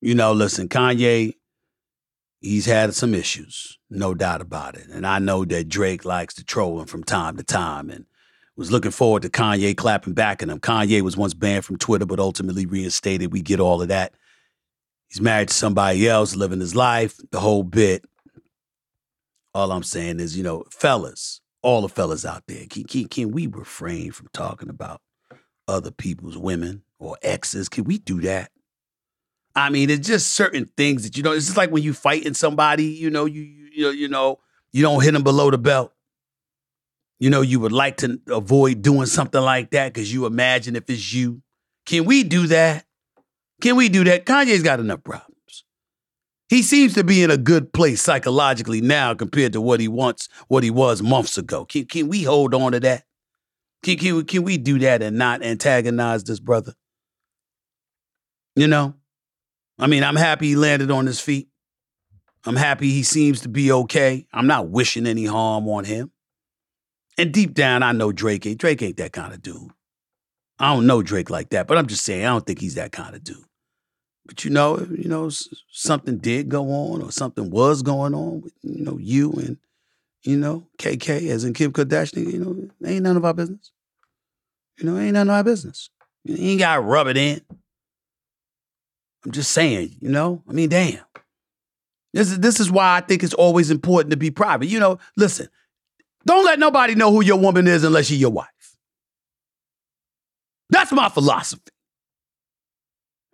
You 0.00 0.14
know, 0.14 0.32
listen, 0.32 0.68
Kanye, 0.68 1.34
he's 2.40 2.66
had 2.66 2.94
some 2.94 3.14
issues, 3.14 3.78
no 3.88 4.14
doubt 4.14 4.40
about 4.40 4.74
it. 4.74 4.88
And 4.88 5.06
I 5.06 5.18
know 5.18 5.44
that 5.44 5.68
Drake 5.68 6.04
likes 6.04 6.34
to 6.34 6.44
troll 6.44 6.80
him 6.80 6.86
from 6.86 7.04
time 7.04 7.36
to 7.36 7.42
time 7.42 7.90
and 7.90 8.06
was 8.56 8.72
looking 8.72 8.90
forward 8.90 9.22
to 9.22 9.30
Kanye 9.30 9.76
clapping 9.76 10.12
back 10.12 10.42
at 10.42 10.48
him. 10.48 10.60
Kanye 10.60 11.02
was 11.02 11.16
once 11.16 11.34
banned 11.34 11.64
from 11.64 11.78
Twitter, 11.78 12.06
but 12.06 12.18
ultimately 12.18 12.66
reinstated. 12.66 13.32
We 13.32 13.42
get 13.42 13.60
all 13.60 13.80
of 13.80 13.88
that. 13.88 14.14
He's 15.08 15.20
married 15.20 15.48
to 15.48 15.54
somebody 15.54 16.08
else, 16.08 16.36
living 16.36 16.60
his 16.60 16.74
life, 16.74 17.18
the 17.30 17.40
whole 17.40 17.64
bit. 17.64 18.04
All 19.54 19.72
I'm 19.72 19.82
saying 19.82 20.20
is, 20.20 20.36
you 20.36 20.44
know, 20.44 20.64
fellas, 20.70 21.40
all 21.62 21.82
the 21.82 21.88
fellas 21.88 22.24
out 22.24 22.44
there, 22.46 22.66
can, 22.70 22.84
can, 22.84 23.08
can 23.08 23.30
we 23.32 23.46
refrain 23.46 24.12
from 24.12 24.28
talking 24.32 24.68
about 24.68 25.00
other 25.66 25.90
people's 25.90 26.38
women? 26.38 26.82
or 27.00 27.16
exes. 27.22 27.68
Can 27.68 27.84
we 27.84 27.98
do 27.98 28.20
that? 28.20 28.52
I 29.54 29.70
mean, 29.70 29.90
it's 29.90 30.06
just 30.06 30.32
certain 30.32 30.70
things 30.76 31.02
that 31.02 31.16
you 31.16 31.22
know. 31.22 31.32
It's 31.32 31.46
just 31.46 31.56
like 31.56 31.70
when 31.70 31.82
you 31.82 31.92
fighting 31.92 32.34
somebody, 32.34 32.84
you 32.84 33.10
know, 33.10 33.24
you 33.24 33.42
you 33.42 33.82
know, 33.82 33.90
you 33.90 34.08
know, 34.08 34.38
you 34.72 34.82
don't 34.82 35.02
hit 35.02 35.12
them 35.12 35.22
below 35.22 35.50
the 35.50 35.58
belt. 35.58 35.92
You 37.18 37.30
know, 37.30 37.42
you 37.42 37.60
would 37.60 37.72
like 37.72 37.98
to 37.98 38.20
avoid 38.28 38.82
doing 38.82 39.06
something 39.06 39.40
like 39.40 39.70
that 39.70 39.92
because 39.92 40.12
you 40.12 40.26
imagine 40.26 40.76
if 40.76 40.88
it's 40.88 41.12
you. 41.12 41.42
Can 41.84 42.04
we 42.04 42.22
do 42.22 42.46
that? 42.46 42.86
Can 43.60 43.76
we 43.76 43.88
do 43.88 44.04
that? 44.04 44.24
Kanye's 44.24 44.62
got 44.62 44.80
enough 44.80 45.04
problems. 45.04 45.26
He 46.48 46.62
seems 46.62 46.94
to 46.94 47.04
be 47.04 47.22
in 47.22 47.30
a 47.30 47.36
good 47.36 47.72
place 47.72 48.02
psychologically 48.02 48.80
now 48.80 49.14
compared 49.14 49.52
to 49.52 49.60
what 49.60 49.80
he 49.80 49.86
wants, 49.86 50.28
what 50.48 50.64
he 50.64 50.70
was 50.70 51.02
months 51.02 51.38
ago. 51.38 51.64
Can, 51.64 51.84
can 51.84 52.08
we 52.08 52.22
hold 52.22 52.54
on 52.54 52.72
to 52.72 52.80
that? 52.80 53.04
Can, 53.82 53.96
can, 53.98 54.24
can 54.24 54.42
we 54.42 54.58
do 54.58 54.78
that 54.80 55.02
and 55.02 55.16
not 55.16 55.42
antagonize 55.42 56.24
this 56.24 56.40
brother? 56.40 56.74
You 58.56 58.66
know, 58.66 58.94
I 59.80 59.86
mean, 59.86 60.04
I'm 60.04 60.16
happy 60.16 60.48
he 60.48 60.56
landed 60.56 60.90
on 60.90 61.06
his 61.06 61.20
feet. 61.20 61.48
I'm 62.44 62.56
happy 62.56 62.90
he 62.90 63.02
seems 63.02 63.40
to 63.40 63.48
be 63.48 63.72
okay. 63.72 64.26
I'm 64.32 64.46
not 64.46 64.68
wishing 64.68 65.06
any 65.06 65.24
harm 65.24 65.66
on 65.68 65.84
him. 65.84 66.10
And 67.18 67.32
deep 67.32 67.54
down, 67.54 67.82
I 67.82 67.92
know 67.92 68.12
Drake 68.12 68.46
ain't 68.46 68.60
Drake 68.60 68.82
ain't 68.82 68.98
that 68.98 69.12
kind 69.12 69.32
of 69.32 69.42
dude. 69.42 69.70
I 70.58 70.74
don't 70.74 70.86
know 70.86 71.02
Drake 71.02 71.30
like 71.30 71.50
that, 71.50 71.66
but 71.66 71.78
I'm 71.78 71.86
just 71.86 72.04
saying 72.04 72.24
I 72.24 72.28
don't 72.28 72.46
think 72.46 72.60
he's 72.60 72.74
that 72.74 72.92
kind 72.92 73.14
of 73.14 73.24
dude. 73.24 73.44
But 74.26 74.44
you 74.44 74.50
know, 74.50 74.78
you 74.78 75.08
know, 75.08 75.30
something 75.70 76.18
did 76.18 76.48
go 76.48 76.70
on 76.70 77.02
or 77.02 77.10
something 77.10 77.50
was 77.50 77.82
going 77.82 78.14
on 78.14 78.42
with 78.42 78.52
you 78.62 78.84
know 78.84 78.98
you 78.98 79.32
and 79.32 79.56
you 80.22 80.36
know 80.36 80.66
KK 80.78 81.28
as 81.30 81.44
in 81.44 81.54
Kim 81.54 81.72
Kardashian. 81.72 82.30
You 82.30 82.38
know, 82.38 82.88
ain't 82.88 83.02
none 83.02 83.16
of 83.16 83.24
our 83.24 83.34
business. 83.34 83.72
You 84.78 84.86
know, 84.86 84.98
ain't 84.98 85.14
none 85.14 85.28
of 85.28 85.34
our 85.34 85.44
business. 85.44 85.90
You 86.24 86.36
ain't 86.38 86.60
got 86.60 86.76
to 86.76 86.80
rub 86.82 87.06
it 87.06 87.16
in. 87.16 87.40
I'm 89.24 89.32
just 89.32 89.52
saying, 89.52 89.96
you 90.00 90.08
know? 90.08 90.42
I 90.48 90.52
mean, 90.52 90.68
damn. 90.68 91.04
This 92.12 92.32
is, 92.32 92.40
this 92.40 92.58
is 92.58 92.70
why 92.70 92.96
I 92.96 93.00
think 93.00 93.22
it's 93.22 93.34
always 93.34 93.70
important 93.70 94.10
to 94.10 94.16
be 94.16 94.30
private. 94.30 94.66
You 94.66 94.80
know, 94.80 94.98
listen, 95.16 95.48
don't 96.26 96.44
let 96.44 96.58
nobody 96.58 96.94
know 96.94 97.12
who 97.12 97.22
your 97.22 97.38
woman 97.38 97.66
is 97.66 97.84
unless 97.84 98.06
she's 98.06 98.20
your 98.20 98.30
wife. 98.30 98.48
That's 100.70 100.92
my 100.92 101.08
philosophy. 101.08 101.62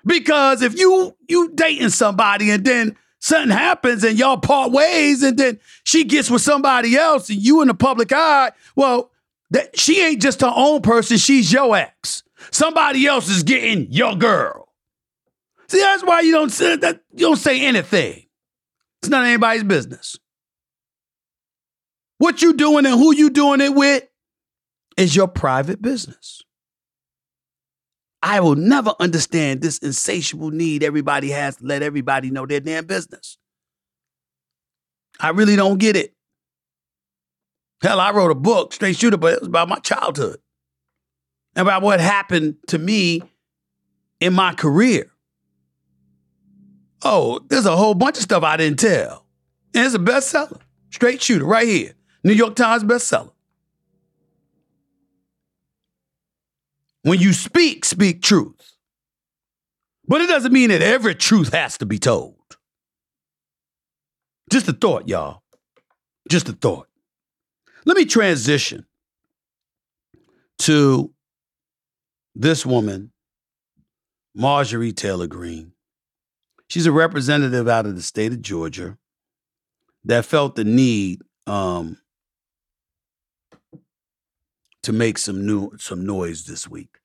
Because 0.04 0.62
if 0.62 0.78
you 0.78 1.16
you 1.28 1.50
dating 1.54 1.90
somebody 1.90 2.50
and 2.50 2.64
then 2.64 2.96
something 3.18 3.50
happens 3.50 4.04
and 4.04 4.18
y'all 4.18 4.38
part 4.38 4.70
ways 4.70 5.22
and 5.22 5.36
then 5.36 5.58
she 5.84 6.04
gets 6.04 6.30
with 6.30 6.42
somebody 6.42 6.96
else 6.96 7.28
and 7.28 7.42
you 7.42 7.60
in 7.60 7.68
the 7.68 7.74
public 7.74 8.12
eye, 8.12 8.52
well, 8.76 9.10
that 9.50 9.78
she 9.78 10.00
ain't 10.00 10.22
just 10.22 10.40
her 10.42 10.52
own 10.54 10.82
person, 10.82 11.16
she's 11.16 11.52
your 11.52 11.76
ex. 11.76 12.22
Somebody 12.52 13.06
else 13.06 13.28
is 13.28 13.42
getting 13.42 13.90
your 13.90 14.14
girl. 14.14 14.65
See, 15.68 15.80
that's 15.80 16.04
why 16.04 16.20
you 16.20 16.32
don't 16.32 16.50
say 16.50 16.76
that 16.76 17.00
you 17.12 17.26
don't 17.26 17.36
say 17.36 17.64
anything. 17.64 18.26
It's 19.02 19.10
not 19.10 19.24
anybody's 19.24 19.64
business. 19.64 20.18
What 22.18 22.40
you 22.42 22.54
doing 22.54 22.86
and 22.86 22.94
who 22.94 23.14
you 23.14 23.30
doing 23.30 23.60
it 23.60 23.74
with 23.74 24.04
is 24.96 25.14
your 25.14 25.28
private 25.28 25.82
business. 25.82 26.42
I 28.22 28.40
will 28.40 28.56
never 28.56 28.94
understand 28.98 29.60
this 29.60 29.78
insatiable 29.78 30.50
need 30.50 30.82
everybody 30.82 31.30
has 31.30 31.56
to 31.56 31.66
let 31.66 31.82
everybody 31.82 32.30
know 32.30 32.46
their 32.46 32.60
damn 32.60 32.86
business. 32.86 33.38
I 35.20 35.30
really 35.30 35.56
don't 35.56 35.78
get 35.78 35.96
it. 35.96 36.14
Hell, 37.82 38.00
I 38.00 38.10
wrote 38.10 38.30
a 38.30 38.34
book, 38.34 38.72
Straight 38.72 38.96
Shooter, 38.96 39.16
but 39.16 39.34
it 39.34 39.40
was 39.40 39.48
about 39.48 39.68
my 39.68 39.78
childhood. 39.78 40.38
And 41.54 41.62
about 41.66 41.82
what 41.82 42.00
happened 42.00 42.56
to 42.68 42.78
me 42.78 43.22
in 44.20 44.32
my 44.32 44.54
career. 44.54 45.12
Oh, 47.08 47.38
there's 47.48 47.66
a 47.66 47.76
whole 47.76 47.94
bunch 47.94 48.16
of 48.16 48.24
stuff 48.24 48.42
I 48.42 48.56
didn't 48.56 48.80
tell. 48.80 49.24
And 49.72 49.86
it's 49.86 49.94
a 49.94 49.98
bestseller. 50.00 50.60
Straight 50.90 51.22
shooter, 51.22 51.44
right 51.44 51.66
here. 51.66 51.94
New 52.24 52.32
York 52.32 52.56
Times 52.56 52.82
bestseller. 52.82 53.30
When 57.02 57.20
you 57.20 57.32
speak, 57.32 57.84
speak 57.84 58.22
truth. 58.22 58.72
But 60.08 60.20
it 60.20 60.26
doesn't 60.26 60.52
mean 60.52 60.70
that 60.70 60.82
every 60.82 61.14
truth 61.14 61.52
has 61.52 61.78
to 61.78 61.86
be 61.86 62.00
told. 62.00 62.34
Just 64.50 64.66
a 64.66 64.72
thought, 64.72 65.06
y'all. 65.06 65.44
Just 66.28 66.48
a 66.48 66.54
thought. 66.54 66.88
Let 67.84 67.96
me 67.96 68.04
transition 68.04 68.84
to 70.58 71.14
this 72.34 72.66
woman, 72.66 73.12
Marjorie 74.34 74.92
Taylor 74.92 75.28
Greene. 75.28 75.75
She's 76.68 76.86
a 76.86 76.92
representative 76.92 77.68
out 77.68 77.86
of 77.86 77.94
the 77.94 78.02
state 78.02 78.32
of 78.32 78.42
Georgia 78.42 78.98
that 80.04 80.24
felt 80.24 80.56
the 80.56 80.64
need 80.64 81.20
um, 81.46 81.98
to 84.82 84.92
make 84.92 85.18
some 85.18 85.46
new 85.46 85.72
some 85.78 86.06
noise 86.06 86.46
this 86.46 86.68
week. 86.68 86.98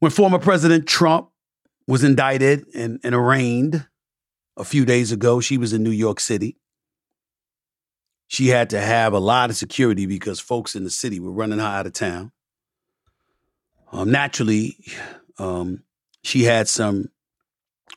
When 0.00 0.10
former 0.10 0.38
President 0.38 0.86
Trump 0.86 1.30
was 1.86 2.04
indicted 2.04 2.66
and, 2.74 3.00
and 3.02 3.14
arraigned 3.14 3.86
a 4.56 4.64
few 4.64 4.84
days 4.84 5.12
ago, 5.12 5.40
she 5.40 5.58
was 5.58 5.72
in 5.72 5.82
New 5.82 5.90
York 5.90 6.20
City. 6.20 6.58
She 8.28 8.48
had 8.48 8.70
to 8.70 8.80
have 8.80 9.12
a 9.12 9.20
lot 9.20 9.50
of 9.50 9.56
security 9.56 10.06
because 10.06 10.40
folks 10.40 10.74
in 10.74 10.84
the 10.84 10.90
city 10.90 11.20
were 11.20 11.32
running 11.32 11.60
her 11.60 11.64
out 11.64 11.86
of 11.86 11.92
town. 11.92 12.32
Um, 13.92 14.10
naturally, 14.10 14.76
um, 15.38 15.84
she 16.24 16.42
had 16.42 16.68
some 16.68 17.10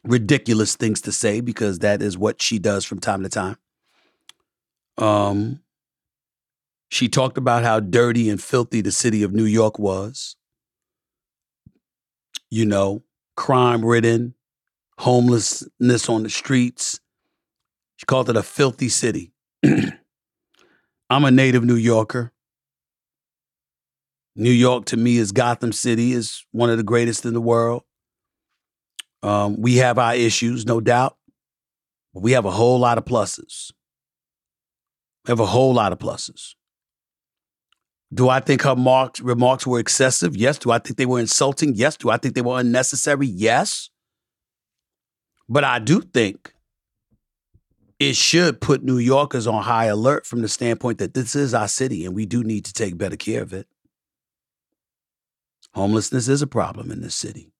ridiculous 0.04 0.76
things 0.76 1.02
to 1.02 1.12
say 1.12 1.42
because 1.42 1.80
that 1.80 2.02
is 2.02 2.18
what 2.18 2.42
she 2.42 2.60
does 2.60 2.86
from 2.86 3.00
time 3.00 3.24
to 3.24 3.30
time. 3.30 3.58
Um, 4.98 5.62
she 6.90 7.08
talked 7.08 7.38
about 7.38 7.64
how 7.64 7.80
dirty 7.80 8.30
and 8.30 8.42
filthy 8.42 8.82
the 8.82 8.92
city 8.92 9.24
of 9.24 9.34
New 9.34 9.46
York 9.46 9.80
was. 9.80 10.36
You 12.50 12.66
know, 12.66 13.04
crime 13.38 13.86
ridden, 13.86 14.34
homelessness 15.00 16.10
on 16.10 16.24
the 16.24 16.30
streets. 16.30 17.00
She 17.98 18.06
called 18.06 18.30
it 18.30 18.36
a 18.36 18.44
filthy 18.44 18.90
city. 18.90 19.34
I'm 21.10 21.26
a 21.26 21.32
native 21.32 21.64
New 21.64 21.76
Yorker. 21.76 22.34
New 24.36 24.52
York 24.52 24.86
to 24.86 24.98
me 24.98 25.18
is 25.18 25.32
Gotham 25.32 25.72
City, 25.72 26.14
is 26.14 26.46
one 26.52 26.70
of 26.70 26.78
the 26.78 26.84
greatest 26.84 27.26
in 27.26 27.34
the 27.34 27.42
world. 27.42 27.84
Um, 29.22 29.62
we 29.62 29.78
have 29.78 29.98
our 29.98 30.16
issues, 30.16 30.66
no 30.66 30.80
doubt, 30.80 31.18
but 32.14 32.24
we 32.24 32.32
have 32.32 32.46
a 32.46 32.52
whole 32.52 32.80
lot 32.80 32.98
of 32.98 33.06
pluses. 33.06 33.72
We 35.26 35.32
have 35.32 35.40
a 35.40 35.46
whole 35.46 35.74
lot 35.74 35.92
of 35.92 36.00
pluses. 36.00 36.56
Do 38.12 38.30
I 38.30 38.40
think 38.40 38.64
her 38.64 38.76
marks, 38.76 39.20
remarks 39.20 39.68
were 39.68 39.80
excessive? 39.80 40.36
Yes. 40.36 40.58
Do 40.58 40.72
I 40.72 40.80
think 40.80 40.98
they 40.98 41.06
were 41.06 41.20
insulting? 41.20 41.76
Yes. 41.76 41.96
Do 41.96 42.10
I 42.10 42.18
think 42.18 42.34
they 42.34 42.42
were 42.42 42.60
unnecessary? 42.60 43.28
Yes. 43.28 43.90
But 45.48 45.64
I 45.64 45.80
do 45.80 46.02
think 46.02 46.54
it 48.00 48.16
should 48.16 48.62
put 48.62 48.84
New 48.84 48.98
Yorkers 48.98 49.46
on 49.46 49.64
high 49.64 49.86
alert 49.86 50.26
from 50.26 50.42
the 50.42 50.48
standpoint 50.48 50.98
that 51.00 51.14
this 51.14 51.36
is 51.36 51.54
our 51.54 51.68
city 51.68 52.06
and 52.06 52.16
we 52.16 52.26
do 52.26 52.44
need 52.44 52.66
to 52.66 52.74
take 52.74 52.98
better 52.98 53.18
care 53.18 53.44
of 53.44 53.54
it. 53.54 53.68
Homelessness 55.74 56.28
is 56.28 56.42
a 56.42 56.48
problem 56.48 56.92
in 56.92 57.02
this 57.02 57.16
city. 57.16 57.52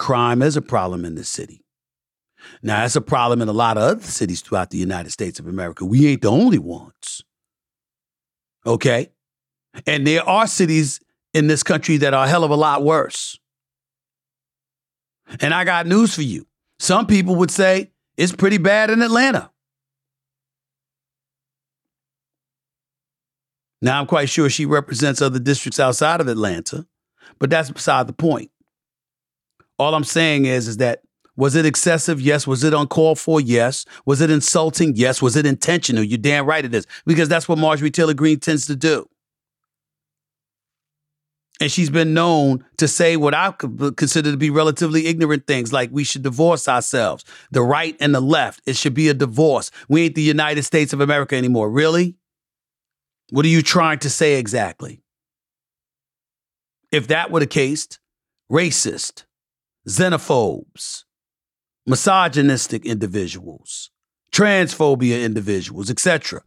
Crime 0.00 0.40
is 0.40 0.56
a 0.56 0.62
problem 0.62 1.04
in 1.04 1.14
this 1.14 1.28
city. 1.28 1.62
Now, 2.62 2.80
that's 2.80 2.96
a 2.96 3.02
problem 3.02 3.42
in 3.42 3.48
a 3.48 3.52
lot 3.52 3.76
of 3.76 3.82
other 3.82 4.02
cities 4.02 4.40
throughout 4.40 4.70
the 4.70 4.78
United 4.78 5.10
States 5.10 5.38
of 5.38 5.46
America. 5.46 5.84
We 5.84 6.08
ain't 6.08 6.22
the 6.22 6.30
only 6.30 6.58
ones. 6.58 7.22
Okay? 8.64 9.10
And 9.86 10.06
there 10.06 10.26
are 10.26 10.46
cities 10.46 11.00
in 11.34 11.48
this 11.48 11.62
country 11.62 11.98
that 11.98 12.14
are 12.14 12.24
a 12.24 12.28
hell 12.28 12.44
of 12.44 12.50
a 12.50 12.56
lot 12.56 12.82
worse. 12.82 13.38
And 15.38 15.52
I 15.52 15.64
got 15.64 15.86
news 15.86 16.14
for 16.14 16.22
you. 16.22 16.46
Some 16.78 17.06
people 17.06 17.36
would 17.36 17.50
say 17.50 17.90
it's 18.16 18.34
pretty 18.34 18.56
bad 18.56 18.88
in 18.88 19.02
Atlanta. 19.02 19.50
Now, 23.82 24.00
I'm 24.00 24.06
quite 24.06 24.30
sure 24.30 24.48
she 24.48 24.64
represents 24.64 25.20
other 25.20 25.38
districts 25.38 25.78
outside 25.78 26.22
of 26.22 26.28
Atlanta, 26.28 26.86
but 27.38 27.50
that's 27.50 27.70
beside 27.70 28.06
the 28.06 28.14
point. 28.14 28.50
All 29.80 29.94
I'm 29.94 30.04
saying 30.04 30.44
is, 30.44 30.68
is 30.68 30.76
that 30.76 31.00
was 31.36 31.56
it 31.56 31.64
excessive? 31.64 32.20
Yes. 32.20 32.46
Was 32.46 32.62
it 32.64 32.74
uncalled 32.74 33.18
for? 33.18 33.40
Yes. 33.40 33.86
Was 34.04 34.20
it 34.20 34.30
insulting? 34.30 34.92
Yes. 34.94 35.22
Was 35.22 35.36
it 35.36 35.46
intentional? 35.46 36.04
You're 36.04 36.18
damn 36.18 36.44
right 36.44 36.62
it 36.62 36.74
is, 36.74 36.86
because 37.06 37.30
that's 37.30 37.48
what 37.48 37.56
Marjorie 37.56 37.90
Taylor 37.90 38.12
Greene 38.12 38.38
tends 38.38 38.66
to 38.66 38.76
do. 38.76 39.08
And 41.62 41.72
she's 41.72 41.88
been 41.88 42.12
known 42.12 42.62
to 42.76 42.86
say 42.86 43.16
what 43.16 43.32
I 43.32 43.52
consider 43.52 44.30
to 44.30 44.36
be 44.36 44.50
relatively 44.50 45.06
ignorant 45.06 45.46
things, 45.46 45.72
like 45.72 45.88
we 45.90 46.04
should 46.04 46.22
divorce 46.22 46.68
ourselves. 46.68 47.24
The 47.50 47.62
right 47.62 47.96
and 48.00 48.14
the 48.14 48.20
left, 48.20 48.60
it 48.66 48.76
should 48.76 48.94
be 48.94 49.08
a 49.08 49.14
divorce. 49.14 49.70
We 49.88 50.04
ain't 50.04 50.14
the 50.14 50.22
United 50.22 50.64
States 50.64 50.92
of 50.92 51.00
America 51.00 51.36
anymore. 51.36 51.70
Really? 51.70 52.16
What 53.30 53.46
are 53.46 53.48
you 53.48 53.62
trying 53.62 54.00
to 54.00 54.10
say 54.10 54.38
exactly? 54.38 55.02
If 56.92 57.08
that 57.08 57.30
were 57.30 57.40
the 57.40 57.46
case, 57.46 57.88
racist, 58.52 59.24
xenophobes, 59.88 61.04
misogynistic 61.86 62.84
individuals, 62.84 63.90
transphobia 64.32 65.22
individuals, 65.22 65.90
etc. 65.90 66.42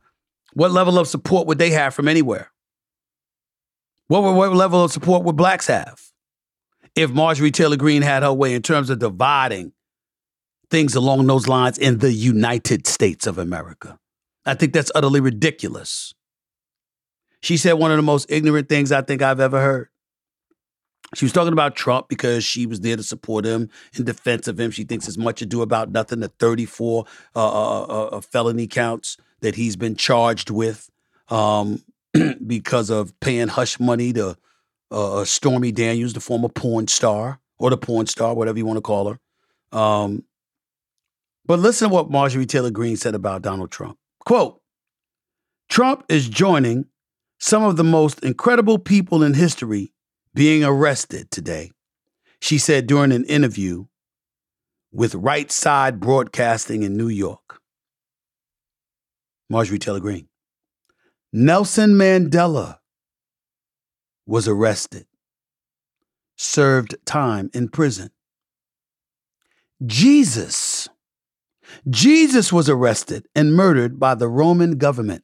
What 0.53 0.71
level 0.71 0.99
of 0.99 1.07
support 1.07 1.47
would 1.47 1.57
they 1.57 1.71
have 1.71 1.93
from 1.93 2.07
anywhere? 2.07 2.51
What, 4.07 4.21
what 4.21 4.53
level 4.53 4.83
of 4.83 4.91
support 4.91 5.23
would 5.23 5.35
blacks 5.35 5.67
have 5.67 5.99
if 6.95 7.09
Marjorie 7.11 7.51
Taylor 7.51 7.77
Greene 7.77 8.03
had 8.03 8.23
her 8.23 8.33
way 8.33 8.53
in 8.53 8.61
terms 8.61 8.89
of 8.89 8.99
dividing 8.99 9.73
things 10.69 10.95
along 10.95 11.25
those 11.25 11.47
lines 11.47 11.77
in 11.77 11.99
the 11.99 12.11
United 12.11 12.85
States 12.85 13.25
of 13.25 13.37
America? 13.37 13.97
I 14.45 14.55
think 14.55 14.73
that's 14.73 14.91
utterly 14.93 15.19
ridiculous. 15.19 16.13
She 17.41 17.57
said 17.57 17.73
one 17.73 17.91
of 17.91 17.97
the 17.97 18.03
most 18.03 18.29
ignorant 18.29 18.69
things 18.69 18.91
I 18.91 19.01
think 19.01 19.21
I've 19.21 19.39
ever 19.39 19.61
heard. 19.61 19.89
She 21.15 21.25
was 21.25 21.31
talking 21.31 21.53
about 21.53 21.75
Trump 21.75 22.07
because 22.09 22.43
she 22.43 22.65
was 22.65 22.79
there 22.81 22.97
to 22.97 23.03
support 23.03 23.45
him 23.45 23.69
in 23.95 24.05
defense 24.05 24.47
of 24.47 24.59
him. 24.59 24.71
She 24.71 24.83
thinks 24.83 25.07
as 25.07 25.17
much 25.17 25.41
ado 25.41 25.61
about 25.61 25.91
nothing. 25.91 26.19
The 26.19 26.29
34 26.29 27.05
uh, 27.35 27.39
uh, 27.39 27.83
uh, 27.83 28.05
uh, 28.07 28.21
felony 28.21 28.67
counts 28.67 29.17
that 29.41 29.55
he's 29.55 29.75
been 29.75 29.95
charged 29.95 30.49
with 30.49 30.89
um, 31.29 31.83
because 32.47 32.89
of 32.89 33.17
paying 33.19 33.47
hush 33.47 33.79
money 33.79 34.13
to 34.13 34.37
uh, 34.91 35.21
uh, 35.21 35.25
Stormy 35.25 35.71
Daniels, 35.71 36.13
the 36.13 36.19
former 36.19 36.49
porn 36.49 36.87
star, 36.87 37.39
or 37.57 37.69
the 37.69 37.77
porn 37.77 38.07
star, 38.07 38.33
whatever 38.33 38.57
you 38.57 38.65
want 38.65 38.77
to 38.77 38.81
call 38.81 39.11
her. 39.11 39.77
Um, 39.77 40.23
but 41.45 41.59
listen 41.59 41.89
to 41.89 41.93
what 41.93 42.09
Marjorie 42.09 42.45
Taylor 42.45 42.71
Greene 42.71 42.97
said 42.97 43.15
about 43.15 43.41
Donald 43.41 43.71
Trump. 43.71 43.97
Quote, 44.25 44.61
Trump 45.69 46.05
is 46.09 46.29
joining 46.29 46.85
some 47.39 47.63
of 47.63 47.75
the 47.75 47.83
most 47.83 48.23
incredible 48.23 48.77
people 48.77 49.23
in 49.23 49.33
history 49.33 49.92
being 50.33 50.63
arrested 50.63 51.29
today, 51.31 51.71
she 52.41 52.57
said 52.57 52.87
during 52.87 53.11
an 53.11 53.25
interview 53.25 53.85
with 54.91 55.15
Right 55.15 55.51
Side 55.51 55.99
Broadcasting 55.99 56.83
in 56.83 56.97
New 56.97 57.09
York. 57.09 57.59
Marjorie 59.49 59.79
Taylor 59.79 59.99
Greene. 59.99 60.27
Nelson 61.31 61.93
Mandela 61.93 62.77
was 64.25 64.47
arrested, 64.47 65.05
served 66.37 66.95
time 67.05 67.49
in 67.53 67.69
prison. 67.69 68.11
Jesus, 69.85 70.87
Jesus 71.89 72.53
was 72.53 72.69
arrested 72.69 73.25
and 73.35 73.53
murdered 73.53 73.99
by 73.99 74.15
the 74.15 74.27
Roman 74.27 74.77
government. 74.77 75.23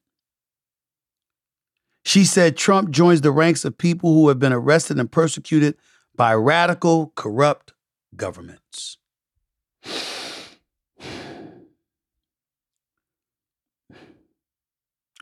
She 2.03 2.25
said 2.25 2.57
Trump 2.57 2.91
joins 2.91 3.21
the 3.21 3.31
ranks 3.31 3.65
of 3.65 3.77
people 3.77 4.13
who 4.13 4.29
have 4.29 4.39
been 4.39 4.53
arrested 4.53 4.99
and 4.99 5.11
persecuted 5.11 5.75
by 6.15 6.33
radical, 6.33 7.13
corrupt 7.15 7.73
governments. 8.15 8.97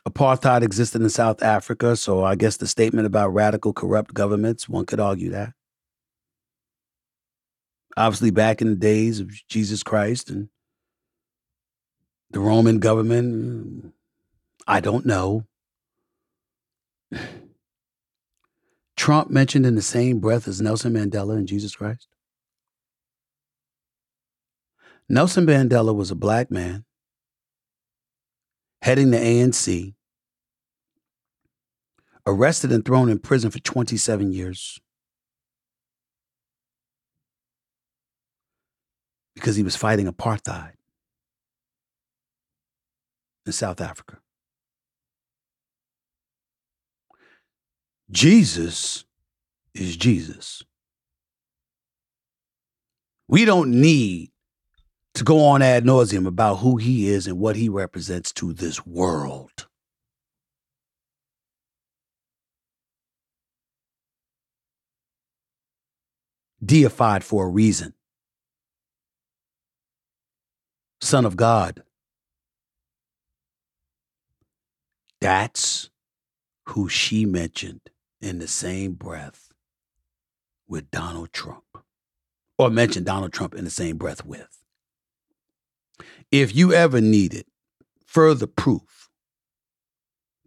Apartheid 0.07 0.63
existed 0.63 1.01
in 1.01 1.09
South 1.09 1.43
Africa, 1.43 1.97
so 1.97 2.23
I 2.23 2.35
guess 2.35 2.57
the 2.57 2.67
statement 2.67 3.05
about 3.05 3.33
radical, 3.33 3.73
corrupt 3.73 4.13
governments, 4.13 4.69
one 4.69 4.85
could 4.85 5.01
argue 5.01 5.31
that. 5.31 5.53
Obviously, 7.97 8.31
back 8.31 8.61
in 8.61 8.69
the 8.69 8.75
days 8.75 9.19
of 9.19 9.31
Jesus 9.49 9.83
Christ 9.83 10.29
and 10.29 10.47
the 12.31 12.39
Roman 12.39 12.79
government, 12.79 13.93
I 14.65 14.79
don't 14.79 15.05
know. 15.05 15.45
Trump 18.97 19.29
mentioned 19.29 19.65
in 19.65 19.75
the 19.75 19.81
same 19.81 20.19
breath 20.19 20.47
as 20.47 20.61
Nelson 20.61 20.93
Mandela 20.93 21.37
and 21.37 21.47
Jesus 21.47 21.75
Christ? 21.75 22.07
Nelson 25.09 25.45
Mandela 25.45 25.95
was 25.95 26.11
a 26.11 26.15
black 26.15 26.51
man 26.51 26.83
heading 28.81 29.11
the 29.11 29.17
ANC, 29.17 29.93
arrested 32.25 32.71
and 32.71 32.83
thrown 32.83 33.09
in 33.09 33.19
prison 33.19 33.51
for 33.51 33.59
27 33.59 34.31
years 34.33 34.79
because 39.35 39.55
he 39.55 39.63
was 39.63 39.75
fighting 39.75 40.07
apartheid 40.07 40.73
in 43.45 43.51
South 43.53 43.79
Africa. 43.79 44.19
Jesus 48.09 49.03
is 49.73 49.97
Jesus. 49.97 50.63
We 53.27 53.43
don't 53.43 53.71
need 53.71 54.31
to 55.15 55.23
go 55.23 55.43
on 55.43 55.61
ad 55.61 55.83
nauseum 55.83 56.25
about 56.25 56.55
who 56.57 56.77
he 56.77 57.09
is 57.09 57.27
and 57.27 57.37
what 57.39 57.55
he 57.55 57.67
represents 57.67 58.31
to 58.33 58.53
this 58.53 58.85
world. 58.85 59.67
Deified 66.63 67.23
for 67.23 67.45
a 67.45 67.49
reason. 67.49 67.93
Son 71.01 71.25
of 71.25 71.35
God. 71.35 71.83
That's 75.19 75.89
who 76.67 76.87
she 76.87 77.25
mentioned 77.25 77.81
in 78.21 78.39
the 78.39 78.47
same 78.47 78.93
breath 78.93 79.51
with 80.67 80.91
Donald 80.91 81.31
Trump, 81.31 81.63
or 82.57 82.69
mention 82.69 83.03
Donald 83.03 83.33
Trump 83.33 83.55
in 83.55 83.63
the 83.63 83.69
same 83.69 83.97
breath 83.97 84.25
with. 84.25 84.47
If 86.31 86.55
you 86.55 86.73
ever 86.73 86.99
needed 86.99 87.45
further 88.05 88.47
proof 88.47 89.09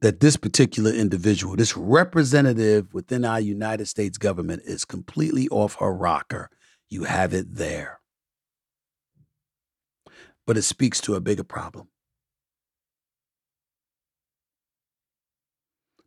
that 0.00 0.20
this 0.20 0.36
particular 0.36 0.90
individual, 0.90 1.56
this 1.56 1.76
representative 1.76 2.92
within 2.94 3.24
our 3.24 3.40
United 3.40 3.86
States 3.86 4.18
government, 4.18 4.62
is 4.64 4.84
completely 4.84 5.48
off 5.48 5.76
her 5.76 5.92
rocker, 5.92 6.50
you 6.88 7.04
have 7.04 7.34
it 7.34 7.54
there. 7.54 8.00
But 10.46 10.56
it 10.56 10.62
speaks 10.62 11.00
to 11.02 11.14
a 11.14 11.20
bigger 11.20 11.44
problem. 11.44 11.88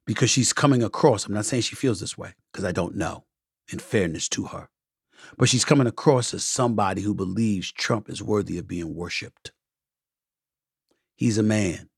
Because 0.05 0.29
she's 0.29 0.53
coming 0.53 0.83
across, 0.83 1.25
I'm 1.25 1.33
not 1.33 1.45
saying 1.45 1.63
she 1.63 1.75
feels 1.75 1.99
this 1.99 2.17
way, 2.17 2.33
because 2.51 2.65
I 2.65 2.71
don't 2.71 2.95
know, 2.95 3.25
in 3.71 3.79
fairness 3.79 4.27
to 4.29 4.45
her. 4.45 4.69
But 5.37 5.49
she's 5.49 5.63
coming 5.63 5.87
across 5.87 6.33
as 6.33 6.43
somebody 6.43 7.01
who 7.01 7.13
believes 7.13 7.71
Trump 7.71 8.09
is 8.09 8.21
worthy 8.21 8.57
of 8.57 8.67
being 8.67 8.93
worshiped. 8.93 9.53
He's 11.15 11.37
a 11.37 11.43
man. 11.43 11.89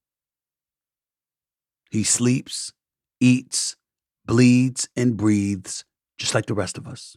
He 1.89 2.03
sleeps, 2.03 2.73
eats, 3.19 3.75
bleeds, 4.25 4.87
and 4.95 5.17
breathes 5.17 5.85
just 6.17 6.35
like 6.35 6.45
the 6.45 6.53
rest 6.53 6.77
of 6.77 6.87
us. 6.87 7.15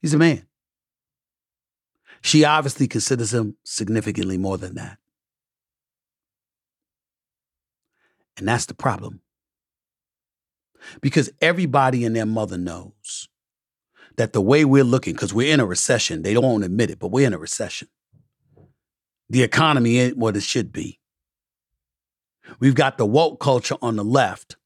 He's 0.00 0.14
a 0.14 0.18
man. 0.18 0.46
She 2.22 2.44
obviously 2.44 2.88
considers 2.88 3.34
him 3.34 3.56
significantly 3.64 4.38
more 4.38 4.58
than 4.58 4.74
that. 4.76 4.98
And 8.36 8.48
that's 8.48 8.66
the 8.66 8.74
problem. 8.74 9.20
Because 11.00 11.30
everybody 11.40 12.04
and 12.04 12.14
their 12.14 12.26
mother 12.26 12.58
knows 12.58 13.28
that 14.16 14.32
the 14.32 14.40
way 14.40 14.64
we're 14.64 14.84
looking, 14.84 15.14
because 15.14 15.34
we're 15.34 15.52
in 15.52 15.60
a 15.60 15.66
recession, 15.66 16.22
they 16.22 16.34
don't 16.34 16.44
want 16.44 16.60
to 16.60 16.66
admit 16.66 16.90
it, 16.90 16.98
but 16.98 17.08
we're 17.08 17.26
in 17.26 17.32
a 17.32 17.38
recession. 17.38 17.88
The 19.30 19.42
economy 19.42 19.98
ain't 19.98 20.18
what 20.18 20.36
it 20.36 20.42
should 20.42 20.72
be. 20.72 21.00
We've 22.60 22.74
got 22.74 22.98
the 22.98 23.06
woke 23.06 23.40
culture 23.40 23.76
on 23.80 23.96
the 23.96 24.04
left. 24.04 24.56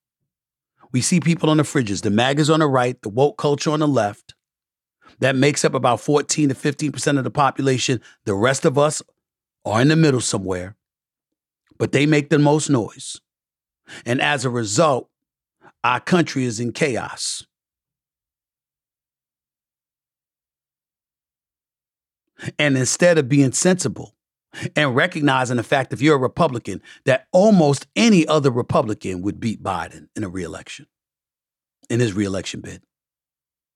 We 0.93 1.01
see 1.01 1.21
people 1.21 1.51
on 1.51 1.59
the 1.59 1.63
fridges, 1.63 2.03
the 2.03 2.11
MAGAs 2.11 2.51
on 2.51 2.61
the 2.61 2.67
right, 2.67 3.01
the 3.03 3.09
woke 3.09 3.39
culture 3.39 3.71
on 3.71 3.81
the 3.81 3.89
left. 3.89 4.35
That 5.21 5.37
makes 5.37 5.65
up 5.65 5.75
about 5.75 6.01
14 6.01 6.49
to 6.49 6.55
15% 6.55 7.19
of 7.19 7.25
the 7.25 7.31
population. 7.31 8.01
The 8.25 8.35
rest 8.35 8.65
of 8.65 8.79
us 8.79 9.03
are 9.65 9.81
in 9.81 9.89
the 9.89 9.97
middle 9.97 10.21
somewhere, 10.21 10.77
but 11.79 11.93
they 11.93 12.07
make 12.07 12.31
the 12.31 12.39
most 12.39 12.71
noise. 12.71 13.21
And 14.05 14.21
as 14.21 14.45
a 14.45 14.51
result, 14.51 15.09
our 15.85 16.01
country 16.01 16.45
is 16.45 16.61
in 16.61 16.73
chaos. 16.73 17.45
And 22.59 22.77
instead 22.77 23.19
of 23.19 23.29
being 23.29 23.53
sensible 23.53 24.15
and 24.77 24.95
recognizing 24.95 25.57
the 25.57 25.63
fact 25.63 25.93
if 25.93 26.01
you're 26.01 26.17
a 26.17 26.21
Republican, 26.21 26.83
that 27.05 27.27
almost 27.33 27.87
any 27.97 28.27
other 28.27 28.51
Republican 28.51 29.23
would 29.23 29.41
beat 29.41 29.63
Biden 29.63 30.09
in 30.15 30.25
a 30.25 30.29
reelection, 30.29 30.87
in 31.91 32.01
his 32.01 32.13
reelection 32.13 32.61
bid. 32.61 32.83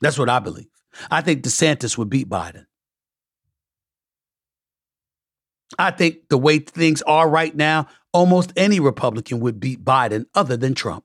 That's 0.01 0.19
what 0.19 0.29
I 0.29 0.39
believe. 0.39 0.69
I 1.11 1.21
think 1.21 1.43
DeSantis 1.43 1.97
would 1.99 2.11
beat 2.11 2.29
Biden. 2.29 2.67
I 5.79 5.91
think 5.91 6.29
the 6.29 6.39
way 6.39 6.59
things 6.59 7.03
are 7.03 7.29
right 7.29 7.55
now, 7.55 7.87
almost 8.13 8.53
any 8.57 8.81
Republican 8.81 9.41
would 9.41 9.59
beat 9.61 9.85
Biden 9.85 10.27
other 10.35 10.57
than 10.57 10.75
Trump. 10.75 11.05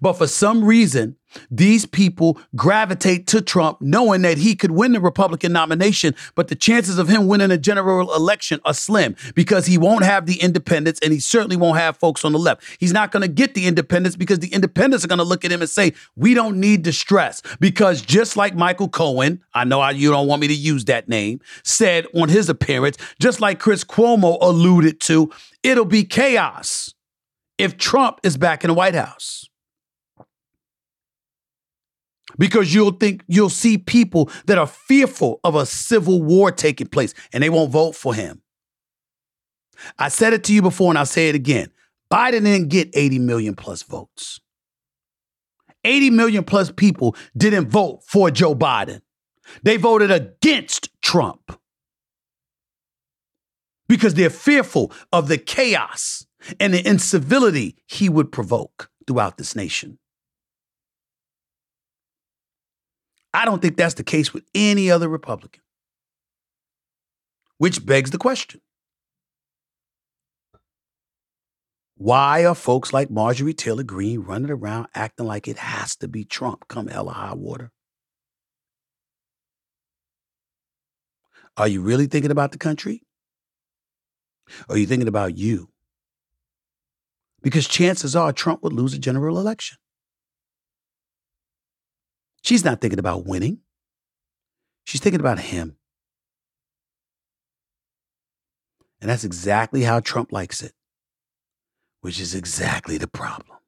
But 0.00 0.14
for 0.14 0.26
some 0.26 0.64
reason, 0.64 1.16
these 1.50 1.86
people 1.86 2.38
gravitate 2.56 3.26
to 3.28 3.40
Trump 3.40 3.80
knowing 3.80 4.22
that 4.22 4.38
he 4.38 4.54
could 4.54 4.70
win 4.70 4.92
the 4.92 5.00
Republican 5.00 5.52
nomination, 5.52 6.14
but 6.34 6.48
the 6.48 6.54
chances 6.54 6.98
of 6.98 7.08
him 7.08 7.26
winning 7.26 7.50
a 7.50 7.58
general 7.58 8.14
election 8.14 8.60
are 8.64 8.74
slim 8.74 9.14
because 9.34 9.66
he 9.66 9.76
won't 9.76 10.04
have 10.04 10.26
the 10.26 10.40
independents 10.40 11.00
and 11.02 11.12
he 11.12 11.20
certainly 11.20 11.56
won't 11.56 11.78
have 11.78 11.96
folks 11.96 12.24
on 12.24 12.32
the 12.32 12.38
left. 12.38 12.62
He's 12.78 12.92
not 12.92 13.12
going 13.12 13.22
to 13.22 13.28
get 13.28 13.54
the 13.54 13.66
independents 13.66 14.16
because 14.16 14.38
the 14.38 14.52
independents 14.52 15.04
are 15.04 15.08
going 15.08 15.18
to 15.18 15.24
look 15.24 15.44
at 15.44 15.52
him 15.52 15.60
and 15.60 15.70
say, 15.70 15.92
We 16.16 16.34
don't 16.34 16.58
need 16.58 16.82
distress. 16.82 17.42
Because 17.60 18.00
just 18.00 18.36
like 18.36 18.54
Michael 18.54 18.88
Cohen, 18.88 19.42
I 19.54 19.64
know 19.64 19.86
you 19.90 20.10
don't 20.10 20.28
want 20.28 20.40
me 20.40 20.48
to 20.48 20.54
use 20.54 20.86
that 20.86 21.08
name, 21.08 21.40
said 21.62 22.06
on 22.14 22.28
his 22.28 22.48
appearance, 22.48 22.96
just 23.20 23.40
like 23.40 23.58
Chris 23.58 23.84
Cuomo 23.84 24.38
alluded 24.40 25.00
to, 25.02 25.30
it'll 25.62 25.84
be 25.84 26.04
chaos 26.04 26.94
if 27.58 27.76
Trump 27.76 28.20
is 28.22 28.36
back 28.36 28.64
in 28.64 28.68
the 28.68 28.74
White 28.74 28.94
House 28.94 29.48
because 32.38 32.72
you'll 32.74 32.92
think 32.92 33.24
you'll 33.26 33.50
see 33.50 33.78
people 33.78 34.30
that 34.46 34.58
are 34.58 34.66
fearful 34.66 35.40
of 35.44 35.54
a 35.54 35.66
civil 35.66 36.22
war 36.22 36.50
taking 36.50 36.86
place 36.86 37.14
and 37.32 37.42
they 37.42 37.50
won't 37.50 37.70
vote 37.70 37.94
for 37.94 38.14
him. 38.14 38.42
I 39.98 40.08
said 40.08 40.32
it 40.32 40.44
to 40.44 40.54
you 40.54 40.62
before 40.62 40.90
and 40.90 40.98
I'll 40.98 41.06
say 41.06 41.28
it 41.28 41.34
again. 41.34 41.70
Biden 42.10 42.44
didn't 42.44 42.68
get 42.68 42.90
80 42.94 43.18
million 43.18 43.54
plus 43.54 43.82
votes. 43.82 44.40
80 45.84 46.10
million 46.10 46.44
plus 46.44 46.70
people 46.70 47.16
didn't 47.36 47.68
vote 47.68 48.00
for 48.04 48.30
Joe 48.30 48.54
Biden. 48.54 49.00
They 49.62 49.76
voted 49.76 50.10
against 50.10 50.90
Trump 51.02 51.58
because 53.88 54.14
they're 54.14 54.30
fearful 54.30 54.92
of 55.12 55.28
the 55.28 55.38
chaos 55.38 56.26
and 56.60 56.74
the 56.74 56.86
incivility 56.86 57.76
he 57.86 58.08
would 58.08 58.30
provoke 58.30 58.90
throughout 59.06 59.38
this 59.38 59.56
nation. 59.56 59.98
I 63.38 63.44
don't 63.44 63.62
think 63.62 63.76
that's 63.76 63.94
the 63.94 64.02
case 64.02 64.34
with 64.34 64.42
any 64.52 64.90
other 64.90 65.08
Republican. 65.08 65.62
Which 67.58 67.86
begs 67.86 68.10
the 68.10 68.18
question 68.18 68.60
why 71.94 72.44
are 72.44 72.54
folks 72.56 72.92
like 72.92 73.10
Marjorie 73.10 73.54
Taylor 73.54 73.84
Greene 73.84 74.22
running 74.22 74.50
around 74.50 74.88
acting 74.92 75.26
like 75.26 75.46
it 75.46 75.58
has 75.58 75.94
to 75.96 76.08
be 76.08 76.24
Trump 76.24 76.66
come 76.66 76.88
hell 76.88 77.08
or 77.08 77.12
high 77.12 77.34
water? 77.34 77.70
Are 81.56 81.68
you 81.68 81.80
really 81.80 82.08
thinking 82.08 82.32
about 82.32 82.50
the 82.50 82.58
country? 82.58 83.02
Or 84.68 84.74
are 84.74 84.78
you 84.78 84.86
thinking 84.86 85.08
about 85.08 85.38
you? 85.38 85.68
Because 87.40 87.68
chances 87.68 88.16
are 88.16 88.32
Trump 88.32 88.64
would 88.64 88.72
lose 88.72 88.94
a 88.94 88.98
general 88.98 89.38
election. 89.38 89.78
She's 92.42 92.64
not 92.64 92.80
thinking 92.80 92.98
about 92.98 93.26
winning. 93.26 93.58
She's 94.84 95.00
thinking 95.00 95.20
about 95.20 95.38
him. 95.38 95.76
And 99.00 99.10
that's 99.10 99.24
exactly 99.24 99.82
how 99.82 100.00
Trump 100.00 100.32
likes 100.32 100.62
it, 100.62 100.72
which 102.00 102.18
is 102.18 102.34
exactly 102.34 102.98
the 102.98 103.06
problem. 103.06 103.58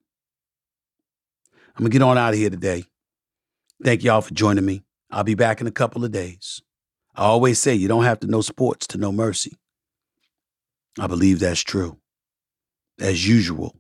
I'm 1.77 1.85
going 1.85 1.91
to 1.91 1.99
get 1.99 2.03
on 2.03 2.19
out 2.19 2.33
of 2.33 2.39
here 2.39 2.51
today. 2.51 2.85
Thank 3.83 4.03
y'all 4.03 4.21
for 4.21 4.35
joining 4.35 4.67
me. 4.67 4.83
I'll 5.11 5.25
be 5.25 5.35
back 5.35 5.61
in 5.61 5.67
a 5.67 5.73
couple 5.73 6.05
of 6.05 6.11
days. 6.11 6.61
I 7.15 7.25
always 7.25 7.59
say 7.59 7.75
you 7.75 7.89
don't 7.89 8.05
have 8.05 8.21
to 8.21 8.27
know 8.27 8.41
sports 8.41 8.87
to 8.89 8.99
know 8.99 9.13
mercy. 9.13 9.59
I 10.99 11.07
believe 11.07 11.39
that's 11.39 11.61
true. 11.61 11.99
As 12.99 13.27
usual, 13.27 13.77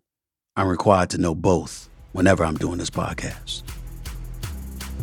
I'm 0.56 0.68
required 0.68 1.10
to 1.10 1.18
know 1.18 1.34
both 1.34 1.88
whenever 2.12 2.44
I'm 2.44 2.56
doing 2.56 2.78
this 2.78 2.90
podcast. 2.90 3.62